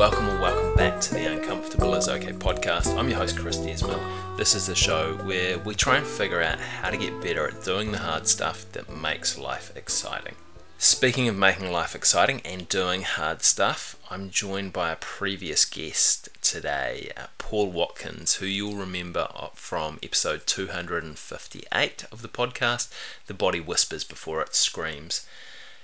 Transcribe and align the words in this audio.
welcome 0.00 0.30
or 0.30 0.40
welcome 0.40 0.74
back 0.76 0.98
to 0.98 1.12
the 1.12 1.30
Uncomfortable 1.30 1.94
is 1.94 2.08
Okay 2.08 2.32
podcast. 2.32 2.96
I'm 2.96 3.10
your 3.10 3.18
host, 3.18 3.36
Chris 3.36 3.58
Desmond. 3.58 4.00
This 4.38 4.54
is 4.54 4.66
the 4.66 4.74
show 4.74 5.18
where 5.24 5.58
we 5.58 5.74
try 5.74 5.98
and 5.98 6.06
figure 6.06 6.40
out 6.40 6.58
how 6.58 6.88
to 6.88 6.96
get 6.96 7.20
better 7.20 7.46
at 7.46 7.62
doing 7.62 7.92
the 7.92 7.98
hard 7.98 8.26
stuff 8.26 8.64
that 8.72 8.88
makes 8.88 9.36
life 9.36 9.70
exciting. 9.76 10.36
Speaking 10.78 11.28
of 11.28 11.36
making 11.36 11.70
life 11.70 11.94
exciting 11.94 12.40
and 12.46 12.66
doing 12.66 13.02
hard 13.02 13.42
stuff, 13.42 13.96
I'm 14.10 14.30
joined 14.30 14.72
by 14.72 14.90
a 14.90 14.96
previous 14.96 15.66
guest 15.66 16.30
today, 16.40 17.12
uh, 17.14 17.26
Paul 17.36 17.70
Watkins, 17.70 18.36
who 18.36 18.46
you'll 18.46 18.76
remember 18.76 19.28
from 19.52 19.98
episode 20.02 20.46
258 20.46 22.06
of 22.10 22.22
the 22.22 22.28
podcast, 22.28 22.90
The 23.26 23.34
Body 23.34 23.60
Whispers 23.60 24.04
Before 24.04 24.40
It 24.40 24.54
Screams. 24.54 25.26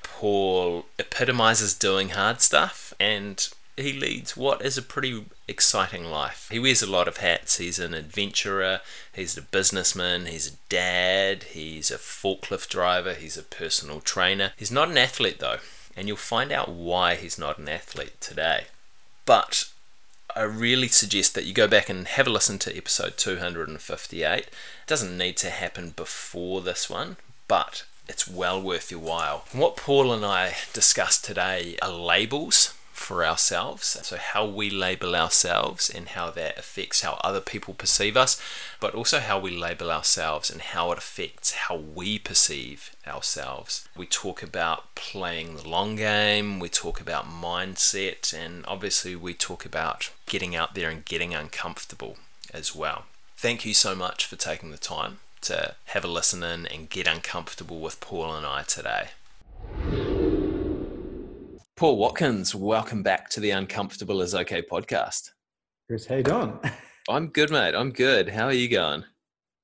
Paul 0.02 0.86
epitomizes 0.98 1.74
doing 1.74 2.10
hard 2.10 2.40
stuff 2.40 2.94
and 2.98 3.46
he 3.76 3.92
leads 3.92 4.36
what 4.36 4.64
is 4.64 4.78
a 4.78 4.82
pretty 4.82 5.26
exciting 5.46 6.04
life. 6.04 6.48
He 6.50 6.58
wears 6.58 6.82
a 6.82 6.90
lot 6.90 7.08
of 7.08 7.18
hats. 7.18 7.58
He's 7.58 7.78
an 7.78 7.92
adventurer, 7.92 8.80
he's 9.12 9.36
a 9.36 9.42
businessman, 9.42 10.26
he's 10.26 10.48
a 10.48 10.56
dad, 10.68 11.44
he's 11.44 11.90
a 11.90 11.98
forklift 11.98 12.68
driver, 12.68 13.12
he's 13.12 13.36
a 13.36 13.42
personal 13.42 14.00
trainer. 14.00 14.52
He's 14.56 14.70
not 14.70 14.88
an 14.88 14.96
athlete 14.96 15.40
though, 15.40 15.58
and 15.96 16.08
you'll 16.08 16.16
find 16.16 16.52
out 16.52 16.70
why 16.70 17.16
he's 17.16 17.38
not 17.38 17.58
an 17.58 17.68
athlete 17.68 18.18
today. 18.20 18.64
But 19.26 19.68
I 20.34 20.42
really 20.42 20.88
suggest 20.88 21.34
that 21.34 21.44
you 21.44 21.52
go 21.52 21.68
back 21.68 21.90
and 21.90 22.06
have 22.08 22.26
a 22.26 22.30
listen 22.30 22.58
to 22.60 22.76
episode 22.76 23.18
258. 23.18 24.38
It 24.38 24.50
doesn't 24.86 25.18
need 25.18 25.36
to 25.38 25.50
happen 25.50 25.90
before 25.90 26.62
this 26.62 26.88
one, 26.88 27.16
but 27.46 27.84
it's 28.08 28.28
well 28.28 28.60
worth 28.60 28.90
your 28.90 29.00
while. 29.00 29.44
What 29.52 29.76
Paul 29.76 30.12
and 30.12 30.24
I 30.24 30.54
discussed 30.72 31.24
today 31.24 31.76
are 31.82 31.90
labels 31.90 32.72
for 32.96 33.24
ourselves. 33.24 33.86
So, 33.86 34.16
how 34.16 34.46
we 34.46 34.70
label 34.70 35.14
ourselves 35.14 35.90
and 35.90 36.08
how 36.08 36.30
that 36.30 36.58
affects 36.58 37.02
how 37.02 37.20
other 37.22 37.40
people 37.40 37.74
perceive 37.74 38.16
us, 38.16 38.40
but 38.80 38.94
also 38.94 39.20
how 39.20 39.38
we 39.38 39.50
label 39.50 39.90
ourselves 39.90 40.50
and 40.50 40.60
how 40.60 40.90
it 40.92 40.98
affects 40.98 41.52
how 41.52 41.76
we 41.76 42.18
perceive 42.18 42.96
ourselves. 43.06 43.86
We 43.96 44.06
talk 44.06 44.42
about 44.42 44.94
playing 44.94 45.56
the 45.56 45.68
long 45.68 45.96
game, 45.96 46.58
we 46.58 46.68
talk 46.68 47.00
about 47.00 47.26
mindset, 47.26 48.32
and 48.32 48.64
obviously, 48.66 49.14
we 49.14 49.34
talk 49.34 49.64
about 49.64 50.10
getting 50.26 50.56
out 50.56 50.74
there 50.74 50.90
and 50.90 51.04
getting 51.04 51.34
uncomfortable 51.34 52.16
as 52.52 52.74
well. 52.74 53.04
Thank 53.36 53.66
you 53.66 53.74
so 53.74 53.94
much 53.94 54.24
for 54.24 54.36
taking 54.36 54.70
the 54.70 54.78
time 54.78 55.18
to 55.42 55.74
have 55.86 56.04
a 56.04 56.08
listen 56.08 56.42
in 56.42 56.66
and 56.66 56.90
get 56.90 57.06
uncomfortable 57.06 57.80
with 57.80 58.00
Paul 58.00 58.34
and 58.34 58.46
I 58.46 58.62
today. 58.62 59.08
Paul 61.76 61.98
Watkins, 61.98 62.54
welcome 62.54 63.02
back 63.02 63.28
to 63.28 63.38
the 63.38 63.50
Uncomfortable 63.50 64.22
is 64.22 64.34
Okay 64.34 64.62
podcast. 64.62 65.32
Chris, 65.86 66.06
how 66.06 66.14
you 66.14 66.22
doing? 66.22 66.58
I'm 67.10 67.26
good, 67.26 67.50
mate. 67.50 67.74
I'm 67.74 67.92
good. 67.92 68.30
How 68.30 68.46
are 68.46 68.54
you 68.54 68.70
going? 68.70 69.04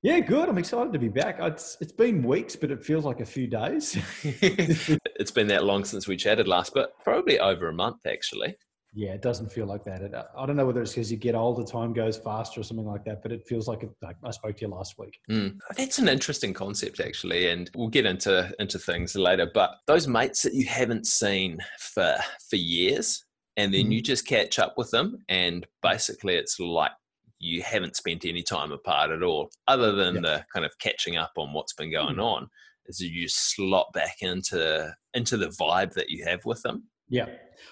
Yeah, 0.03 0.19
good. 0.19 0.47
I'm 0.47 0.59
excited 0.59 0.93
to 0.93 0.99
be 0.99 1.09
back. 1.09 1.39
Uh, 1.41 1.47
it's 1.47 1.75
it's 1.81 1.91
been 1.91 2.21
weeks, 2.21 2.55
but 2.55 2.69
it 2.69 2.85
feels 2.85 3.03
like 3.03 3.19
a 3.19 3.25
few 3.25 3.47
days. 3.47 3.97
it's 4.23 5.31
been 5.31 5.47
that 5.47 5.63
long 5.63 5.85
since 5.85 6.07
we 6.07 6.15
chatted 6.15 6.47
last, 6.47 6.75
but 6.75 6.93
probably 7.03 7.39
over 7.39 7.69
a 7.69 7.73
month 7.73 8.05
actually. 8.05 8.57
Yeah, 8.95 9.13
it 9.13 9.23
doesn't 9.23 9.51
feel 9.51 9.65
like 9.65 9.83
that. 9.85 10.01
It, 10.03 10.13
I 10.13 10.45
don't 10.45 10.55
know 10.55 10.67
whether 10.67 10.81
it's 10.81 10.91
because 10.91 11.11
you 11.11 11.17
get 11.17 11.33
older, 11.33 11.63
time 11.63 11.93
goes 11.93 12.17
faster, 12.17 12.61
or 12.61 12.63
something 12.63 12.85
like 12.85 13.03
that. 13.05 13.23
But 13.23 13.31
it 13.31 13.47
feels 13.47 13.67
like, 13.67 13.81
it, 13.81 13.89
like 14.03 14.17
I 14.23 14.29
spoke 14.29 14.57
to 14.57 14.65
you 14.65 14.67
last 14.67 14.99
week. 14.99 15.17
Mm. 15.31 15.57
That's 15.75 15.97
an 15.97 16.07
interesting 16.07 16.53
concept, 16.53 16.99
actually, 16.99 17.49
and 17.49 17.71
we'll 17.75 17.87
get 17.87 18.05
into 18.05 18.51
into 18.59 18.77
things 18.77 19.15
later. 19.15 19.49
But 19.51 19.71
those 19.87 20.07
mates 20.07 20.43
that 20.43 20.53
you 20.53 20.65
haven't 20.67 21.07
seen 21.07 21.57
for 21.79 22.17
for 22.49 22.55
years, 22.55 23.25
and 23.57 23.73
then 23.73 23.85
mm. 23.85 23.93
you 23.93 24.01
just 24.01 24.27
catch 24.27 24.59
up 24.59 24.75
with 24.77 24.91
them, 24.91 25.17
and 25.27 25.65
basically, 25.81 26.35
it's 26.35 26.59
like 26.59 26.91
you 27.39 27.63
haven't 27.63 27.95
spent 27.95 28.25
any 28.25 28.43
time 28.43 28.71
apart 28.71 29.09
at 29.09 29.23
all, 29.23 29.49
other 29.67 29.93
than 29.93 30.21
the 30.21 30.45
kind 30.53 30.65
of 30.65 30.77
catching 30.77 31.17
up 31.17 31.31
on 31.35 31.51
what's 31.51 31.73
been 31.73 31.91
going 31.91 32.17
mm. 32.17 32.23
on. 32.23 32.47
Is 32.85 32.99
you 32.99 33.27
slot 33.27 33.87
back 33.93 34.17
into 34.21 34.93
into 35.15 35.37
the 35.37 35.47
vibe 35.47 35.93
that 35.93 36.09
you 36.09 36.25
have 36.25 36.45
with 36.45 36.61
them 36.63 36.83
yeah, 37.09 37.27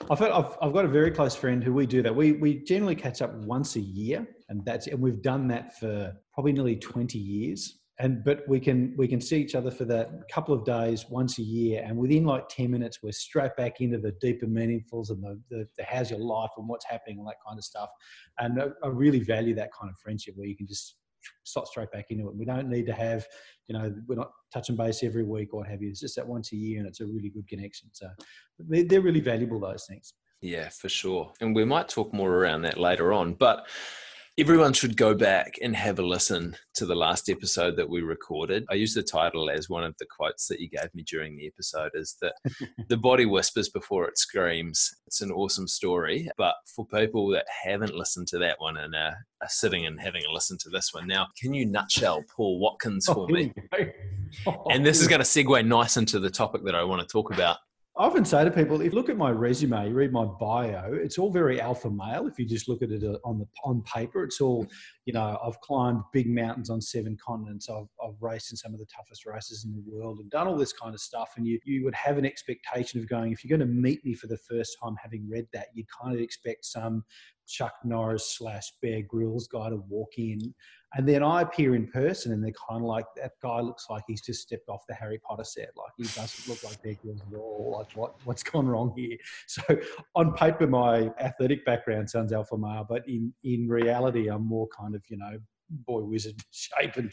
I've, 0.09 0.21
I've, 0.21 0.57
I've 0.61 0.73
got 0.73 0.85
a 0.85 0.89
very 0.89 1.11
close 1.11 1.35
friend 1.35 1.63
who 1.63 1.73
we 1.73 1.85
do 1.85 2.01
that. 2.03 2.15
We 2.15 2.33
we 2.33 2.63
generally 2.63 2.95
catch 2.95 3.21
up 3.21 3.33
once 3.33 3.75
a 3.75 3.81
year, 3.81 4.27
and 4.49 4.63
that's 4.65 4.87
and 4.87 4.99
we've 4.99 5.21
done 5.21 5.47
that 5.49 5.77
for 5.79 6.13
probably 6.33 6.53
nearly 6.53 6.75
twenty 6.75 7.19
years. 7.19 7.77
And 7.99 8.23
but 8.23 8.47
we 8.47 8.59
can 8.59 8.95
we 8.97 9.07
can 9.07 9.21
see 9.21 9.39
each 9.39 9.53
other 9.53 9.69
for 9.69 9.85
that 9.85 10.09
couple 10.31 10.55
of 10.55 10.65
days 10.65 11.05
once 11.09 11.37
a 11.37 11.43
year, 11.43 11.83
and 11.85 11.97
within 11.97 12.25
like 12.25 12.49
ten 12.49 12.71
minutes, 12.71 12.99
we're 13.03 13.11
straight 13.11 13.55
back 13.57 13.79
into 13.79 13.99
the 13.99 14.13
deeper 14.19 14.47
meaningfuls 14.47 15.11
and 15.11 15.23
the, 15.23 15.39
the, 15.49 15.67
the 15.77 15.83
how's 15.83 16.09
your 16.09 16.19
life 16.19 16.49
and 16.57 16.67
what's 16.67 16.85
happening 16.85 17.19
and 17.19 17.27
that 17.27 17.35
kind 17.45 17.59
of 17.59 17.63
stuff. 17.63 17.89
And 18.39 18.61
I, 18.61 18.67
I 18.83 18.87
really 18.87 19.19
value 19.19 19.53
that 19.55 19.69
kind 19.79 19.91
of 19.91 19.97
friendship 19.99 20.33
where 20.35 20.47
you 20.47 20.57
can 20.57 20.67
just 20.67 20.95
slot 21.43 21.67
straight 21.67 21.91
back 21.91 22.05
into 22.09 22.27
it. 22.27 22.35
We 22.35 22.45
don't 22.45 22.69
need 22.69 22.85
to 22.87 22.93
have, 22.93 23.25
you 23.67 23.77
know, 23.77 23.93
we're 24.07 24.15
not 24.15 24.31
touching 24.53 24.75
base 24.75 25.03
every 25.03 25.23
week 25.23 25.53
or 25.53 25.59
what 25.59 25.69
have 25.69 25.81
you. 25.81 25.89
It's 25.89 25.99
just 25.99 26.15
that 26.15 26.27
once 26.27 26.51
a 26.51 26.55
year 26.55 26.79
and 26.79 26.87
it's 26.87 27.01
a 27.01 27.05
really 27.05 27.29
good 27.29 27.47
connection. 27.47 27.89
So 27.91 28.07
they're, 28.59 28.83
they're 28.83 29.01
really 29.01 29.19
valuable, 29.19 29.59
those 29.59 29.85
things. 29.87 30.13
Yeah, 30.41 30.69
for 30.69 30.89
sure. 30.89 31.31
And 31.39 31.55
we 31.55 31.65
might 31.65 31.87
talk 31.87 32.13
more 32.13 32.33
around 32.33 32.63
that 32.63 32.79
later 32.79 33.13
on. 33.13 33.33
But 33.35 33.67
Everyone 34.37 34.71
should 34.71 34.95
go 34.95 35.13
back 35.13 35.55
and 35.61 35.75
have 35.75 35.99
a 35.99 36.01
listen 36.01 36.55
to 36.75 36.85
the 36.85 36.95
last 36.95 37.29
episode 37.29 37.75
that 37.75 37.89
we 37.89 38.01
recorded. 38.01 38.65
I 38.71 38.75
use 38.75 38.93
the 38.93 39.03
title 39.03 39.49
as 39.49 39.67
one 39.67 39.83
of 39.83 39.93
the 39.99 40.05
quotes 40.05 40.47
that 40.47 40.61
you 40.61 40.69
gave 40.69 40.87
me 40.95 41.03
during 41.03 41.35
the 41.35 41.47
episode 41.47 41.91
is 41.95 42.15
that 42.21 42.33
the 42.87 42.95
body 42.95 43.25
whispers 43.25 43.67
before 43.67 44.07
it 44.07 44.17
screams. 44.17 44.89
It's 45.05 45.19
an 45.19 45.31
awesome 45.31 45.67
story. 45.67 46.29
But 46.37 46.55
for 46.73 46.85
people 46.85 47.27
that 47.31 47.45
haven't 47.65 47.93
listened 47.93 48.27
to 48.29 48.39
that 48.39 48.55
one 48.59 48.77
and 48.77 48.95
are, 48.95 49.17
are 49.41 49.49
sitting 49.49 49.85
and 49.85 49.99
having 49.99 50.23
a 50.23 50.31
listen 50.31 50.57
to 50.61 50.69
this 50.69 50.93
one 50.93 51.07
now, 51.07 51.27
can 51.37 51.53
you 51.53 51.65
nutshell 51.65 52.23
Paul 52.33 52.57
Watkins 52.59 53.07
for 53.07 53.27
me? 53.27 53.51
and 54.69 54.85
this 54.85 55.01
is 55.01 55.09
going 55.09 55.21
to 55.21 55.27
segue 55.27 55.67
nice 55.67 55.97
into 55.97 56.19
the 56.21 56.29
topic 56.29 56.63
that 56.63 56.73
I 56.75 56.85
want 56.85 57.01
to 57.01 57.07
talk 57.07 57.33
about 57.33 57.57
often 58.01 58.25
say 58.25 58.43
to 58.43 58.51
people, 58.51 58.81
if 58.81 58.93
you 58.93 58.97
look 58.97 59.09
at 59.09 59.17
my 59.17 59.29
resume, 59.29 59.89
you 59.89 59.93
read 59.93 60.11
my 60.11 60.25
bio, 60.25 60.93
it's 60.93 61.17
all 61.17 61.31
very 61.31 61.59
alpha 61.61 61.89
male. 61.89 62.27
If 62.27 62.39
you 62.39 62.45
just 62.45 62.67
look 62.67 62.81
at 62.81 62.89
it 62.89 63.03
uh, 63.03 63.17
on 63.23 63.37
the 63.39 63.45
on 63.63 63.81
paper, 63.83 64.23
it's 64.23 64.41
all, 64.41 64.65
you 65.05 65.13
know, 65.13 65.39
I've 65.43 65.59
climbed 65.61 66.01
big 66.11 66.27
mountains 66.27 66.69
on 66.69 66.81
seven 66.81 67.17
continents. 67.23 67.69
I've, 67.69 67.87
I've 68.03 68.21
raced 68.21 68.51
in 68.51 68.57
some 68.57 68.73
of 68.73 68.79
the 68.79 68.85
toughest 68.85 69.25
races 69.25 69.65
in 69.65 69.71
the 69.71 69.83
world 69.85 70.19
and 70.19 70.29
done 70.31 70.47
all 70.47 70.57
this 70.57 70.73
kind 70.73 70.93
of 70.93 71.01
stuff. 71.01 71.33
And 71.37 71.45
you, 71.45 71.59
you 71.63 71.83
would 71.83 71.95
have 71.95 72.17
an 72.17 72.25
expectation 72.25 72.99
of 72.99 73.07
going, 73.07 73.31
if 73.31 73.43
you're 73.43 73.57
going 73.57 73.67
to 73.67 73.73
meet 73.73 74.03
me 74.05 74.13
for 74.13 74.27
the 74.27 74.37
first 74.37 74.77
time 74.81 74.95
having 75.01 75.27
read 75.29 75.45
that, 75.53 75.67
you 75.73 75.83
kind 76.01 76.15
of 76.15 76.21
expect 76.21 76.65
some 76.65 77.03
Chuck 77.47 77.73
Norris 77.83 78.37
slash 78.37 78.71
Bear 78.81 79.01
Grylls 79.01 79.47
guy 79.47 79.69
to 79.69 79.77
walk 79.89 80.13
in 80.17 80.53
and 80.93 81.07
then 81.07 81.23
I 81.23 81.41
appear 81.41 81.75
in 81.75 81.87
person, 81.87 82.33
and 82.33 82.43
they're 82.43 82.51
kind 82.67 82.81
of 82.81 82.87
like, 82.87 83.05
that 83.15 83.31
guy 83.41 83.61
looks 83.61 83.85
like 83.89 84.03
he's 84.07 84.21
just 84.21 84.41
stepped 84.41 84.67
off 84.67 84.81
the 84.89 84.93
Harry 84.93 85.19
Potter 85.19 85.45
set. 85.45 85.69
Like 85.77 85.91
he 85.95 86.03
doesn't 86.03 86.49
look 86.49 86.63
like 86.63 86.81
Bear 86.83 86.95
Grylls 87.01 87.21
at 87.21 87.37
all. 87.37 87.77
Like 87.77 87.95
what, 87.95 88.15
what's 88.25 88.43
gone 88.43 88.67
wrong 88.67 88.93
here? 88.95 89.17
So 89.47 89.61
on 90.15 90.33
paper, 90.33 90.67
my 90.67 91.09
athletic 91.19 91.65
background 91.65 92.09
sounds 92.09 92.31
alpha 92.31 92.57
male, 92.57 92.85
but 92.87 93.07
in 93.07 93.33
in 93.43 93.67
reality, 93.67 94.29
I'm 94.29 94.45
more 94.45 94.67
kind 94.67 94.95
of 94.95 95.01
you 95.09 95.17
know 95.17 95.37
boy 95.69 96.01
wizard 96.01 96.35
shape 96.51 96.95
and, 96.95 97.11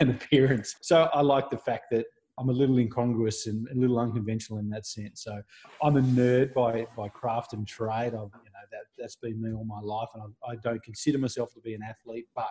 and 0.00 0.10
appearance. 0.10 0.74
So 0.82 1.08
I 1.12 1.20
like 1.20 1.50
the 1.50 1.58
fact 1.58 1.86
that 1.92 2.06
I'm 2.38 2.48
a 2.48 2.52
little 2.52 2.78
incongruous 2.78 3.46
and 3.46 3.66
a 3.68 3.74
little 3.74 3.98
unconventional 3.98 4.58
in 4.58 4.68
that 4.70 4.86
sense. 4.86 5.22
So 5.22 5.40
I'm 5.82 5.96
a 5.96 6.02
nerd 6.02 6.52
by 6.54 6.86
by 6.96 7.08
craft 7.08 7.52
and 7.52 7.66
trade. 7.66 8.08
I've, 8.08 8.12
you 8.14 8.52
know 8.52 8.66
that 8.72 8.84
that's 8.98 9.16
been 9.16 9.40
me 9.40 9.52
all 9.52 9.64
my 9.64 9.80
life, 9.80 10.08
and 10.14 10.22
I, 10.22 10.52
I 10.52 10.56
don't 10.56 10.82
consider 10.82 11.18
myself 11.18 11.52
to 11.54 11.60
be 11.60 11.74
an 11.74 11.82
athlete, 11.82 12.26
but 12.34 12.50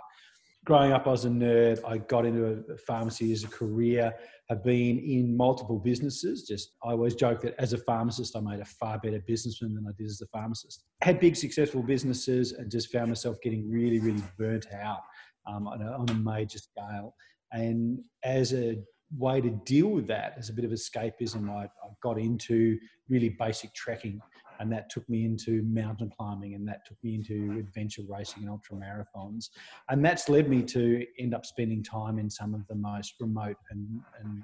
growing 0.66 0.92
up, 0.92 1.08
I 1.08 1.12
was 1.12 1.26
a 1.26 1.30
nerd. 1.30 1.80
I 1.88 2.00
got 2.00 2.26
into 2.26 2.46
a 2.46 2.78
pharmacy 2.78 3.31
as 3.31 3.44
a 3.44 3.48
career. 3.48 4.14
Have 4.50 4.64
been 4.64 5.00
in 5.00 5.38
multiple 5.38 5.80
businesses. 5.80 6.44
Just 6.48 6.72
I 6.84 6.90
always 6.90 7.16
joke 7.16 7.41
that 7.41 7.56
as 7.59 7.73
a 7.73 7.78
pharmacist, 7.78 8.35
I 8.35 8.41
made 8.41 8.59
a 8.59 8.66
far 8.66 9.00
better 9.00 9.22
businessman 9.26 9.73
than 9.76 9.85
I 9.88 9.91
did 9.97 10.08
as 10.08 10.22
a 10.22 10.28
pharmacist. 10.28 10.84
Had 11.02 11.20
big 11.20 11.35
successful 11.35 11.82
businesses 11.82 12.52
and 12.52 12.70
just 12.70 12.91
found 12.91 13.09
myself 13.09 13.38
getting 13.41 13.70
really, 13.70 14.00
really 14.00 14.23
burnt 14.38 14.66
out 14.73 15.02
um, 15.47 15.67
on, 15.67 15.82
a, 15.82 15.91
on 15.91 16.09
a 16.09 16.16
major 16.16 16.59
scale. 16.59 17.16
And 17.52 18.03
as 18.23 18.53
a 18.53 18.78
way 19.18 19.41
to 19.41 19.50
deal 19.66 19.88
with 19.88 20.08
that, 20.08 20.35
as 20.38 20.50
a 20.50 20.53
bit 20.53 20.66
of 20.66 20.72
escapism, 20.72 21.50
I, 21.50 21.64
I 21.64 21.90
got 22.02 22.20
into 22.20 22.78
really 23.08 23.29
basic 23.29 23.73
trekking 23.73 24.20
and 24.59 24.72
that 24.72 24.90
took 24.90 25.07
me 25.09 25.25
into 25.25 25.61
mountain 25.63 26.11
climbing 26.17 26.53
and 26.55 26.67
that 26.67 26.85
took 26.85 26.97
me 27.03 27.16
into 27.16 27.57
adventure 27.59 28.03
racing 28.07 28.43
and 28.43 28.49
ultra 28.49 28.75
marathons 28.75 29.49
and 29.90 30.03
that's 30.03 30.29
led 30.29 30.49
me 30.49 30.61
to 30.61 31.05
end 31.19 31.34
up 31.34 31.46
spending 31.46 31.84
time 31.84 32.19
in 32.19 32.29
some 32.29 32.53
of 32.53 32.66
the 32.67 32.75
most 32.75 33.16
remote 33.19 33.57
and, 33.72 34.02
and 34.22 34.43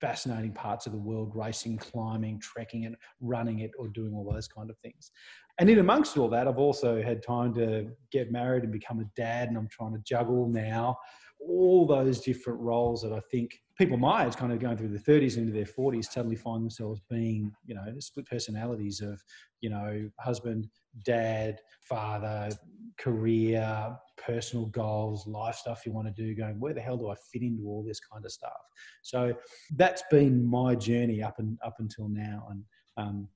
fascinating 0.00 0.52
parts 0.52 0.86
of 0.86 0.92
the 0.92 0.98
world 0.98 1.32
racing, 1.34 1.76
climbing, 1.78 2.40
trekking, 2.40 2.86
and 2.86 2.96
running 3.20 3.60
it, 3.60 3.70
or 3.78 3.88
doing 3.88 4.14
all 4.14 4.30
those 4.30 4.48
kind 4.48 4.70
of 4.70 4.78
things. 4.78 5.10
And 5.58 5.68
in 5.68 5.80
amongst 5.80 6.16
all 6.16 6.28
that, 6.30 6.46
I've 6.46 6.58
also 6.58 7.02
had 7.02 7.22
time 7.22 7.52
to 7.54 7.90
get 8.12 8.30
married 8.30 8.62
and 8.62 8.72
become 8.72 9.00
a 9.00 9.10
dad, 9.16 9.48
and 9.48 9.56
I'm 9.56 9.68
trying 9.68 9.92
to 9.92 10.00
juggle 10.04 10.48
now 10.48 10.96
all 11.40 11.86
those 11.86 12.20
different 12.20 12.60
roles 12.60 13.02
that 13.02 13.12
I 13.12 13.20
think 13.30 13.58
people 13.78 13.96
my 13.96 14.26
age, 14.26 14.36
kind 14.36 14.52
of 14.52 14.58
going 14.58 14.76
through 14.76 14.88
the 14.88 14.98
30s 14.98 15.36
into 15.36 15.52
their 15.52 15.64
40s, 15.64 16.06
suddenly 16.06 16.36
find 16.36 16.62
themselves 16.62 17.00
being, 17.08 17.52
you 17.64 17.74
know, 17.74 17.84
split 17.98 18.26
personalities 18.26 19.00
of, 19.00 19.22
you 19.60 19.70
know, 19.70 20.10
husband, 20.18 20.68
dad, 21.04 21.60
father, 21.82 22.50
career, 22.98 23.96
personal 24.16 24.66
goals, 24.66 25.26
life 25.26 25.54
stuff 25.54 25.86
you 25.86 25.92
want 25.92 26.08
to 26.08 26.22
do, 26.22 26.34
going, 26.34 26.58
where 26.58 26.74
the 26.74 26.80
hell 26.80 26.96
do 26.96 27.08
I 27.08 27.14
fit 27.32 27.42
into 27.42 27.66
all 27.66 27.84
this 27.86 28.00
kind 28.00 28.24
of 28.24 28.32
stuff? 28.32 28.60
So 29.02 29.32
that's 29.76 30.02
been 30.10 30.44
my 30.44 30.74
journey 30.74 31.22
up 31.22 31.38
and 31.38 31.56
up 31.64 31.76
until 31.78 32.08
now. 32.08 32.48
And 32.50 32.64
um, 32.96 33.28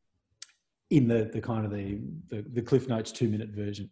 in 0.90 1.06
the, 1.06 1.30
the 1.32 1.40
kind 1.40 1.64
of 1.64 1.70
the, 1.70 2.00
the, 2.28 2.44
the 2.52 2.62
Cliff 2.62 2.88
Notes 2.88 3.12
two 3.12 3.28
minute 3.28 3.50
version. 3.50 3.88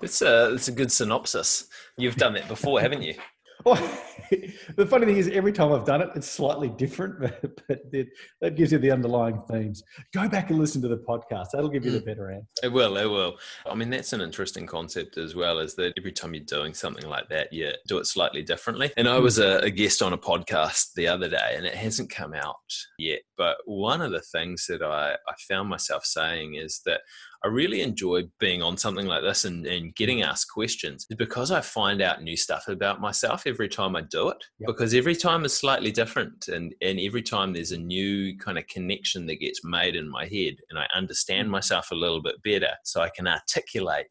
It's 0.00 0.22
a, 0.22 0.54
it's 0.54 0.68
a 0.68 0.72
good 0.72 0.92
synopsis. 0.92 1.66
You've 1.96 2.16
done 2.16 2.34
that 2.34 2.48
before, 2.48 2.80
haven't 2.80 3.02
you? 3.02 3.14
Well, 3.64 3.76
the 4.76 4.86
funny 4.86 5.06
thing 5.06 5.16
is, 5.16 5.28
every 5.28 5.52
time 5.52 5.72
I've 5.72 5.86
done 5.86 6.02
it, 6.02 6.10
it's 6.14 6.30
slightly 6.30 6.68
different, 6.68 7.20
but, 7.42 7.60
but 7.66 7.80
it, 7.92 8.08
that 8.40 8.56
gives 8.56 8.72
you 8.72 8.78
the 8.78 8.90
underlying 8.90 9.40
themes. 9.50 9.82
Go 10.12 10.28
back 10.28 10.50
and 10.50 10.58
listen 10.58 10.82
to 10.82 10.88
the 10.88 10.98
podcast; 10.98 11.48
that'll 11.52 11.70
give 11.70 11.84
you 11.84 11.90
the 11.90 12.00
mm. 12.00 12.06
better 12.06 12.30
answer. 12.30 12.46
It 12.62 12.72
will. 12.72 12.96
It 12.96 13.06
will. 13.06 13.36
I 13.66 13.74
mean, 13.74 13.90
that's 13.90 14.12
an 14.12 14.20
interesting 14.20 14.66
concept 14.66 15.16
as 15.16 15.34
well. 15.34 15.58
Is 15.60 15.74
that 15.76 15.94
every 15.96 16.12
time 16.12 16.34
you're 16.34 16.44
doing 16.44 16.74
something 16.74 17.06
like 17.06 17.28
that, 17.30 17.52
you 17.52 17.72
do 17.86 17.98
it 17.98 18.06
slightly 18.06 18.42
differently. 18.42 18.92
And 18.96 19.08
I 19.08 19.18
was 19.18 19.38
a, 19.38 19.58
a 19.58 19.70
guest 19.70 20.02
on 20.02 20.12
a 20.12 20.18
podcast 20.18 20.92
the 20.94 21.08
other 21.08 21.28
day, 21.28 21.54
and 21.56 21.64
it 21.64 21.74
hasn't 21.74 22.10
come 22.10 22.34
out 22.34 22.56
yet. 22.98 23.20
But 23.36 23.56
one 23.64 24.02
of 24.02 24.12
the 24.12 24.22
things 24.22 24.66
that 24.68 24.82
I, 24.82 25.12
I 25.14 25.34
found 25.48 25.68
myself 25.68 26.04
saying 26.04 26.54
is 26.54 26.80
that 26.84 27.00
I 27.44 27.48
really 27.48 27.82
enjoy 27.82 28.22
being 28.40 28.62
on 28.62 28.78
something 28.78 29.06
like 29.06 29.22
this 29.22 29.44
and, 29.44 29.66
and 29.66 29.94
getting 29.94 30.22
asked 30.22 30.50
questions 30.50 31.06
because 31.16 31.50
I 31.50 31.60
find 31.60 32.00
out 32.00 32.22
new 32.22 32.36
stuff 32.36 32.68
about 32.68 33.00
myself 33.00 33.42
every 33.46 33.68
time 33.68 33.94
I 33.96 34.00
do 34.00 34.30
it. 34.30 34.38
Yep. 34.60 34.66
Because 34.66 34.94
every 34.94 35.14
time 35.14 35.44
is 35.44 35.54
slightly 35.54 35.92
different 35.92 36.48
and, 36.48 36.74
and 36.80 36.98
every 36.98 37.22
time 37.22 37.52
there's 37.52 37.72
a 37.72 37.78
new 37.78 38.36
kind 38.38 38.56
of 38.56 38.66
connection 38.68 39.26
that 39.26 39.40
gets 39.40 39.60
made 39.62 39.94
in 39.94 40.08
my 40.08 40.24
head 40.24 40.54
and 40.70 40.78
I 40.78 40.86
understand 40.94 41.48
mm. 41.48 41.52
myself 41.52 41.90
a 41.90 41.96
little 41.96 42.22
bit 42.22 42.42
better 42.42 42.70
so 42.84 43.02
I 43.02 43.10
can 43.10 43.28
articulate 43.28 44.06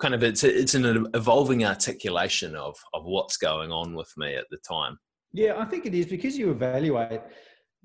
kind 0.00 0.14
of 0.14 0.22
it's, 0.22 0.44
a, 0.44 0.60
it's 0.60 0.74
an 0.74 1.06
evolving 1.14 1.64
articulation 1.64 2.54
of, 2.54 2.76
of 2.94 3.04
what's 3.04 3.36
going 3.36 3.72
on 3.72 3.94
with 3.94 4.12
me 4.16 4.34
at 4.36 4.46
the 4.50 4.58
time. 4.58 4.98
Yeah, 5.32 5.58
I 5.58 5.64
think 5.64 5.86
it 5.86 5.94
is 5.94 6.06
because 6.06 6.38
you 6.38 6.50
evaluate 6.50 7.20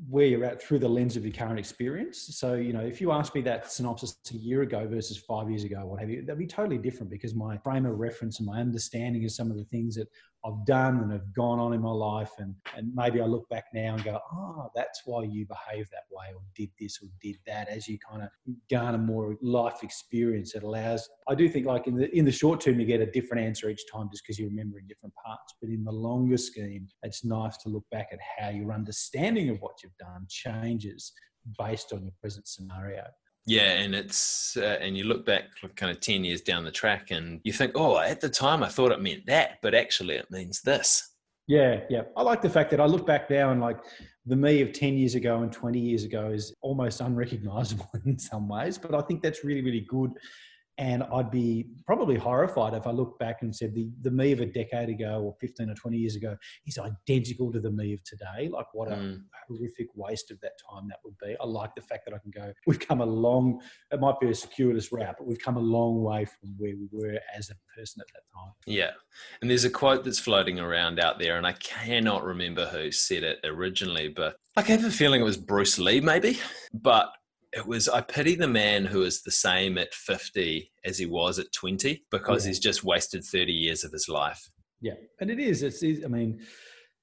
where 0.10 0.26
you're 0.26 0.44
at 0.44 0.62
through 0.62 0.80
the 0.80 0.90
lens 0.90 1.16
of 1.16 1.24
your 1.24 1.34
current 1.34 1.60
experience. 1.60 2.36
So, 2.38 2.56
you 2.56 2.74
know, 2.74 2.80
if 2.82 3.00
you 3.00 3.12
asked 3.12 3.36
me 3.36 3.42
that 3.42 3.72
synopsis 3.72 4.18
a 4.32 4.38
year 4.38 4.64
ago 4.64 4.88
versus 4.88 5.18
five 5.18 5.50
years 5.50 5.64
ago, 5.64 5.86
what 5.86 6.00
have 6.00 6.10
you, 6.10 6.22
that'd 6.24 6.40
be 6.40 6.48
totally 6.48 6.78
different 6.78 7.10
because 7.12 7.36
my 7.36 7.58
frame 7.58 7.86
of 7.86 8.00
reference 8.00 8.40
and 8.40 8.48
my 8.48 8.60
understanding 8.60 9.24
of 9.26 9.32
some 9.32 9.52
of 9.52 9.58
the 9.58 9.66
things 9.66 9.96
that 9.96 10.08
I've 10.44 10.66
done 10.66 11.00
and 11.02 11.12
have 11.12 11.34
gone 11.34 11.60
on 11.60 11.74
in 11.74 11.82
my 11.82 11.92
life. 11.92 12.32
And, 12.40 12.56
and 12.76 12.92
maybe 12.96 13.22
I 13.22 13.26
look 13.26 13.48
back 13.50 13.66
now 13.74 13.94
and 13.94 14.04
go, 14.04 14.20
oh, 14.34 14.70
that's 14.76 15.02
why 15.06 15.24
you 15.24 15.46
behave 15.46 15.90
that 15.92 16.04
way 16.12 16.28
or 16.34 16.42
did 16.56 16.70
this 16.80 17.00
or 17.02 17.08
did 17.22 17.38
that 17.46 17.70
as 17.70 17.88
you 17.88 17.98
kind 18.00 18.24
of 18.24 18.30
garner 18.70 18.98
more 18.98 19.38
life 19.42 19.84
experience. 19.84 20.56
It 20.56 20.64
allows, 20.64 21.08
I 21.28 21.36
do 21.36 21.48
think 21.48 21.68
like 21.68 21.88
in 21.88 21.96
the, 21.96 22.16
in 22.16 22.26
the 22.26 22.32
short 22.32 22.60
term, 22.62 22.80
you 22.80 22.86
get 22.86 23.02
a 23.02 23.06
different 23.06 23.46
answer 23.46 23.70
each 23.70 23.84
time 23.92 24.10
just 24.12 24.24
because 24.24 24.40
you're 24.40 24.50
remembering 24.50 24.88
different 24.88 25.14
parts. 25.24 25.54
But 25.62 25.70
in 25.70 25.84
the 25.84 25.92
longer 25.92 26.38
scheme, 26.38 26.88
it's 27.04 27.24
nice 27.24 27.58
to 27.58 27.70
look 27.70 27.86
back 27.92 28.10
at 28.12 28.20
how 28.40 28.50
your 28.50 28.74
understanding 28.74 29.50
of 29.50 29.60
what 29.60 29.84
you've 29.84 29.98
done 29.98 30.26
changes 30.30 31.12
based 31.58 31.94
on 31.94 32.04
your 32.04 32.14
present 32.20 32.48
scenario. 32.48 33.04
Yeah, 33.48 33.72
and 33.72 33.96
it's 33.96 34.56
uh, 34.56 34.78
and 34.82 34.96
you 34.96 35.06
look 35.06 35.26
back 35.26 35.46
kind 35.76 35.92
of 35.92 36.00
ten 36.00 36.24
years 36.24 36.42
down 36.42 36.64
the 36.64 36.72
track, 36.72 37.12
and 37.12 37.42
you 37.44 37.52
think, 37.52 37.72
oh, 37.76 37.98
at 37.98 38.22
the 38.22 38.30
time 38.30 38.64
I 38.64 38.70
thought 38.70 38.92
it 38.92 39.02
meant 39.02 39.26
that, 39.26 39.58
but 39.62 39.74
actually 39.74 40.16
it 40.16 40.30
means 40.30 40.62
this. 40.62 41.12
Yeah, 41.48 41.82
yeah. 41.90 42.04
I 42.16 42.22
like 42.22 42.42
the 42.42 42.50
fact 42.50 42.72
that 42.72 42.80
I 42.80 42.86
look 42.86 43.06
back 43.06 43.30
now 43.30 43.52
and 43.52 43.60
like 43.60 43.78
the 44.26 44.36
me 44.36 44.62
of 44.62 44.72
10 44.74 44.94
years 44.94 45.16
ago 45.16 45.42
and 45.42 45.52
20 45.52 45.80
years 45.80 46.04
ago 46.04 46.30
is 46.30 46.56
almost 46.62 47.02
unrecognizable 47.02 47.90
in 48.06 48.18
some 48.18 48.48
ways, 48.48 48.78
but 48.78 48.94
I 48.94 49.02
think 49.02 49.22
that's 49.22 49.44
really, 49.44 49.62
really 49.62 49.86
good 49.90 50.12
and 50.82 51.04
I'd 51.14 51.30
be 51.30 51.68
probably 51.86 52.18
horrified 52.18 52.74
if 52.74 52.88
I 52.88 52.92
looked 52.92 53.20
back 53.20 53.44
and 53.44 53.56
said 53.56 53.76
the, 53.76 53.92
the 54.02 54.10
me 54.10 54.32
of 54.32 54.40
a 54.40 54.48
decade 54.48 54.90
ago 54.90 55.22
or 55.22 55.36
15 55.40 55.70
or 55.70 55.76
20 55.76 55.96
years 55.96 56.16
ago 56.16 56.36
is 56.66 56.80
identical 56.80 57.52
to 57.52 57.60
the 57.60 57.70
me 57.70 57.94
of 57.94 58.04
today. 58.04 58.50
Like, 58.50 58.66
what 58.74 58.92
a 58.92 58.96
mm. 58.96 59.22
horrific 59.48 59.90
waste 59.94 60.32
of 60.32 60.42
that 60.42 60.54
time 60.68 60.88
that 60.90 60.98
would 61.06 61.14
be. 61.24 61.36
I 61.40 61.46
like 61.46 61.76
the 61.76 61.84
fact 61.84 62.06
that 62.06 62.16
I 62.16 62.18
can 62.18 62.32
go, 62.32 62.52
we've 62.66 62.80
come 62.80 63.02
a 63.02 63.06
long, 63.06 63.62
it 63.92 64.00
might 64.00 64.20
be 64.20 64.32
a 64.32 64.34
circuitous 64.34 64.92
route, 64.92 65.14
but 65.20 65.28
we've 65.28 65.40
come 65.40 65.58
a 65.58 65.62
long 65.62 66.02
way 66.02 66.26
from 66.26 66.56
where 66.58 66.74
we 66.76 66.88
were 66.92 67.20
as 67.38 67.52
a 67.52 67.78
person 67.78 68.02
at 68.02 68.08
that 68.14 68.24
time. 68.36 68.52
Yeah. 68.66 68.92
And 69.42 69.52
there's 69.52 69.66
a 69.66 69.70
quote 69.70 70.04
that's 70.04 70.20
floating 70.20 70.60
around 70.60 71.00
out 71.00 71.20
there, 71.20 71.38
and 71.38 71.46
I 71.46 71.54
cannot 71.54 72.24
remember 72.24 72.66
who 72.66 72.92
said 72.92 73.22
it 73.22 73.38
originally, 73.44 74.08
but 74.08 74.36
I 74.58 74.62
have 74.62 74.84
a 74.84 74.90
feeling 74.90 75.22
it 75.22 75.26
was 75.26 75.38
Bruce 75.38 75.78
Lee, 75.78 76.02
maybe. 76.02 76.40
But 76.74 77.14
it 77.54 77.68
was 77.68 77.90
I 77.90 78.02
pity 78.02 78.36
the 78.36 78.48
man 78.48 78.86
who 78.86 79.04
is 79.04 79.22
the 79.22 79.32
same 79.32 79.78
at 79.78 79.94
50 79.94 80.72
as 80.86 80.98
he 80.98 81.06
was 81.06 81.38
at 81.40 81.52
20 81.52 82.04
because 82.10 82.46
yeah. 82.46 82.50
he's 82.50 82.60
just 82.60 82.84
wasted 82.84 83.24
30 83.24 83.52
years 83.52 83.84
of 83.84 83.92
his 83.92 84.08
life. 84.08 84.50
Yeah, 84.80 84.96
and 85.20 85.30
it 85.30 85.40
is. 85.40 85.62
It's, 85.62 85.84
I 85.84 86.08
mean, 86.08 86.42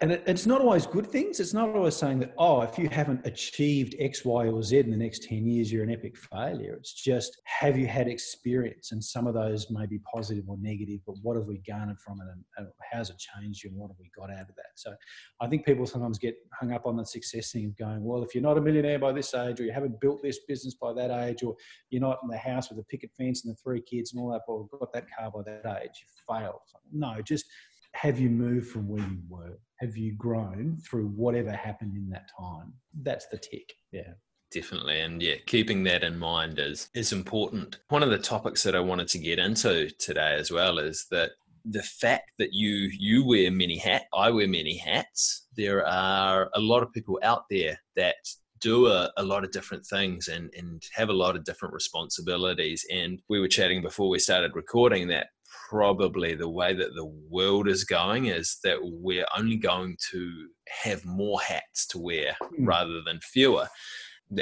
and 0.00 0.12
it, 0.12 0.22
it's 0.26 0.46
not 0.46 0.60
always 0.60 0.86
good 0.86 1.08
things. 1.08 1.40
It's 1.40 1.52
not 1.52 1.74
always 1.74 1.96
saying 1.96 2.20
that, 2.20 2.32
oh, 2.38 2.62
if 2.62 2.78
you 2.78 2.88
haven't 2.88 3.26
achieved 3.26 3.96
X, 3.98 4.24
Y, 4.24 4.46
or 4.46 4.62
Z 4.62 4.78
in 4.78 4.92
the 4.92 4.96
next 4.96 5.24
10 5.24 5.44
years, 5.44 5.72
you're 5.72 5.82
an 5.82 5.90
epic 5.90 6.16
failure. 6.16 6.74
It's 6.74 6.92
just, 6.92 7.40
have 7.44 7.76
you 7.76 7.88
had 7.88 8.06
experience? 8.06 8.92
And 8.92 9.02
some 9.02 9.26
of 9.26 9.34
those 9.34 9.70
may 9.70 9.86
be 9.86 9.98
positive 10.14 10.44
or 10.48 10.56
negative, 10.60 11.00
but 11.04 11.16
what 11.22 11.36
have 11.36 11.46
we 11.46 11.60
garnered 11.68 11.98
from 11.98 12.20
it 12.20 12.28
and 12.58 12.68
how's 12.92 13.10
it 13.10 13.16
changed 13.18 13.64
you 13.64 13.70
and 13.70 13.78
what 13.78 13.88
have 13.88 13.98
we 13.98 14.08
got 14.16 14.30
out 14.30 14.48
of 14.48 14.54
that? 14.54 14.70
So 14.76 14.94
I 15.40 15.48
think 15.48 15.66
people 15.66 15.84
sometimes 15.84 16.16
get 16.16 16.36
hung 16.52 16.72
up 16.72 16.86
on 16.86 16.96
the 16.96 17.04
success 17.04 17.50
thing 17.50 17.66
of 17.66 17.76
going, 17.76 18.04
well, 18.04 18.22
if 18.22 18.36
you're 18.36 18.42
not 18.42 18.56
a 18.56 18.60
millionaire 18.60 19.00
by 19.00 19.10
this 19.10 19.34
age, 19.34 19.58
or 19.58 19.64
you 19.64 19.72
haven't 19.72 20.00
built 20.00 20.22
this 20.22 20.38
business 20.46 20.74
by 20.74 20.92
that 20.92 21.10
age, 21.10 21.42
or 21.42 21.56
you're 21.90 22.00
not 22.00 22.20
in 22.22 22.28
the 22.28 22.38
house 22.38 22.70
with 22.70 22.78
a 22.78 22.84
picket 22.84 23.10
fence 23.18 23.44
and 23.44 23.52
the 23.52 23.58
three 23.58 23.80
kids 23.80 24.12
and 24.12 24.22
all 24.22 24.30
that, 24.30 24.42
or 24.46 24.68
got 24.78 24.92
that 24.92 25.06
car 25.18 25.32
by 25.32 25.42
that 25.42 25.82
age, 25.82 26.04
you 26.04 26.34
failed. 26.36 26.60
No, 26.92 27.20
just 27.20 27.46
have 27.94 28.20
you 28.20 28.30
moved 28.30 28.68
from 28.68 28.86
where 28.86 29.00
you 29.02 29.18
were? 29.28 29.58
Have 29.80 29.96
you 29.96 30.12
grown 30.12 30.76
through 30.78 31.06
whatever 31.08 31.52
happened 31.52 31.96
in 31.96 32.08
that 32.10 32.28
time? 32.38 32.72
That's 33.02 33.26
the 33.28 33.38
tick. 33.38 33.72
Yeah. 33.92 34.12
Definitely. 34.50 35.00
And 35.00 35.22
yeah, 35.22 35.34
keeping 35.46 35.84
that 35.84 36.02
in 36.02 36.18
mind 36.18 36.58
is 36.58 36.88
is 36.94 37.12
important. 37.12 37.78
One 37.88 38.02
of 38.02 38.10
the 38.10 38.18
topics 38.18 38.62
that 38.62 38.74
I 38.74 38.80
wanted 38.80 39.08
to 39.08 39.18
get 39.18 39.38
into 39.38 39.90
today 39.98 40.36
as 40.38 40.50
well 40.50 40.78
is 40.78 41.06
that 41.10 41.32
the 41.66 41.82
fact 41.82 42.32
that 42.38 42.54
you 42.54 42.90
you 42.98 43.26
wear 43.26 43.50
many 43.50 43.76
hats, 43.76 44.06
I 44.14 44.30
wear 44.30 44.48
many 44.48 44.78
hats. 44.78 45.46
There 45.54 45.86
are 45.86 46.50
a 46.54 46.60
lot 46.60 46.82
of 46.82 46.92
people 46.92 47.20
out 47.22 47.44
there 47.50 47.78
that 47.96 48.16
do 48.60 48.86
a, 48.88 49.10
a, 49.16 49.22
lot 49.22 49.44
of 49.44 49.52
different 49.52 49.86
things 49.86 50.26
and, 50.26 50.50
and 50.56 50.82
have 50.92 51.10
a 51.10 51.12
lot 51.12 51.36
of 51.36 51.44
different 51.44 51.72
responsibilities. 51.72 52.84
And 52.90 53.22
we 53.28 53.38
were 53.38 53.46
chatting 53.46 53.82
before 53.82 54.08
we 54.08 54.18
started 54.18 54.56
recording 54.56 55.06
that 55.08 55.28
probably 55.68 56.34
the 56.34 56.48
way 56.48 56.72
that 56.74 56.94
the 56.94 57.04
world 57.04 57.68
is 57.68 57.84
going 57.84 58.26
is 58.26 58.58
that 58.64 58.78
we're 58.82 59.26
only 59.36 59.56
going 59.56 59.96
to 60.10 60.48
have 60.82 61.04
more 61.04 61.40
hats 61.40 61.86
to 61.86 61.98
wear 61.98 62.36
mm. 62.42 62.66
rather 62.66 63.02
than 63.02 63.20
fewer 63.20 63.68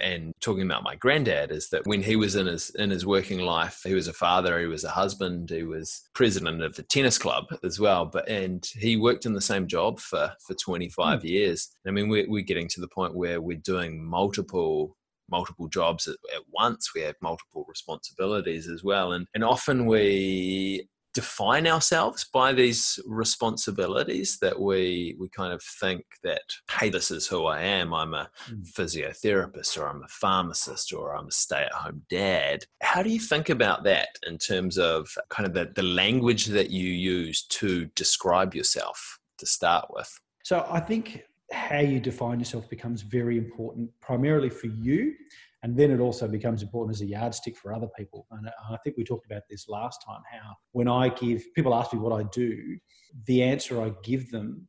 and 0.02 0.32
talking 0.40 0.64
about 0.64 0.82
my 0.82 0.96
granddad 0.96 1.52
is 1.52 1.68
that 1.68 1.86
when 1.86 2.02
he 2.02 2.16
was 2.16 2.34
in 2.34 2.46
his 2.46 2.70
in 2.70 2.90
his 2.90 3.06
working 3.06 3.38
life 3.38 3.80
he 3.84 3.94
was 3.94 4.08
a 4.08 4.12
father 4.12 4.58
he 4.58 4.66
was 4.66 4.82
a 4.82 4.90
husband 4.90 5.48
he 5.48 5.62
was 5.62 6.08
president 6.12 6.60
of 6.60 6.74
the 6.74 6.82
tennis 6.82 7.18
club 7.18 7.44
as 7.62 7.78
well 7.78 8.04
but 8.04 8.28
and 8.28 8.68
he 8.74 8.96
worked 8.96 9.26
in 9.26 9.32
the 9.32 9.40
same 9.40 9.66
job 9.66 10.00
for 10.00 10.32
for 10.44 10.54
25 10.54 11.20
mm. 11.20 11.24
years 11.24 11.68
i 11.86 11.90
mean 11.90 12.08
we're, 12.08 12.28
we're 12.28 12.42
getting 12.42 12.68
to 12.68 12.80
the 12.80 12.88
point 12.88 13.14
where 13.14 13.40
we're 13.40 13.56
doing 13.58 14.04
multiple 14.04 14.96
multiple 15.30 15.68
jobs 15.68 16.08
at, 16.08 16.16
at 16.34 16.42
once 16.52 16.92
we 16.92 17.00
have 17.00 17.14
multiple 17.22 17.64
responsibilities 17.68 18.68
as 18.68 18.82
well 18.82 19.12
and 19.12 19.26
and 19.34 19.44
often 19.44 19.86
we 19.86 20.88
define 21.16 21.66
ourselves 21.66 22.26
by 22.30 22.52
these 22.52 23.00
responsibilities 23.06 24.36
that 24.42 24.60
we 24.60 25.16
we 25.18 25.30
kind 25.30 25.50
of 25.50 25.62
think 25.62 26.04
that 26.22 26.42
hey 26.78 26.90
this 26.90 27.10
is 27.10 27.26
who 27.26 27.46
I 27.46 27.62
am. 27.62 27.94
I'm 27.94 28.12
a 28.12 28.28
mm. 28.50 28.70
physiotherapist 28.70 29.78
or 29.78 29.88
I'm 29.88 30.02
a 30.02 30.08
pharmacist 30.08 30.92
or 30.92 31.16
I'm 31.16 31.28
a 31.28 31.32
stay-at-home 31.32 32.02
dad. 32.10 32.64
How 32.82 33.02
do 33.02 33.08
you 33.08 33.18
think 33.18 33.48
about 33.48 33.82
that 33.84 34.08
in 34.26 34.36
terms 34.36 34.76
of 34.76 35.08
kind 35.30 35.46
of 35.46 35.54
the, 35.54 35.72
the 35.74 35.88
language 36.04 36.44
that 36.58 36.68
you 36.68 36.90
use 36.90 37.46
to 37.60 37.86
describe 37.94 38.54
yourself 38.54 39.18
to 39.38 39.46
start 39.46 39.86
with? 39.88 40.20
So 40.44 40.66
I 40.68 40.80
think 40.80 41.22
how 41.50 41.80
you 41.80 41.98
define 41.98 42.40
yourself 42.40 42.68
becomes 42.68 43.00
very 43.00 43.38
important 43.38 43.88
primarily 44.02 44.50
for 44.50 44.66
you 44.66 45.14
and 45.66 45.76
then 45.76 45.90
it 45.90 45.98
also 45.98 46.28
becomes 46.28 46.62
important 46.62 46.94
as 46.94 47.00
a 47.00 47.06
yardstick 47.06 47.56
for 47.56 47.74
other 47.74 47.88
people. 47.98 48.24
And 48.30 48.48
I 48.70 48.76
think 48.84 48.96
we 48.96 49.02
talked 49.02 49.26
about 49.26 49.42
this 49.50 49.68
last 49.68 50.00
time 50.06 50.20
how 50.30 50.54
when 50.70 50.86
I 50.86 51.08
give 51.08 51.42
people 51.56 51.74
ask 51.74 51.92
me 51.92 51.98
what 51.98 52.12
I 52.12 52.22
do, 52.32 52.78
the 53.24 53.42
answer 53.42 53.82
I 53.82 53.90
give 54.04 54.30
them 54.30 54.68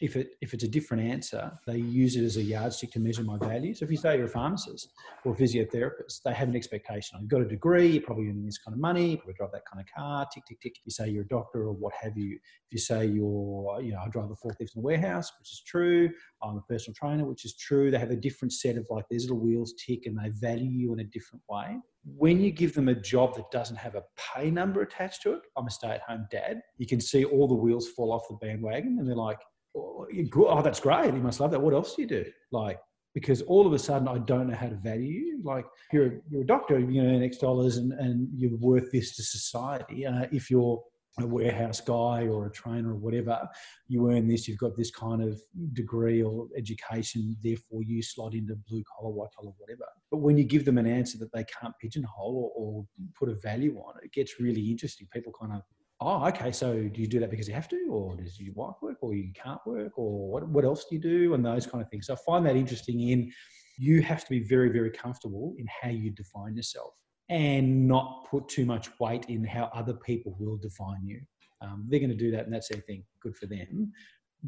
if 0.00 0.16
it 0.16 0.34
if 0.40 0.52
it's 0.52 0.64
a 0.64 0.68
different 0.68 1.02
answer, 1.02 1.50
they 1.66 1.78
use 1.78 2.16
it 2.16 2.24
as 2.24 2.36
a 2.36 2.42
yardstick 2.42 2.90
to 2.92 3.00
measure 3.00 3.22
my 3.22 3.38
value. 3.38 3.74
So 3.74 3.84
if 3.84 3.90
you 3.90 3.96
say 3.96 4.16
you're 4.16 4.26
a 4.26 4.28
pharmacist 4.28 4.92
or 5.24 5.32
a 5.32 5.36
physiotherapist, 5.36 6.22
they 6.24 6.34
have 6.34 6.48
an 6.48 6.56
expectation. 6.56 7.18
You've 7.20 7.30
got 7.30 7.40
a 7.40 7.48
degree, 7.48 7.86
you're 7.86 8.02
probably 8.02 8.28
earning 8.28 8.44
this 8.44 8.58
kind 8.58 8.74
of 8.74 8.80
money, 8.80 9.12
you 9.12 9.16
probably 9.16 9.34
drive 9.34 9.52
that 9.52 9.64
kind 9.72 9.82
of 9.82 9.86
car, 9.94 10.26
tick 10.32 10.44
tick 10.46 10.60
tick. 10.60 10.72
If 10.76 10.82
You 10.84 10.92
say 10.92 11.08
you're 11.08 11.22
a 11.22 11.28
doctor 11.28 11.62
or 11.62 11.72
what 11.72 11.94
have 11.94 12.16
you. 12.16 12.34
If 12.34 12.72
you 12.72 12.78
say 12.78 13.06
you're, 13.06 13.80
you 13.80 13.92
know, 13.92 14.00
I 14.04 14.08
drive 14.08 14.30
a 14.30 14.34
forklift 14.46 14.74
in 14.74 14.78
a 14.78 14.80
warehouse, 14.80 15.32
which 15.38 15.52
is 15.52 15.62
true. 15.66 16.10
I'm 16.42 16.56
a 16.56 16.62
personal 16.62 16.94
trainer, 16.94 17.24
which 17.24 17.44
is 17.44 17.56
true. 17.56 17.90
They 17.90 17.98
have 17.98 18.10
a 18.10 18.16
different 18.16 18.52
set 18.52 18.76
of 18.76 18.86
like 18.90 19.06
these 19.10 19.22
little 19.22 19.40
wheels 19.40 19.74
tick, 19.74 20.06
and 20.06 20.18
they 20.18 20.28
value 20.30 20.70
you 20.70 20.92
in 20.92 21.00
a 21.00 21.04
different 21.04 21.42
way 21.48 21.78
when 22.04 22.40
you 22.40 22.50
give 22.50 22.74
them 22.74 22.88
a 22.88 22.94
job 22.94 23.34
that 23.36 23.48
doesn't 23.52 23.76
have 23.76 23.94
a 23.94 24.02
pay 24.16 24.50
number 24.50 24.82
attached 24.82 25.22
to 25.22 25.34
it, 25.34 25.42
I'm 25.56 25.66
a 25.66 25.70
stay 25.70 25.90
at 25.90 26.00
home 26.02 26.26
dad, 26.32 26.60
you 26.78 26.86
can 26.86 27.00
see 27.00 27.24
all 27.24 27.46
the 27.46 27.54
wheels 27.54 27.88
fall 27.90 28.12
off 28.12 28.26
the 28.28 28.34
bandwagon 28.44 28.96
and 28.98 29.08
they're 29.08 29.14
like, 29.14 29.38
oh, 29.74 30.62
that's 30.62 30.80
great. 30.80 31.14
You 31.14 31.20
must 31.20 31.40
love 31.40 31.50
that. 31.52 31.60
What 31.60 31.74
else 31.74 31.94
do 31.94 32.02
you 32.02 32.08
do? 32.08 32.24
Like, 32.50 32.78
because 33.14 33.42
all 33.42 33.66
of 33.66 33.72
a 33.72 33.78
sudden 33.78 34.08
I 34.08 34.18
don't 34.18 34.48
know 34.48 34.56
how 34.56 34.68
to 34.68 34.76
value 34.76 35.10
you. 35.10 35.40
Like 35.44 35.66
you're, 35.92 36.06
a, 36.06 36.10
you're 36.30 36.42
a 36.42 36.46
doctor, 36.46 36.78
you 36.78 37.02
know, 37.02 37.22
X 37.24 37.38
dollars 37.38 37.76
and, 37.76 37.92
and 37.92 38.28
you're 38.34 38.56
worth 38.58 38.90
this 38.90 39.16
to 39.16 39.22
society. 39.22 40.06
Uh, 40.06 40.26
if 40.32 40.50
you're 40.50 40.82
a 41.20 41.26
warehouse 41.26 41.78
guy 41.78 42.26
or 42.26 42.46
a 42.46 42.50
trainer 42.52 42.92
or 42.92 42.96
whatever, 42.96 43.46
you 43.86 44.10
earn 44.10 44.26
this, 44.26 44.48
you've 44.48 44.56
got 44.56 44.74
this 44.78 44.90
kind 44.90 45.22
of 45.22 45.38
degree 45.74 46.22
or 46.22 46.48
education, 46.56 47.36
therefore 47.42 47.82
you 47.82 48.02
slot 48.02 48.32
into 48.32 48.56
blue 48.66 48.82
collar, 48.96 49.12
white 49.12 49.28
collar, 49.38 49.52
whatever. 49.58 49.84
But 50.10 50.18
when 50.18 50.38
you 50.38 50.44
give 50.44 50.64
them 50.64 50.78
an 50.78 50.86
answer 50.86 51.18
that 51.18 51.32
they 51.34 51.44
can't 51.44 51.74
pigeonhole 51.82 52.50
or, 52.56 52.62
or 52.64 52.86
put 53.18 53.28
a 53.28 53.34
value 53.34 53.76
on, 53.76 53.96
it 54.02 54.12
gets 54.12 54.40
really 54.40 54.70
interesting. 54.70 55.06
People 55.12 55.34
kind 55.38 55.52
of, 55.52 55.60
oh, 56.02 56.26
okay, 56.28 56.52
so 56.52 56.74
do 56.74 57.00
you 57.00 57.06
do 57.06 57.20
that 57.20 57.30
because 57.30 57.48
you 57.48 57.54
have 57.54 57.68
to, 57.68 57.86
or 57.90 58.16
does 58.16 58.38
your 58.40 58.54
wife 58.54 58.76
work, 58.82 58.98
or 59.00 59.14
you 59.14 59.32
can't 59.34 59.60
work, 59.66 59.98
or 59.98 60.28
what, 60.30 60.48
what 60.48 60.64
else 60.64 60.84
do 60.88 60.96
you 60.96 61.00
do, 61.00 61.34
and 61.34 61.44
those 61.44 61.66
kind 61.66 61.82
of 61.82 61.90
things. 61.90 62.06
So 62.06 62.14
I 62.14 62.16
find 62.26 62.44
that 62.46 62.56
interesting 62.56 63.00
in 63.08 63.32
you 63.78 64.02
have 64.02 64.24
to 64.24 64.30
be 64.30 64.40
very, 64.40 64.70
very 64.70 64.90
comfortable 64.90 65.54
in 65.58 65.66
how 65.80 65.88
you 65.88 66.10
define 66.10 66.54
yourself 66.54 66.92
and 67.28 67.88
not 67.88 68.26
put 68.30 68.48
too 68.48 68.66
much 68.66 68.90
weight 69.00 69.24
in 69.28 69.44
how 69.44 69.70
other 69.74 69.94
people 69.94 70.36
will 70.38 70.56
define 70.56 71.04
you. 71.04 71.20
Um, 71.60 71.86
they're 71.88 72.00
going 72.00 72.10
to 72.10 72.16
do 72.16 72.30
that, 72.32 72.44
and 72.44 72.52
that's 72.52 72.68
their 72.68 72.80
thing. 72.80 73.04
Good 73.20 73.36
for 73.36 73.46
them. 73.46 73.92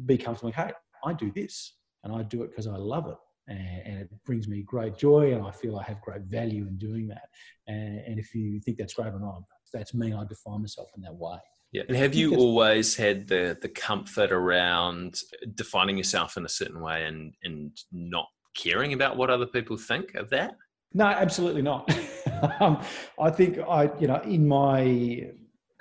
Be 0.05 0.17
comfortable. 0.17 0.51
Hey, 0.51 0.71
I 1.03 1.13
do 1.13 1.31
this, 1.31 1.77
and 2.03 2.13
I 2.13 2.23
do 2.23 2.43
it 2.43 2.51
because 2.51 2.67
I 2.67 2.75
love 2.75 3.07
it, 3.07 3.17
and, 3.47 4.01
it 4.01 4.09
brings 4.25 4.47
me 4.47 4.61
great 4.61 4.97
joy, 4.97 5.33
and 5.33 5.45
I 5.45 5.51
feel 5.51 5.77
I 5.77 5.83
have 5.83 6.01
great 6.01 6.23
value 6.23 6.67
in 6.67 6.77
doing 6.77 7.07
that. 7.07 7.29
And 7.67 8.19
if 8.19 8.35
you 8.35 8.59
think 8.59 8.77
that's 8.77 8.93
great 8.93 9.13
or 9.13 9.19
not, 9.19 9.43
that's 9.75 9.93
me. 9.93 10.13
I 10.13 10.23
define 10.25 10.61
myself 10.61 10.89
in 10.95 11.01
that 11.03 11.15
way. 11.15 11.37
Yeah. 11.71 11.83
And 11.87 11.97
have 11.97 12.15
you 12.15 12.35
always 12.35 12.95
had 12.95 13.27
the 13.27 13.57
the 13.61 13.67
comfort 13.67 14.31
around 14.31 15.19
defining 15.55 15.97
yourself 15.97 16.37
in 16.37 16.45
a 16.45 16.49
certain 16.49 16.81
way 16.81 17.05
and 17.05 17.33
and 17.43 17.77
not 17.91 18.27
caring 18.55 18.93
about 18.93 19.17
what 19.17 19.29
other 19.29 19.45
people 19.45 19.77
think 19.77 20.15
of 20.15 20.29
that? 20.29 20.55
No, 20.93 21.05
absolutely 21.05 21.61
not. 21.61 21.93
um, 22.61 22.81
I 23.19 23.29
think 23.29 23.59
I, 23.59 23.89
you 23.99 24.07
know, 24.07 24.21
in 24.21 24.47
my 24.47 25.31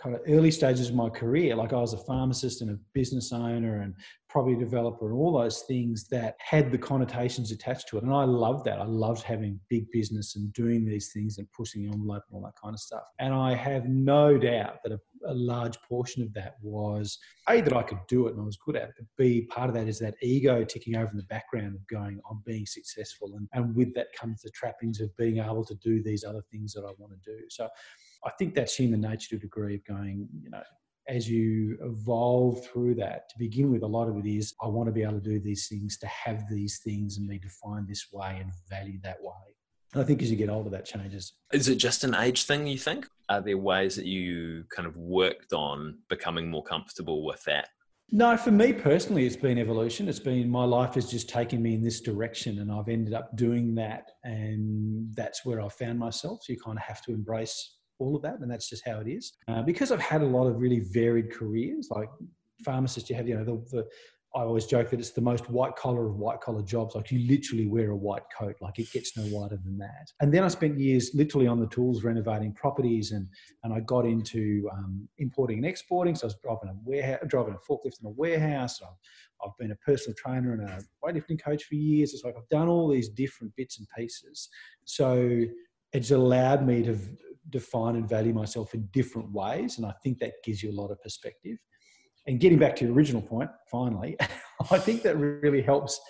kind 0.04 0.14
of 0.14 0.20
early 0.28 0.50
stages 0.50 0.90
of 0.90 0.94
my 0.94 1.08
career, 1.08 1.56
like 1.56 1.72
I 1.72 1.76
was 1.76 1.94
a 1.94 1.98
pharmacist 1.98 2.60
and 2.60 2.70
a 2.70 2.78
business 2.92 3.32
owner 3.32 3.80
and 3.80 3.94
property 4.28 4.54
developer 4.54 5.06
and 5.08 5.14
all 5.14 5.38
those 5.38 5.62
things 5.62 6.08
that 6.08 6.36
had 6.38 6.70
the 6.70 6.76
connotations 6.76 7.50
attached 7.52 7.88
to 7.88 7.96
it. 7.96 8.02
And 8.02 8.12
I 8.12 8.24
loved 8.24 8.66
that. 8.66 8.78
I 8.78 8.84
loved 8.84 9.22
having 9.22 9.58
big 9.70 9.90
business 9.92 10.36
and 10.36 10.52
doing 10.52 10.84
these 10.84 11.10
things 11.14 11.38
and 11.38 11.50
pushing 11.52 11.84
the 11.84 11.88
envelope 11.88 12.22
and 12.28 12.36
all 12.36 12.42
that 12.42 12.60
kind 12.62 12.74
of 12.74 12.80
stuff. 12.80 13.04
And 13.18 13.32
I 13.32 13.54
have 13.54 13.86
no 13.86 14.36
doubt 14.36 14.80
that 14.84 14.92
a, 14.92 15.00
a 15.26 15.34
large 15.34 15.80
portion 15.88 16.22
of 16.22 16.32
that 16.34 16.54
was 16.62 17.18
A, 17.48 17.60
that 17.60 17.72
I 17.72 17.82
could 17.82 18.00
do 18.08 18.26
it 18.26 18.32
and 18.32 18.40
I 18.40 18.44
was 18.44 18.56
good 18.56 18.76
at 18.76 18.90
it. 18.90 18.94
But 18.96 19.06
B, 19.16 19.42
part 19.42 19.68
of 19.68 19.74
that 19.74 19.88
is 19.88 19.98
that 20.00 20.14
ego 20.22 20.64
ticking 20.64 20.96
over 20.96 21.10
in 21.10 21.16
the 21.16 21.24
background 21.24 21.74
of 21.74 21.86
going, 21.86 22.20
I'm 22.30 22.42
being 22.46 22.66
successful. 22.66 23.34
And, 23.36 23.48
and 23.52 23.74
with 23.74 23.94
that 23.94 24.12
comes 24.12 24.42
the 24.42 24.50
trappings 24.50 25.00
of 25.00 25.16
being 25.16 25.38
able 25.38 25.64
to 25.64 25.74
do 25.76 26.02
these 26.02 26.24
other 26.24 26.42
things 26.50 26.72
that 26.74 26.82
I 26.82 26.92
want 26.98 27.12
to 27.12 27.30
do. 27.30 27.38
So 27.48 27.68
I 28.24 28.30
think 28.38 28.54
that's 28.54 28.74
human 28.74 29.00
nature 29.00 29.30
to 29.30 29.36
a 29.36 29.40
degree 29.40 29.74
of 29.74 29.84
going, 29.84 30.28
you 30.42 30.50
know, 30.50 30.62
as 31.08 31.28
you 31.28 31.76
evolve 31.82 32.64
through 32.66 32.94
that, 32.94 33.28
to 33.28 33.38
begin 33.38 33.70
with, 33.70 33.82
a 33.82 33.86
lot 33.86 34.08
of 34.08 34.16
it 34.16 34.26
is 34.26 34.54
I 34.62 34.68
want 34.68 34.86
to 34.86 34.92
be 34.92 35.02
able 35.02 35.14
to 35.14 35.20
do 35.20 35.38
these 35.38 35.68
things, 35.68 35.98
to 35.98 36.06
have 36.06 36.48
these 36.48 36.80
things 36.82 37.18
and 37.18 37.28
be 37.28 37.38
defined 37.38 37.88
this 37.88 38.06
way 38.10 38.38
and 38.40 38.50
valued 38.70 39.02
that 39.02 39.18
way. 39.20 39.54
And 39.94 40.02
I 40.02 40.06
think 40.06 40.22
as 40.22 40.30
you 40.30 40.36
get 40.36 40.50
older, 40.50 40.70
that 40.70 40.84
changes. 40.84 41.34
Is 41.52 41.68
it 41.68 41.76
just 41.76 42.04
an 42.04 42.14
age 42.14 42.44
thing, 42.44 42.66
you 42.66 42.78
think? 42.78 43.06
Are 43.28 43.40
there 43.40 43.56
ways 43.56 43.94
that 43.96 44.06
you 44.06 44.64
kind 44.74 44.86
of 44.86 44.96
worked 44.96 45.52
on 45.52 45.98
becoming 46.08 46.50
more 46.50 46.64
comfortable 46.64 47.24
with 47.24 47.42
that? 47.44 47.68
No, 48.10 48.36
for 48.36 48.50
me 48.50 48.72
personally, 48.72 49.24
it's 49.24 49.36
been 49.36 49.56
evolution. 49.56 50.08
It's 50.08 50.18
been 50.18 50.50
my 50.50 50.64
life 50.64 50.94
has 50.94 51.10
just 51.10 51.28
taken 51.28 51.62
me 51.62 51.74
in 51.74 51.82
this 51.82 52.00
direction, 52.00 52.58
and 52.58 52.70
I've 52.70 52.88
ended 52.88 53.14
up 53.14 53.34
doing 53.36 53.74
that, 53.76 54.10
and 54.24 55.14
that's 55.14 55.44
where 55.44 55.60
I 55.62 55.68
found 55.68 55.98
myself. 55.98 56.40
So 56.42 56.52
you 56.52 56.60
kind 56.60 56.76
of 56.76 56.84
have 56.84 57.00
to 57.02 57.12
embrace 57.12 57.76
all 57.98 58.14
of 58.14 58.22
that, 58.22 58.40
and 58.40 58.50
that's 58.50 58.68
just 58.68 58.86
how 58.86 59.00
it 59.00 59.08
is. 59.08 59.32
Uh, 59.48 59.62
because 59.62 59.90
I've 59.90 60.00
had 60.00 60.20
a 60.20 60.26
lot 60.26 60.46
of 60.46 60.60
really 60.60 60.80
varied 60.80 61.32
careers, 61.32 61.88
like 61.90 62.10
pharmacist, 62.62 63.08
you 63.08 63.16
have 63.16 63.26
you 63.26 63.36
know 63.36 63.44
the, 63.44 63.64
the 63.70 63.86
I 64.36 64.40
always 64.40 64.66
joke 64.66 64.90
that 64.90 64.98
it's 64.98 65.12
the 65.12 65.20
most 65.20 65.48
white 65.48 65.76
collar 65.76 66.08
of 66.08 66.16
white 66.16 66.40
collar 66.40 66.62
jobs. 66.62 66.96
Like 66.96 67.12
you 67.12 67.20
literally 67.28 67.66
wear 67.66 67.90
a 67.90 67.96
white 67.96 68.24
coat, 68.36 68.56
like 68.60 68.80
it 68.80 68.90
gets 68.92 69.16
no 69.16 69.22
whiter 69.24 69.56
than 69.56 69.78
that. 69.78 70.10
And 70.20 70.34
then 70.34 70.42
I 70.42 70.48
spent 70.48 70.78
years 70.78 71.12
literally 71.14 71.46
on 71.46 71.60
the 71.60 71.68
tools 71.68 72.02
renovating 72.02 72.52
properties, 72.52 73.12
and 73.12 73.28
and 73.62 73.72
I 73.72 73.80
got 73.80 74.04
into 74.04 74.68
um, 74.72 75.08
importing 75.18 75.58
and 75.58 75.66
exporting. 75.66 76.16
So 76.16 76.24
I 76.24 76.26
was 76.26 76.36
driving 76.42 76.68
a 76.70 76.74
warehouse, 76.84 77.20
driving 77.28 77.54
a 77.54 77.72
forklift 77.72 78.00
in 78.00 78.06
a 78.06 78.10
warehouse. 78.10 78.80
I've, 78.82 79.46
I've 79.46 79.56
been 79.58 79.70
a 79.70 79.76
personal 79.76 80.16
trainer 80.16 80.52
and 80.52 80.68
a 80.68 80.82
weightlifting 81.04 81.42
coach 81.42 81.64
for 81.64 81.76
years. 81.76 82.12
It's 82.12 82.24
like 82.24 82.34
I've 82.36 82.48
done 82.48 82.66
all 82.66 82.88
these 82.88 83.10
different 83.10 83.54
bits 83.56 83.78
and 83.78 83.86
pieces. 83.96 84.48
So 84.84 85.44
it's 85.92 86.10
allowed 86.10 86.66
me 86.66 86.82
to 86.82 86.98
define 87.50 87.94
and 87.94 88.08
value 88.08 88.32
myself 88.32 88.74
in 88.74 88.88
different 88.92 89.30
ways. 89.30 89.76
And 89.76 89.86
I 89.86 89.92
think 90.02 90.18
that 90.18 90.32
gives 90.42 90.62
you 90.62 90.72
a 90.72 90.78
lot 90.80 90.90
of 90.90 91.00
perspective. 91.02 91.58
And 92.26 92.40
getting 92.40 92.58
back 92.58 92.74
to 92.76 92.84
your 92.84 92.94
original 92.94 93.22
point, 93.22 93.50
finally, 93.70 94.16
I 94.70 94.78
think 94.78 95.02
that 95.02 95.16
really 95.16 95.62
helps 95.62 96.00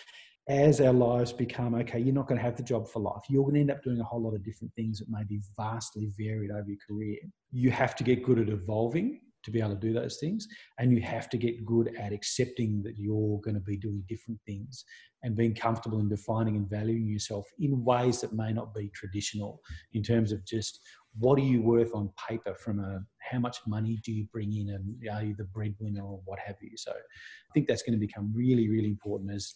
as 0.48 0.80
our 0.80 0.92
lives 0.92 1.32
become 1.32 1.74
okay, 1.74 1.98
you're 1.98 2.14
not 2.14 2.28
going 2.28 2.38
to 2.38 2.44
have 2.44 2.56
the 2.56 2.62
job 2.62 2.86
for 2.86 3.00
life. 3.00 3.22
You're 3.28 3.42
going 3.42 3.54
to 3.54 3.60
end 3.60 3.70
up 3.70 3.82
doing 3.82 4.00
a 4.00 4.04
whole 4.04 4.22
lot 4.22 4.34
of 4.34 4.44
different 4.44 4.74
things 4.74 4.98
that 4.98 5.08
may 5.08 5.24
be 5.24 5.40
vastly 5.58 6.10
varied 6.18 6.50
over 6.50 6.68
your 6.68 6.78
career. 6.86 7.16
You 7.50 7.70
have 7.70 7.96
to 7.96 8.04
get 8.04 8.22
good 8.22 8.38
at 8.38 8.48
evolving 8.48 9.20
to 9.44 9.50
be 9.50 9.60
able 9.60 9.70
to 9.70 9.76
do 9.76 9.92
those 9.92 10.16
things. 10.16 10.48
And 10.78 10.92
you 10.92 11.02
have 11.02 11.28
to 11.30 11.36
get 11.36 11.64
good 11.64 11.94
at 11.98 12.12
accepting 12.12 12.82
that 12.82 12.98
you're 12.98 13.40
going 13.40 13.54
to 13.54 13.60
be 13.60 13.76
doing 13.76 14.02
different 14.08 14.40
things 14.46 14.84
and 15.22 15.36
being 15.36 15.54
comfortable 15.54 16.00
in 16.00 16.08
defining 16.08 16.56
and 16.56 16.68
valuing 16.68 17.06
yourself 17.06 17.46
in 17.58 17.84
ways 17.84 18.20
that 18.20 18.32
may 18.32 18.52
not 18.52 18.74
be 18.74 18.90
traditional 18.94 19.60
in 19.92 20.02
terms 20.02 20.32
of 20.32 20.44
just 20.46 20.80
what 21.18 21.38
are 21.38 21.42
you 21.42 21.62
worth 21.62 21.94
on 21.94 22.10
paper 22.28 22.54
from 22.54 22.80
a 22.80 23.00
how 23.30 23.38
much 23.38 23.58
money 23.66 23.98
do 24.04 24.12
you 24.12 24.26
bring 24.32 24.52
in 24.52 24.70
and 24.70 24.96
are 25.12 25.24
you 25.24 25.34
the 25.34 25.44
breadwinner 25.44 26.02
or 26.02 26.20
what 26.24 26.38
have 26.38 26.56
you 26.60 26.76
so 26.76 26.92
i 26.92 27.52
think 27.52 27.66
that's 27.66 27.82
going 27.82 27.98
to 27.98 27.98
become 27.98 28.32
really 28.34 28.68
really 28.68 28.88
important 28.88 29.30
as 29.30 29.54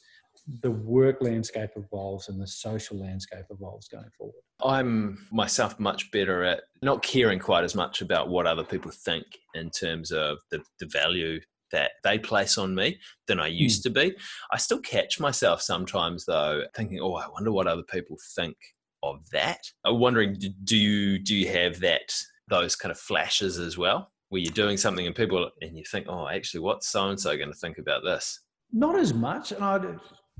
the 0.62 0.70
work 0.70 1.16
landscape 1.20 1.70
evolves 1.76 2.28
and 2.28 2.40
the 2.40 2.46
social 2.46 2.98
landscape 2.98 3.44
evolves 3.50 3.88
going 3.88 4.10
forward 4.16 4.42
i'm 4.64 5.26
myself 5.30 5.78
much 5.78 6.10
better 6.10 6.44
at 6.44 6.62
not 6.82 7.02
caring 7.02 7.38
quite 7.38 7.64
as 7.64 7.74
much 7.74 8.00
about 8.00 8.28
what 8.28 8.46
other 8.46 8.64
people 8.64 8.90
think 8.90 9.26
in 9.54 9.70
terms 9.70 10.10
of 10.12 10.38
the, 10.50 10.62
the 10.80 10.86
value 10.86 11.40
that 11.70 11.92
they 12.02 12.18
place 12.18 12.56
on 12.56 12.74
me 12.74 12.98
than 13.26 13.38
I 13.38 13.48
used 13.48 13.80
mm. 13.80 13.82
to 13.84 13.90
be. 13.90 14.16
I 14.50 14.56
still 14.56 14.80
catch 14.80 15.20
myself 15.20 15.60
sometimes 15.60 16.24
though 16.24 16.62
thinking, 16.74 16.98
oh, 17.00 17.14
I 17.14 17.28
wonder 17.28 17.52
what 17.52 17.66
other 17.66 17.82
people 17.82 18.16
think 18.34 18.56
of 19.02 19.28
that. 19.30 19.60
I'm 19.84 19.98
wondering, 19.98 20.36
do 20.64 20.76
you 20.76 21.18
do 21.18 21.34
you 21.34 21.48
have 21.48 21.80
that 21.80 22.12
those 22.48 22.76
kind 22.76 22.92
of 22.92 22.98
flashes 22.98 23.58
as 23.58 23.76
well, 23.78 24.10
where 24.28 24.40
you're 24.40 24.52
doing 24.52 24.76
something 24.76 25.06
and 25.06 25.14
people 25.14 25.50
and 25.62 25.76
you 25.76 25.84
think, 25.90 26.06
oh, 26.08 26.28
actually, 26.28 26.60
what's 26.60 26.88
so 26.88 27.08
and 27.08 27.20
so 27.20 27.36
going 27.36 27.52
to 27.52 27.58
think 27.58 27.78
about 27.78 28.02
this? 28.04 28.40
Not 28.72 28.98
as 28.98 29.14
much, 29.14 29.52
and 29.52 29.64
I 29.64 29.80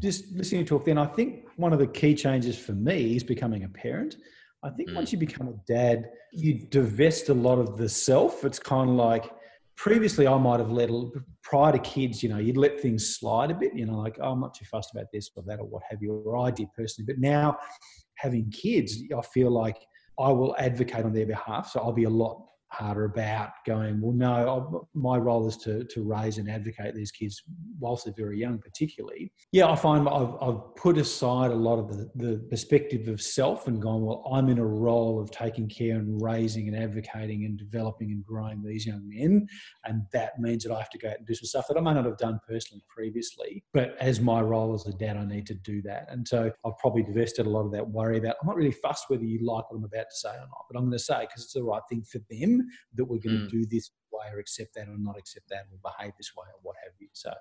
just 0.01 0.33
listening 0.33 0.65
to 0.65 0.69
talk. 0.69 0.85
Then 0.85 0.99
I 0.99 1.07
think 1.07 1.47
one 1.57 1.73
of 1.73 1.79
the 1.79 1.87
key 1.87 2.15
changes 2.15 2.59
for 2.59 2.73
me 2.73 3.17
is 3.17 3.25
becoming 3.25 3.65
a 3.65 3.69
parent. 3.69 4.17
I 4.63 4.71
think 4.71 4.91
mm. 4.91 4.97
once 4.97 5.13
you 5.13 5.19
become 5.19 5.49
a 5.49 5.55
dad, 5.73 6.11
you 6.33 6.67
divest 6.71 7.29
a 7.29 7.35
lot 7.35 7.59
of 7.59 7.77
the 7.77 7.89
self. 7.89 8.45
It's 8.45 8.59
kind 8.59 8.91
of 8.91 8.97
like 8.97 9.31
previously 9.77 10.27
I 10.27 10.37
might 10.37 10.59
have 10.59 10.73
let 10.73 10.91
prior 11.43 11.73
to 11.73 11.79
kids, 11.79 12.23
you 12.23 12.29
know, 12.29 12.39
you'd 12.39 12.57
let 12.57 12.81
things 12.81 13.17
slide 13.17 13.51
a 13.51 13.55
bit, 13.55 13.75
you 13.75 13.87
know, 13.87 13.99
like 13.99 14.19
oh, 14.21 14.33
I'm 14.33 14.41
not 14.41 14.55
too 14.55 14.65
fussed 14.65 14.91
about 14.93 15.07
this 15.13 15.31
or 15.37 15.43
that 15.47 15.61
or 15.61 15.67
what 15.67 15.83
have 15.89 16.03
you, 16.03 16.13
or 16.13 16.37
I 16.37 16.51
did 16.51 16.69
personally. 16.77 17.07
But 17.07 17.21
now 17.21 17.57
having 18.17 18.51
kids, 18.51 19.01
I 19.17 19.23
feel 19.23 19.51
like 19.51 19.77
I 20.19 20.31
will 20.31 20.57
advocate 20.59 21.05
on 21.05 21.13
their 21.13 21.27
behalf. 21.27 21.71
So 21.71 21.81
I'll 21.81 21.93
be 21.93 22.05
a 22.05 22.11
lot 22.11 22.48
harder 22.71 23.05
about 23.05 23.51
going, 23.67 24.01
well, 24.01 24.13
no, 24.13 24.89
my 24.95 25.17
role 25.17 25.49
is 25.49 25.57
to, 25.57 25.85
to 25.85 26.03
raise 26.03 26.39
and 26.39 26.51
advocate 26.51 26.95
these 26.95 27.11
kids 27.11 27.43
whilst 27.79 28.05
they're 28.05 28.15
very 28.17 28.39
young, 28.39 28.59
particularly. 28.59 29.33
Yeah, 29.53 29.71
I 29.71 29.77
find 29.77 30.09
I've, 30.09 30.35
I've 30.41 30.75
put 30.77 30.99
aside 30.99 31.51
a 31.51 31.55
lot 31.55 31.79
of 31.79 31.89
the, 31.89 32.11
the 32.15 32.39
perspective 32.51 33.09
of 33.09 33.23
self 33.23 33.69
and 33.69 33.81
gone, 33.81 34.05
well, 34.05 34.23
I'm 34.31 34.49
in 34.49 34.59
a 34.59 34.67
role 34.67 35.21
of 35.21 35.31
taking 35.31 35.69
care 35.69 35.97
and 35.97 36.21
raising 36.23 36.69
and 36.69 36.77
advocating 36.77 37.45
and 37.45 37.59
developing 37.59 38.11
and 38.11 38.25
growing 38.25 38.63
these 38.63 38.87
young 38.87 39.09
men. 39.09 39.47
And 39.85 40.03
that 40.13 40.39
means 40.39 40.65
that 40.65 40.73
I 40.73 40.79
have 40.79 40.91
to 40.91 40.99
go 40.99 41.09
out 41.09 41.19
and 41.19 41.27
do 41.27 41.35
some 41.35 41.47
stuff 41.47 41.69
that 41.69 41.79
I 41.79 41.81
may 41.81 41.95
not 41.95 42.05
have 42.05 42.19
done 42.19 42.39
personally 42.47 42.83
previously. 42.89 43.65
But 43.73 43.97
as 43.99 44.21
my 44.21 44.43
role 44.43 44.75
as 44.75 44.87
a 44.87 44.93
dad, 44.93 45.17
I 45.17 45.25
need 45.25 45.47
to 45.47 45.55
do 45.55 45.81
that. 45.83 46.09
And 46.11 46.27
so 46.29 46.51
I've 46.65 46.79
probably 46.79 47.03
divested 47.03 47.47
a 47.47 47.51
lot 47.51 47.65
of 47.65 47.73
that 47.73 47.89
worry 47.89 48.19
about, 48.19 48.37
I'm 48.43 48.49
not 48.49 48.57
really 48.57 48.73
fussed 48.73 49.05
whether 49.09 49.25
you 49.25 49.39
like 49.39 49.71
what 49.71 49.79
I'm 49.79 49.85
about 49.85 50.07
to 50.11 50.17
say 50.17 50.31
or 50.31 50.41
not, 50.41 50.67
but 50.71 50.79
I'm 50.79 50.85
going 50.85 50.93
to 50.93 50.99
say 50.99 51.21
because 51.21 51.45
it's 51.45 51.55
the 51.55 51.65
right 51.65 51.83
thing 51.89 52.03
for 52.03 52.19
them 52.31 52.58
that 52.95 53.05
we're 53.05 53.19
going 53.19 53.37
mm. 53.37 53.51
to 53.51 53.51
do 53.51 53.67
this 53.67 53.91
way 54.13 54.27
or 54.33 54.39
accept 54.39 54.75
that 54.75 54.89
or 54.89 54.97
not 54.99 55.19
accept 55.19 55.49
that 55.49 55.67
or 55.73 55.93
behave 55.93 56.13
this 56.19 56.33
way 56.37 56.47
or 56.47 56.61
what 56.63 56.77
have 56.83 56.93
you. 56.99 57.09
So 57.13 57.33